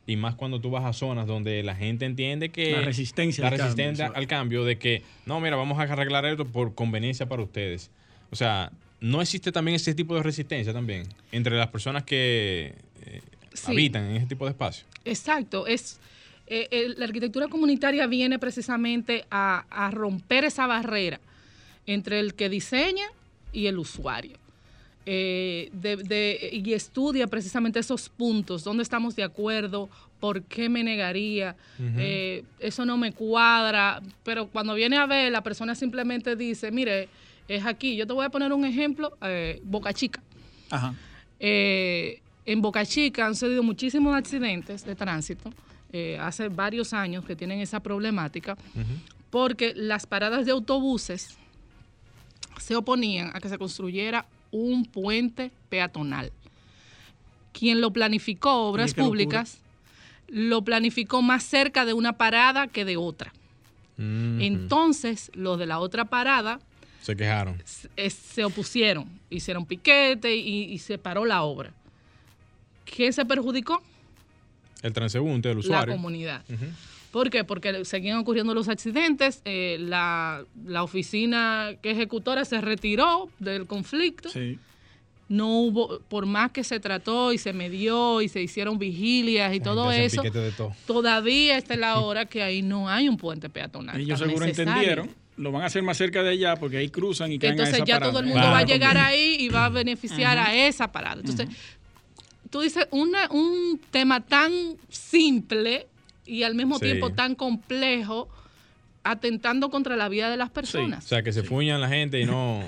y 0.10 0.16
más 0.16 0.34
cuando 0.34 0.60
tú 0.60 0.72
vas 0.72 0.86
a 0.86 0.92
zonas 0.92 1.28
donde 1.28 1.62
la 1.62 1.76
gente 1.76 2.06
entiende 2.06 2.50
que 2.50 2.72
la 2.72 2.82
resistencia, 2.82 3.44
la 3.44 3.50
al, 3.52 3.58
resistencia 3.60 4.06
cambio, 4.06 4.18
al 4.20 4.28
cambio 4.28 4.66
de 4.66 4.80
que 4.80 5.04
no 5.28 5.40
mira 5.40 5.56
vamos 5.56 5.78
a 5.78 5.84
arreglar 5.84 6.26
esto 6.26 6.46
por 6.46 6.74
conveniencia 6.74 7.28
para 7.28 7.44
ustedes 7.44 7.92
o 8.32 8.36
sea 8.36 8.72
no 9.02 9.22
existe 9.22 9.52
también 9.52 9.76
ese 9.76 9.94
tipo 9.94 10.16
de 10.16 10.24
resistencia 10.24 10.74
también 10.74 11.04
entre 11.32 11.56
las 11.56 11.68
personas 11.68 12.04
que 12.04 12.74
eh, 13.06 13.22
habitan 13.68 14.10
en 14.10 14.16
ese 14.16 14.26
tipo 14.26 14.46
de 14.46 14.52
espacio 14.52 14.88
exacto 15.06 15.68
es 15.68 16.00
eh, 16.48 16.92
la 16.98 17.06
arquitectura 17.06 17.48
comunitaria 17.48 18.08
viene 18.08 18.40
precisamente 18.40 19.26
a, 19.30 19.66
a 19.70 19.92
romper 19.92 20.44
esa 20.44 20.66
barrera 20.66 21.20
entre 21.86 22.20
el 22.20 22.34
que 22.34 22.50
diseña 22.50 23.06
y 23.54 23.68
el 23.68 23.78
usuario 23.78 24.38
eh, 25.06 25.70
de, 25.72 26.50
y 26.52 26.74
estudia 26.74 27.26
precisamente 27.28 27.80
esos 27.80 28.10
puntos, 28.10 28.64
dónde 28.64 28.84
estamos 28.84 29.16
de 29.16 29.24
acuerdo, 29.24 29.90
por 30.20 30.44
qué 30.44 30.68
me 30.68 30.84
negaría, 30.84 31.56
eh, 31.80 32.44
eso 32.60 32.86
no 32.86 32.98
me 32.98 33.14
cuadra, 33.14 34.02
pero 34.24 34.48
cuando 34.48 34.74
viene 34.74 34.98
a 34.98 35.06
ver, 35.06 35.32
la 35.32 35.42
persona 35.42 35.74
simplemente 35.74 36.36
dice, 36.36 36.72
mire, 36.72 37.08
es 37.48 37.66
aquí, 37.66 37.96
yo 37.96 38.06
te 38.06 38.14
voy 38.14 38.26
a 38.26 38.30
poner 38.30 38.52
un 38.52 38.66
ejemplo, 38.66 39.18
eh, 39.22 39.62
Boca 39.64 39.94
Chica. 39.94 40.22
en 41.40 42.62
Boca 42.62 42.86
Chica 42.86 43.26
han 43.26 43.34
sucedido 43.34 43.64
muchísimos 43.64 44.16
accidentes 44.16 44.86
de 44.86 44.96
tránsito, 44.96 45.52
hace 46.20 46.50
varios 46.50 46.94
años 46.94 47.26
que 47.26 47.36
tienen 47.36 47.62
esa 47.62 47.80
problemática, 47.80 48.58
porque 49.30 49.74
las 49.76 50.06
paradas 50.06 50.46
de 50.46 50.52
autobuses 50.52 51.38
se 52.60 52.76
oponían 52.76 53.32
a 53.34 53.40
que 53.40 53.50
se 53.50 53.58
construyera 53.58 54.26
un 54.52 54.86
puente 54.86 55.52
peatonal. 55.70 56.32
Quien 57.52 57.82
lo 57.82 57.92
planificó, 57.92 58.68
Obras 58.70 58.94
Públicas, 58.94 59.60
lo, 60.28 60.64
planificó 60.64 61.22
más 61.22 61.44
cerca 61.44 61.86
de 61.86 61.94
una 61.94 62.14
parada 62.14 62.68
que 62.68 62.86
de 62.86 62.98
otra. 62.98 63.34
Entonces, 63.98 65.30
los 65.34 65.60
de 65.60 65.66
la 65.66 65.80
otra 65.80 66.06
parada 66.06 66.62
se 67.02 67.16
quejaron. 67.16 67.62
Se, 67.66 68.44
opusieron, 68.44 69.08
hicieron 69.30 69.66
piquete 69.66 70.36
y, 70.36 70.78
se 70.80 70.98
paró 70.98 71.26
la 71.26 71.44
obra. 71.44 71.74
¿Quién 72.86 73.14
se 73.14 73.26
perjudicó? 73.26 73.82
El 74.82 74.94
transeúnte, 74.94 75.52
el 75.52 75.60
usuario. 75.60 75.88
La 75.88 75.94
comunidad. 75.94 76.44
¿Por 77.12 77.30
qué? 77.30 77.44
Porque 77.44 77.86
seguían 77.86 78.18
ocurriendo 78.20 78.54
los 78.54 78.70
accidentes, 78.70 79.42
eh, 79.46 79.78
la, 79.80 80.46
oficina 80.82 81.72
que 81.82 81.92
ejecutora 81.92 82.46
se 82.46 82.62
retiró 82.62 83.30
del 83.40 83.66
conflicto. 83.66 84.30
No 85.28 85.60
hubo, 85.60 86.00
por 86.10 86.26
más 86.26 86.52
que 86.52 86.64
se 86.64 86.80
trató 86.80 87.34
y 87.34 87.38
se 87.38 87.54
medió 87.54 88.22
y 88.22 88.30
se 88.30 88.42
hicieron 88.42 88.80
vigilias 88.80 89.54
y 89.54 89.60
todo 89.60 89.92
eso, 89.92 90.24
todavía 90.88 91.58
está 91.58 91.76
la 91.76 92.00
hora 92.00 92.26
que 92.26 92.42
ahí 92.42 92.64
no 92.64 92.90
hay 92.90 93.08
un 93.08 93.18
puente 93.18 93.48
peatonal. 93.48 94.00
Ellos 94.00 94.20
seguro 94.20 94.46
entendieron 94.46 95.10
lo 95.40 95.54
van 95.54 95.64
a 95.64 95.66
hacer 95.68 95.82
más 95.82 95.98
cerca 95.98 96.22
de 96.22 96.32
allá 96.32 96.58
porque 96.58 96.78
ahí 96.78 96.90
cruzan 96.90 97.32
y 97.32 97.40
caen 97.40 97.54
Entonces 97.54 97.82
ya 97.86 98.00
todo 98.00 98.20
el 98.20 98.26
mundo 98.26 98.42
va 98.42 98.60
a 98.60 98.66
llegar 98.66 98.98
ahí 98.98 99.38
y 99.40 99.48
va 99.48 99.66
a 99.66 99.70
beneficiar 99.70 100.38
a 100.38 100.54
esa 100.54 100.92
parada. 100.92 101.22
Entonces, 101.22 101.48
tú 102.50 102.60
dices 102.60 102.88
una, 102.92 103.30
un 103.32 103.80
tema 103.90 104.20
tan 104.20 104.52
simple 104.90 105.88
y 106.30 106.44
al 106.44 106.56
mismo 106.56 106.80
tiempo 106.80 107.12
tan 107.12 107.36
complejo, 107.36 108.30
atentando 109.04 109.70
contra 109.70 109.96
la 109.96 110.10
vida 110.10 110.30
de 110.30 110.38
las 110.38 110.50
personas. 110.50 111.06
O 111.06 111.08
sea, 111.08 111.24
que 111.24 111.34
se 111.34 111.44
fuñan 111.44 111.82
la 111.82 111.90
gente 111.90 112.20
y 112.20 112.26
no, 112.26 112.64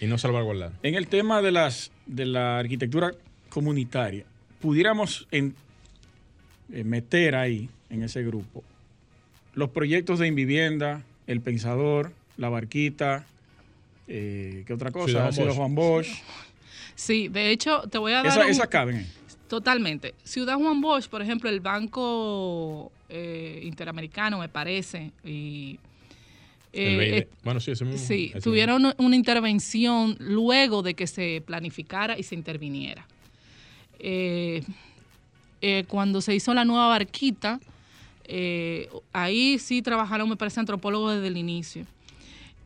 y 0.00 0.06
no 0.06 0.18
salvaguardar. 0.18 0.72
En 0.82 0.94
el 0.94 1.08
tema 1.08 1.40
de, 1.40 1.52
las, 1.52 1.90
de 2.04 2.26
la 2.26 2.58
arquitectura 2.58 3.12
comunitaria, 3.48 4.26
pudiéramos 4.60 5.26
en, 5.30 5.54
eh, 6.72 6.84
meter 6.84 7.34
ahí, 7.34 7.70
en 7.88 8.02
ese 8.02 8.22
grupo, 8.22 8.62
los 9.54 9.70
proyectos 9.70 10.18
de 10.18 10.26
Invivienda, 10.26 11.02
El 11.26 11.40
Pensador, 11.40 12.12
La 12.36 12.50
Barquita, 12.50 13.24
eh, 14.06 14.64
¿qué 14.66 14.74
otra 14.74 14.90
cosa? 14.90 15.32
Ciudad 15.32 15.54
Juan 15.54 15.74
Bosch. 15.74 16.08
Sí, 16.94 17.28
de 17.28 17.50
hecho, 17.50 17.82
te 17.90 17.98
voy 17.98 18.12
a 18.12 18.22
dar. 18.22 18.48
Esa, 18.48 18.66
caben. 18.68 19.06
Totalmente. 19.48 20.14
Ciudad 20.24 20.56
Juan 20.56 20.80
Bosch, 20.80 21.08
por 21.08 21.22
ejemplo, 21.22 21.48
el 21.48 21.60
Banco 21.60 22.90
eh, 23.08 23.60
Interamericano, 23.64 24.38
me 24.38 24.48
parece, 24.48 25.12
y... 25.24 25.78
Eh, 26.78 27.26
bueno, 27.42 27.58
sí, 27.58 27.70
ese 27.70 27.86
mismo, 27.86 28.06
sí 28.06 28.34
tuvieron 28.42 28.92
una 28.98 29.16
intervención 29.16 30.14
luego 30.18 30.82
de 30.82 30.92
que 30.92 31.06
se 31.06 31.42
planificara 31.46 32.18
y 32.18 32.22
se 32.22 32.34
interviniera. 32.34 33.06
Eh, 33.98 34.62
cuando 35.88 36.20
se 36.20 36.34
hizo 36.34 36.52
la 36.52 36.66
nueva 36.66 36.88
barquita, 36.88 37.60
ahí 39.14 39.58
sí 39.58 39.80
trabajaron, 39.80 40.28
me 40.28 40.36
parece, 40.36 40.60
antropólogos 40.60 41.14
desde 41.14 41.28
el 41.28 41.38
inicio. 41.38 41.86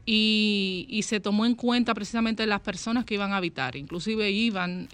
Y, 0.07 0.87
y, 0.89 1.03
se 1.03 1.20
tomó 1.20 1.47
en 1.47 1.55
cuenta 1.55 1.95
precisamente 1.95 2.45
las 2.47 2.61
personas 2.62 3.05
que 3.05 3.14
iban 3.14 3.33
a 3.33 3.37
habitar. 3.37 3.76
Inclusive 3.76 4.28
iban 4.33 4.89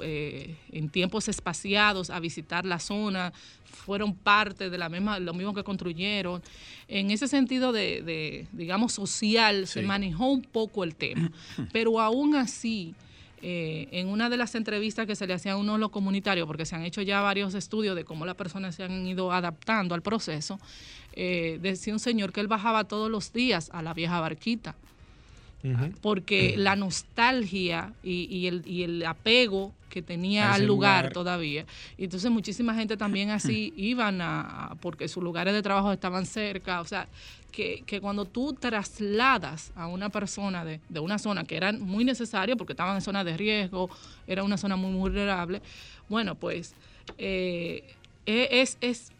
eh, 0.00 0.56
en 0.72 0.88
tiempos 0.88 1.28
espaciados 1.28 2.10
a 2.10 2.20
visitar 2.20 2.64
la 2.64 2.78
zona, 2.78 3.32
fueron 3.64 4.14
parte 4.14 4.70
de 4.70 4.78
la 4.78 4.88
misma, 4.88 5.18
lo 5.18 5.34
mismo 5.34 5.54
que 5.54 5.64
construyeron. 5.64 6.42
En 6.88 7.10
ese 7.10 7.28
sentido 7.28 7.72
de, 7.72 8.46
digamos, 8.52 8.92
social, 8.92 9.66
se 9.66 9.82
manejó 9.82 10.28
un 10.28 10.42
poco 10.42 10.84
el 10.84 10.94
tema, 10.94 11.30
pero 11.72 12.00
aún 12.00 12.36
así... 12.36 12.94
Eh, 13.46 13.88
en 13.92 14.08
una 14.08 14.30
de 14.30 14.38
las 14.38 14.54
entrevistas 14.54 15.06
que 15.06 15.14
se 15.14 15.26
le 15.26 15.34
hacían 15.34 15.56
a 15.56 15.58
uno 15.58 15.74
de 15.74 15.78
los 15.78 15.90
comunitarios, 15.90 16.46
porque 16.46 16.64
se 16.64 16.76
han 16.76 16.82
hecho 16.82 17.02
ya 17.02 17.20
varios 17.20 17.52
estudios 17.52 17.94
de 17.94 18.02
cómo 18.02 18.24
las 18.24 18.36
personas 18.36 18.74
se 18.74 18.84
han 18.84 19.06
ido 19.06 19.32
adaptando 19.32 19.94
al 19.94 20.00
proceso, 20.00 20.58
eh, 21.12 21.58
decía 21.60 21.92
un 21.92 21.98
señor 21.98 22.32
que 22.32 22.40
él 22.40 22.48
bajaba 22.48 22.84
todos 22.84 23.10
los 23.10 23.34
días 23.34 23.68
a 23.74 23.82
la 23.82 23.92
vieja 23.92 24.18
barquita 24.18 24.76
porque 26.00 26.56
la 26.56 26.76
nostalgia 26.76 27.92
y, 28.02 28.46
el, 28.46 29.04
apego 29.06 29.72
que 29.88 30.02
tenía 30.02 30.52
al 30.52 30.66
lugar, 30.66 31.12
todavía. 31.12 31.64
Y 31.96 32.04
entonces 32.04 32.30
muchísima 32.30 32.74
gente 32.74 32.96
también 32.96 33.30
así 33.30 33.72
iban 33.76 34.20
a, 34.20 34.76
porque 34.80 35.08
sus 35.08 35.22
lugares 35.22 35.54
de 35.54 35.62
trabajo 35.62 35.92
estaban 35.92 36.26
cerca, 36.26 36.80
o 36.80 36.84
sea, 36.84 37.08
que, 37.54 38.00
cuando 38.00 38.24
tú 38.24 38.52
trasladas 38.52 39.72
a 39.76 39.86
una 39.86 40.08
persona 40.10 40.64
de, 40.64 40.80
una 40.98 41.18
zona 41.18 41.44
que 41.44 41.56
era 41.56 41.72
muy 41.72 42.04
necesaria 42.04 42.56
porque 42.56 42.72
estaban 42.72 42.96
en 42.96 43.02
zona 43.02 43.22
de 43.22 43.36
riesgo, 43.36 43.88
era 44.26 44.42
una 44.42 44.56
zona 44.56 44.76
muy 44.76 44.92
vulnerable, 44.94 45.62
bueno, 46.08 46.34
pues 46.34 46.74
eh, 47.18 47.94
e, 48.26 48.48
es, 48.60 48.76
es 48.80 49.12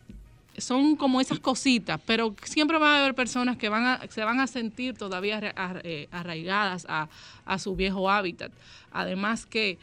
son 0.59 0.97
como 0.97 1.21
esas 1.21 1.41
cositas, 1.41 2.01
pero 2.07 2.35
siempre 2.45 2.79
va 2.79 2.97
a 2.97 3.01
haber 3.01 3.15
personas 3.15 3.57
que 3.57 3.69
van 3.69 3.85
a, 3.85 4.01
se 4.09 4.25
van 4.25 4.41
a 4.41 4.47
sentir 4.47 4.95
todavía 4.95 5.41
eh, 5.83 6.09
arraigadas 6.11 6.87
a, 6.89 7.09
su 7.59 7.77
viejo 7.77 8.11
hábitat. 8.11 8.53
Además 8.93 9.47
que 9.47 9.79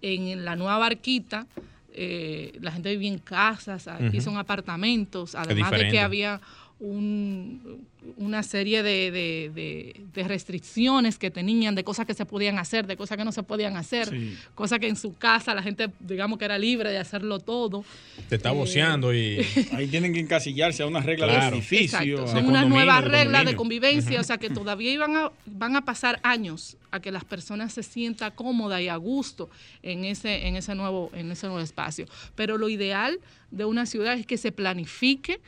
en 0.00 0.44
la 0.44 0.56
nueva 0.56 0.78
barquita, 0.78 1.46
eh, 1.94 2.56
la 2.60 2.72
gente 2.72 2.90
vivía 2.90 3.12
en 3.12 3.18
casas, 3.18 3.86
aquí 3.88 4.20
son 4.20 4.36
apartamentos, 4.36 5.34
además 5.34 5.70
de 5.72 5.88
que 5.88 6.00
había 6.00 6.40
un, 6.82 7.86
una 8.16 8.42
serie 8.42 8.82
de, 8.82 9.94
restricciones 10.14 11.16
que 11.16 11.30
tenían, 11.30 11.76
de 11.76 11.84
cosas 11.84 12.06
que 12.06 12.14
se 12.14 12.26
podían 12.26 12.58
hacer, 12.58 12.88
de 12.88 12.96
cosas 12.96 13.16
que 13.16 13.24
no 13.24 13.30
se 13.30 13.44
podían 13.44 13.76
hacer, 13.76 14.12
cosas 14.56 14.80
que 14.80 14.88
en 14.88 14.96
su 14.96 15.16
casa 15.16 15.54
la 15.54 15.62
gente, 15.62 15.88
digamos 16.00 16.40
que 16.40 16.44
era 16.44 16.58
libre 16.58 16.90
de 16.90 16.98
hacerlo 16.98 17.38
todo. 17.38 17.84
Te 18.28 18.34
está 18.34 18.50
boceando 18.50 19.14
y... 19.14 19.46
Ahí 19.72 19.86
tienen 19.86 20.12
que 20.12 20.18
encasillarse 20.18 20.82
a 20.82 20.86
unas 20.86 21.06
reglas 21.06 21.30
de 21.30 21.56
edificio. 21.56 22.26
Son 22.26 22.46
unas 22.46 22.66
nuevas 22.66 23.04
reglas 23.04 23.44
de 23.44 23.54
convivencia, 23.54 24.20
o 24.20 24.24
sea 24.24 24.38
que 24.38 24.50
todavía 24.50 24.90
iban 24.90 25.16
a, 25.16 25.30
van 25.46 25.76
a 25.76 25.84
pasar 25.84 26.18
años 26.24 26.76
a 26.90 26.98
que 26.98 27.12
las 27.12 27.24
personas 27.24 27.72
se 27.72 27.84
sientan 27.84 28.32
cómodas 28.34 28.80
y 28.80 28.88
a 28.88 28.96
gusto 28.96 29.48
en 29.84 30.04
ese, 30.04 30.48
en 30.48 30.56
ese 30.56 30.74
nuevo, 30.74 31.12
en 31.14 31.30
ese 31.30 31.46
nuevo 31.46 31.62
espacio. 31.62 32.06
Pero 32.34 32.58
lo 32.58 32.68
ideal 32.68 33.20
de 33.52 33.64
una 33.64 33.86
ciudad 33.86 34.14
es 34.14 34.26
que 34.26 34.36
se 34.36 34.50
planifique 34.50 35.40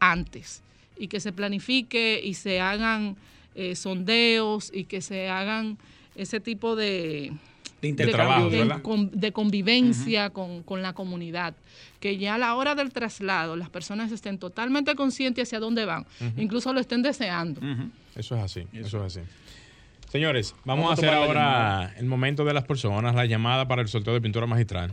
antes 0.00 0.62
y 0.98 1.08
que 1.08 1.20
se 1.20 1.32
planifique 1.32 2.20
y 2.22 2.34
se 2.34 2.60
hagan 2.60 3.16
eh, 3.54 3.74
sondeos 3.76 4.70
y 4.72 4.84
que 4.84 5.00
se 5.00 5.28
hagan 5.28 5.78
ese 6.14 6.40
tipo 6.40 6.76
de, 6.76 7.32
de, 7.80 9.32
convivencia 9.32 10.30
con, 10.30 10.82
la 10.82 10.92
comunidad. 10.92 11.54
Que 12.00 12.18
ya 12.18 12.34
a 12.34 12.38
la 12.38 12.54
hora 12.54 12.74
del 12.74 12.92
traslado 12.92 13.56
las 13.56 13.70
personas 13.70 14.12
estén 14.12 14.38
totalmente 14.38 14.94
conscientes 14.94 15.48
hacia 15.48 15.60
dónde 15.60 15.84
van, 15.84 16.06
incluso 16.36 16.72
lo 16.72 16.80
estén 16.80 17.02
deseando. 17.02 17.60
Eso 18.14 18.36
es 18.36 18.42
así, 18.42 18.66
eso 18.72 19.04
es 19.04 19.16
así. 19.16 19.26
Señores, 20.10 20.54
vamos, 20.64 20.84
vamos 20.84 20.90
a 20.90 20.92
hacer 20.94 21.14
ahora 21.14 21.94
el 21.96 22.06
momento 22.06 22.44
de 22.44 22.52
las 22.52 22.64
personas, 22.64 23.14
la 23.14 23.26
llamada 23.26 23.68
para 23.68 23.80
el 23.80 23.88
sorteo 23.88 24.12
de 24.12 24.20
pintura 24.20 24.46
magistral. 24.46 24.92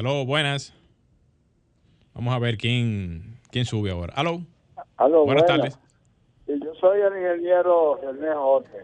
Aló, 0.00 0.24
buenas. 0.24 0.72
Vamos 2.14 2.32
a 2.32 2.38
ver 2.38 2.56
quién, 2.56 3.38
quién 3.50 3.66
sube 3.66 3.90
ahora. 3.90 4.14
Aló. 4.16 4.40
Aló 4.96 5.26
buenas, 5.26 5.44
tardes. 5.44 5.78
Yo 6.46 6.74
soy 6.80 7.02
el 7.02 7.18
ingeniero 7.18 8.00
René 8.02 8.32
Jorge. 8.32 8.78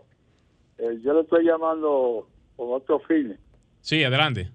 Eh, 0.76 1.00
yo 1.02 1.14
le 1.14 1.22
estoy 1.22 1.46
llamando 1.46 2.28
con 2.54 2.70
otro 2.70 2.98
fin. 2.98 3.34
Sí, 3.80 4.04
adelante. 4.04 4.50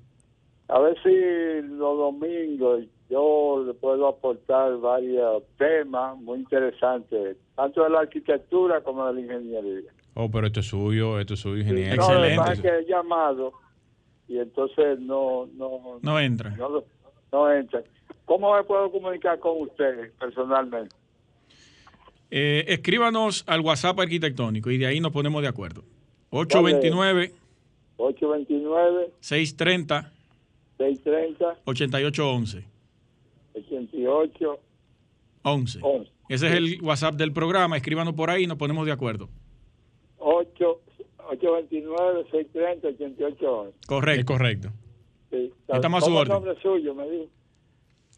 A 0.67 0.77
ver 0.77 0.95
si 1.01 1.67
los 1.67 1.97
domingos 1.97 2.83
yo 3.09 3.63
le 3.65 3.73
puedo 3.73 4.07
aportar 4.07 4.77
varios 4.77 5.41
temas 5.57 6.15
muy 6.17 6.41
interesantes, 6.41 7.37
tanto 7.55 7.83
de 7.85 7.89
la 7.89 8.01
arquitectura 8.01 8.81
como 8.81 9.07
de 9.07 9.13
la 9.15 9.19
ingeniería. 9.21 9.91
Oh, 10.13 10.29
pero 10.29 10.45
esto 10.45 10.59
es 10.59 10.67
suyo, 10.67 11.19
esto 11.19 11.33
es 11.33 11.39
suyo, 11.39 11.63
ingeniero. 11.63 11.95
Excelente. 11.95 12.61
que 12.61 12.67
he 12.67 12.85
llamado 12.85 13.51
y 14.31 14.39
entonces 14.39 14.97
no 14.99 15.47
no 15.57 15.99
no 16.01 16.19
entra. 16.19 16.55
No, 17.31 17.51
entra. 17.51 17.83
¿Cómo 18.25 18.55
me 18.55 18.63
puedo 18.63 18.89
comunicar 18.91 19.39
con 19.39 19.61
ustedes 19.61 20.11
personalmente? 20.13 20.95
Eh, 22.29 22.63
escríbanos 22.69 23.43
al 23.45 23.59
WhatsApp 23.59 23.99
arquitectónico 23.99 24.71
y 24.71 24.77
de 24.77 24.87
ahí 24.87 25.01
nos 25.01 25.11
ponemos 25.11 25.41
de 25.41 25.49
acuerdo. 25.49 25.83
829 26.29 27.33
829 27.97 29.11
630 29.19 30.13
630 30.77 31.61
8811 31.65 32.65
88 33.53 34.59
11. 35.43 35.79
Ese 36.29 36.47
es 36.47 36.53
el 36.53 36.81
WhatsApp 36.81 37.15
del 37.15 37.33
programa. 37.33 37.75
Escríbanos 37.75 38.13
por 38.13 38.29
ahí 38.29 38.43
y 38.43 38.47
nos 38.47 38.57
ponemos 38.57 38.85
de 38.85 38.93
acuerdo. 38.93 39.27
8 41.31 41.67
829-630-8811. 41.69 43.71
Correcto. 43.87 44.25
correcto. 44.33 44.69
Sí, 45.29 45.51
Estamos 45.67 46.03
a 46.03 46.05
su 46.05 46.13
orden. 46.15 46.33
nombre 46.33 46.55
suyo, 46.61 46.93
me 46.93 47.09
dijo? 47.09 47.27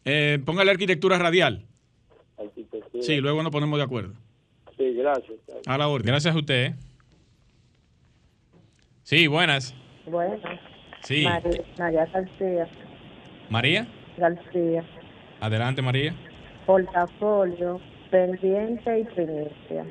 Eh, 0.04 0.38
póngale 0.44 0.70
arquitectura 0.72 1.16
radial. 1.18 1.64
Arquitectura. 2.36 3.02
Sí, 3.02 3.20
luego 3.20 3.42
nos 3.42 3.52
ponemos 3.52 3.78
de 3.78 3.84
acuerdo. 3.84 4.14
Sí, 4.76 4.92
gracias. 4.94 5.38
A 5.66 5.78
la 5.78 5.88
orden. 5.88 6.06
Gracias 6.08 6.34
a 6.34 6.38
usted. 6.38 6.66
¿eh? 6.66 6.74
Sí, 9.04 9.26
buenas. 9.28 9.74
Buenas. 10.06 10.40
Sí. 11.02 11.24
María, 11.78 12.06
García. 12.06 12.68
¿María? 13.50 13.86
García. 14.16 14.84
Adelante, 15.40 15.82
María. 15.82 16.14
Portafolio, 16.66 17.80
pendiente 18.10 19.00
y 19.00 19.04
primicia. 19.04 19.86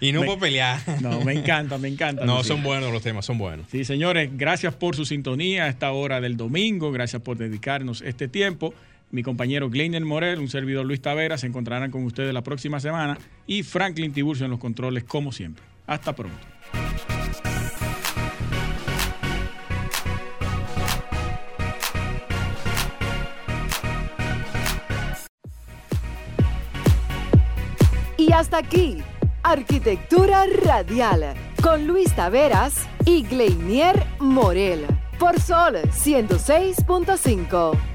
Y 0.00 0.12
no 0.12 0.20
Me- 0.20 0.26
por 0.26 0.38
pelear. 0.38 0.80
No, 1.02 1.20
me 1.22 1.32
encanta, 1.32 1.78
me 1.78 1.88
encanta. 1.88 2.24
No, 2.24 2.44
son 2.44 2.62
buenos 2.62 2.92
los 2.92 3.02
temas, 3.02 3.26
son 3.26 3.38
buenos. 3.38 3.66
Sí, 3.70 3.84
señores, 3.84 4.30
gracias 4.36 4.72
por 4.74 4.94
su 4.96 5.04
sintonía 5.04 5.64
a 5.64 5.68
esta 5.68 5.90
hora 5.92 6.20
del 6.20 6.36
domingo. 6.36 6.92
Gracias 6.92 7.20
por 7.20 7.36
dedicarnos 7.36 8.00
este 8.02 8.28
tiempo. 8.28 8.72
Mi 9.10 9.22
compañero 9.22 9.70
Gleiner 9.70 10.04
Morel, 10.04 10.40
un 10.40 10.48
servidor 10.48 10.86
Luis 10.86 11.00
Tavera, 11.00 11.38
se 11.38 11.46
encontrarán 11.46 11.90
con 11.90 12.04
ustedes 12.04 12.34
la 12.34 12.42
próxima 12.42 12.80
semana. 12.80 13.16
Y 13.46 13.62
Franklin 13.62 14.12
Tiburcio 14.12 14.44
en 14.44 14.50
los 14.50 14.60
controles, 14.60 15.04
como 15.04 15.32
siempre. 15.32 15.64
Hasta 15.86 16.14
pronto. 16.14 16.36
Y 28.16 28.32
hasta 28.32 28.58
aquí, 28.58 29.02
Arquitectura 29.42 30.46
Radial, 30.64 31.34
con 31.62 31.86
Luis 31.86 32.14
Taveras 32.16 32.88
y 33.04 33.22
Gleinier 33.22 34.02
Morel, 34.18 34.86
por 35.18 35.38
Sol 35.38 35.76
106.5. 35.92 37.93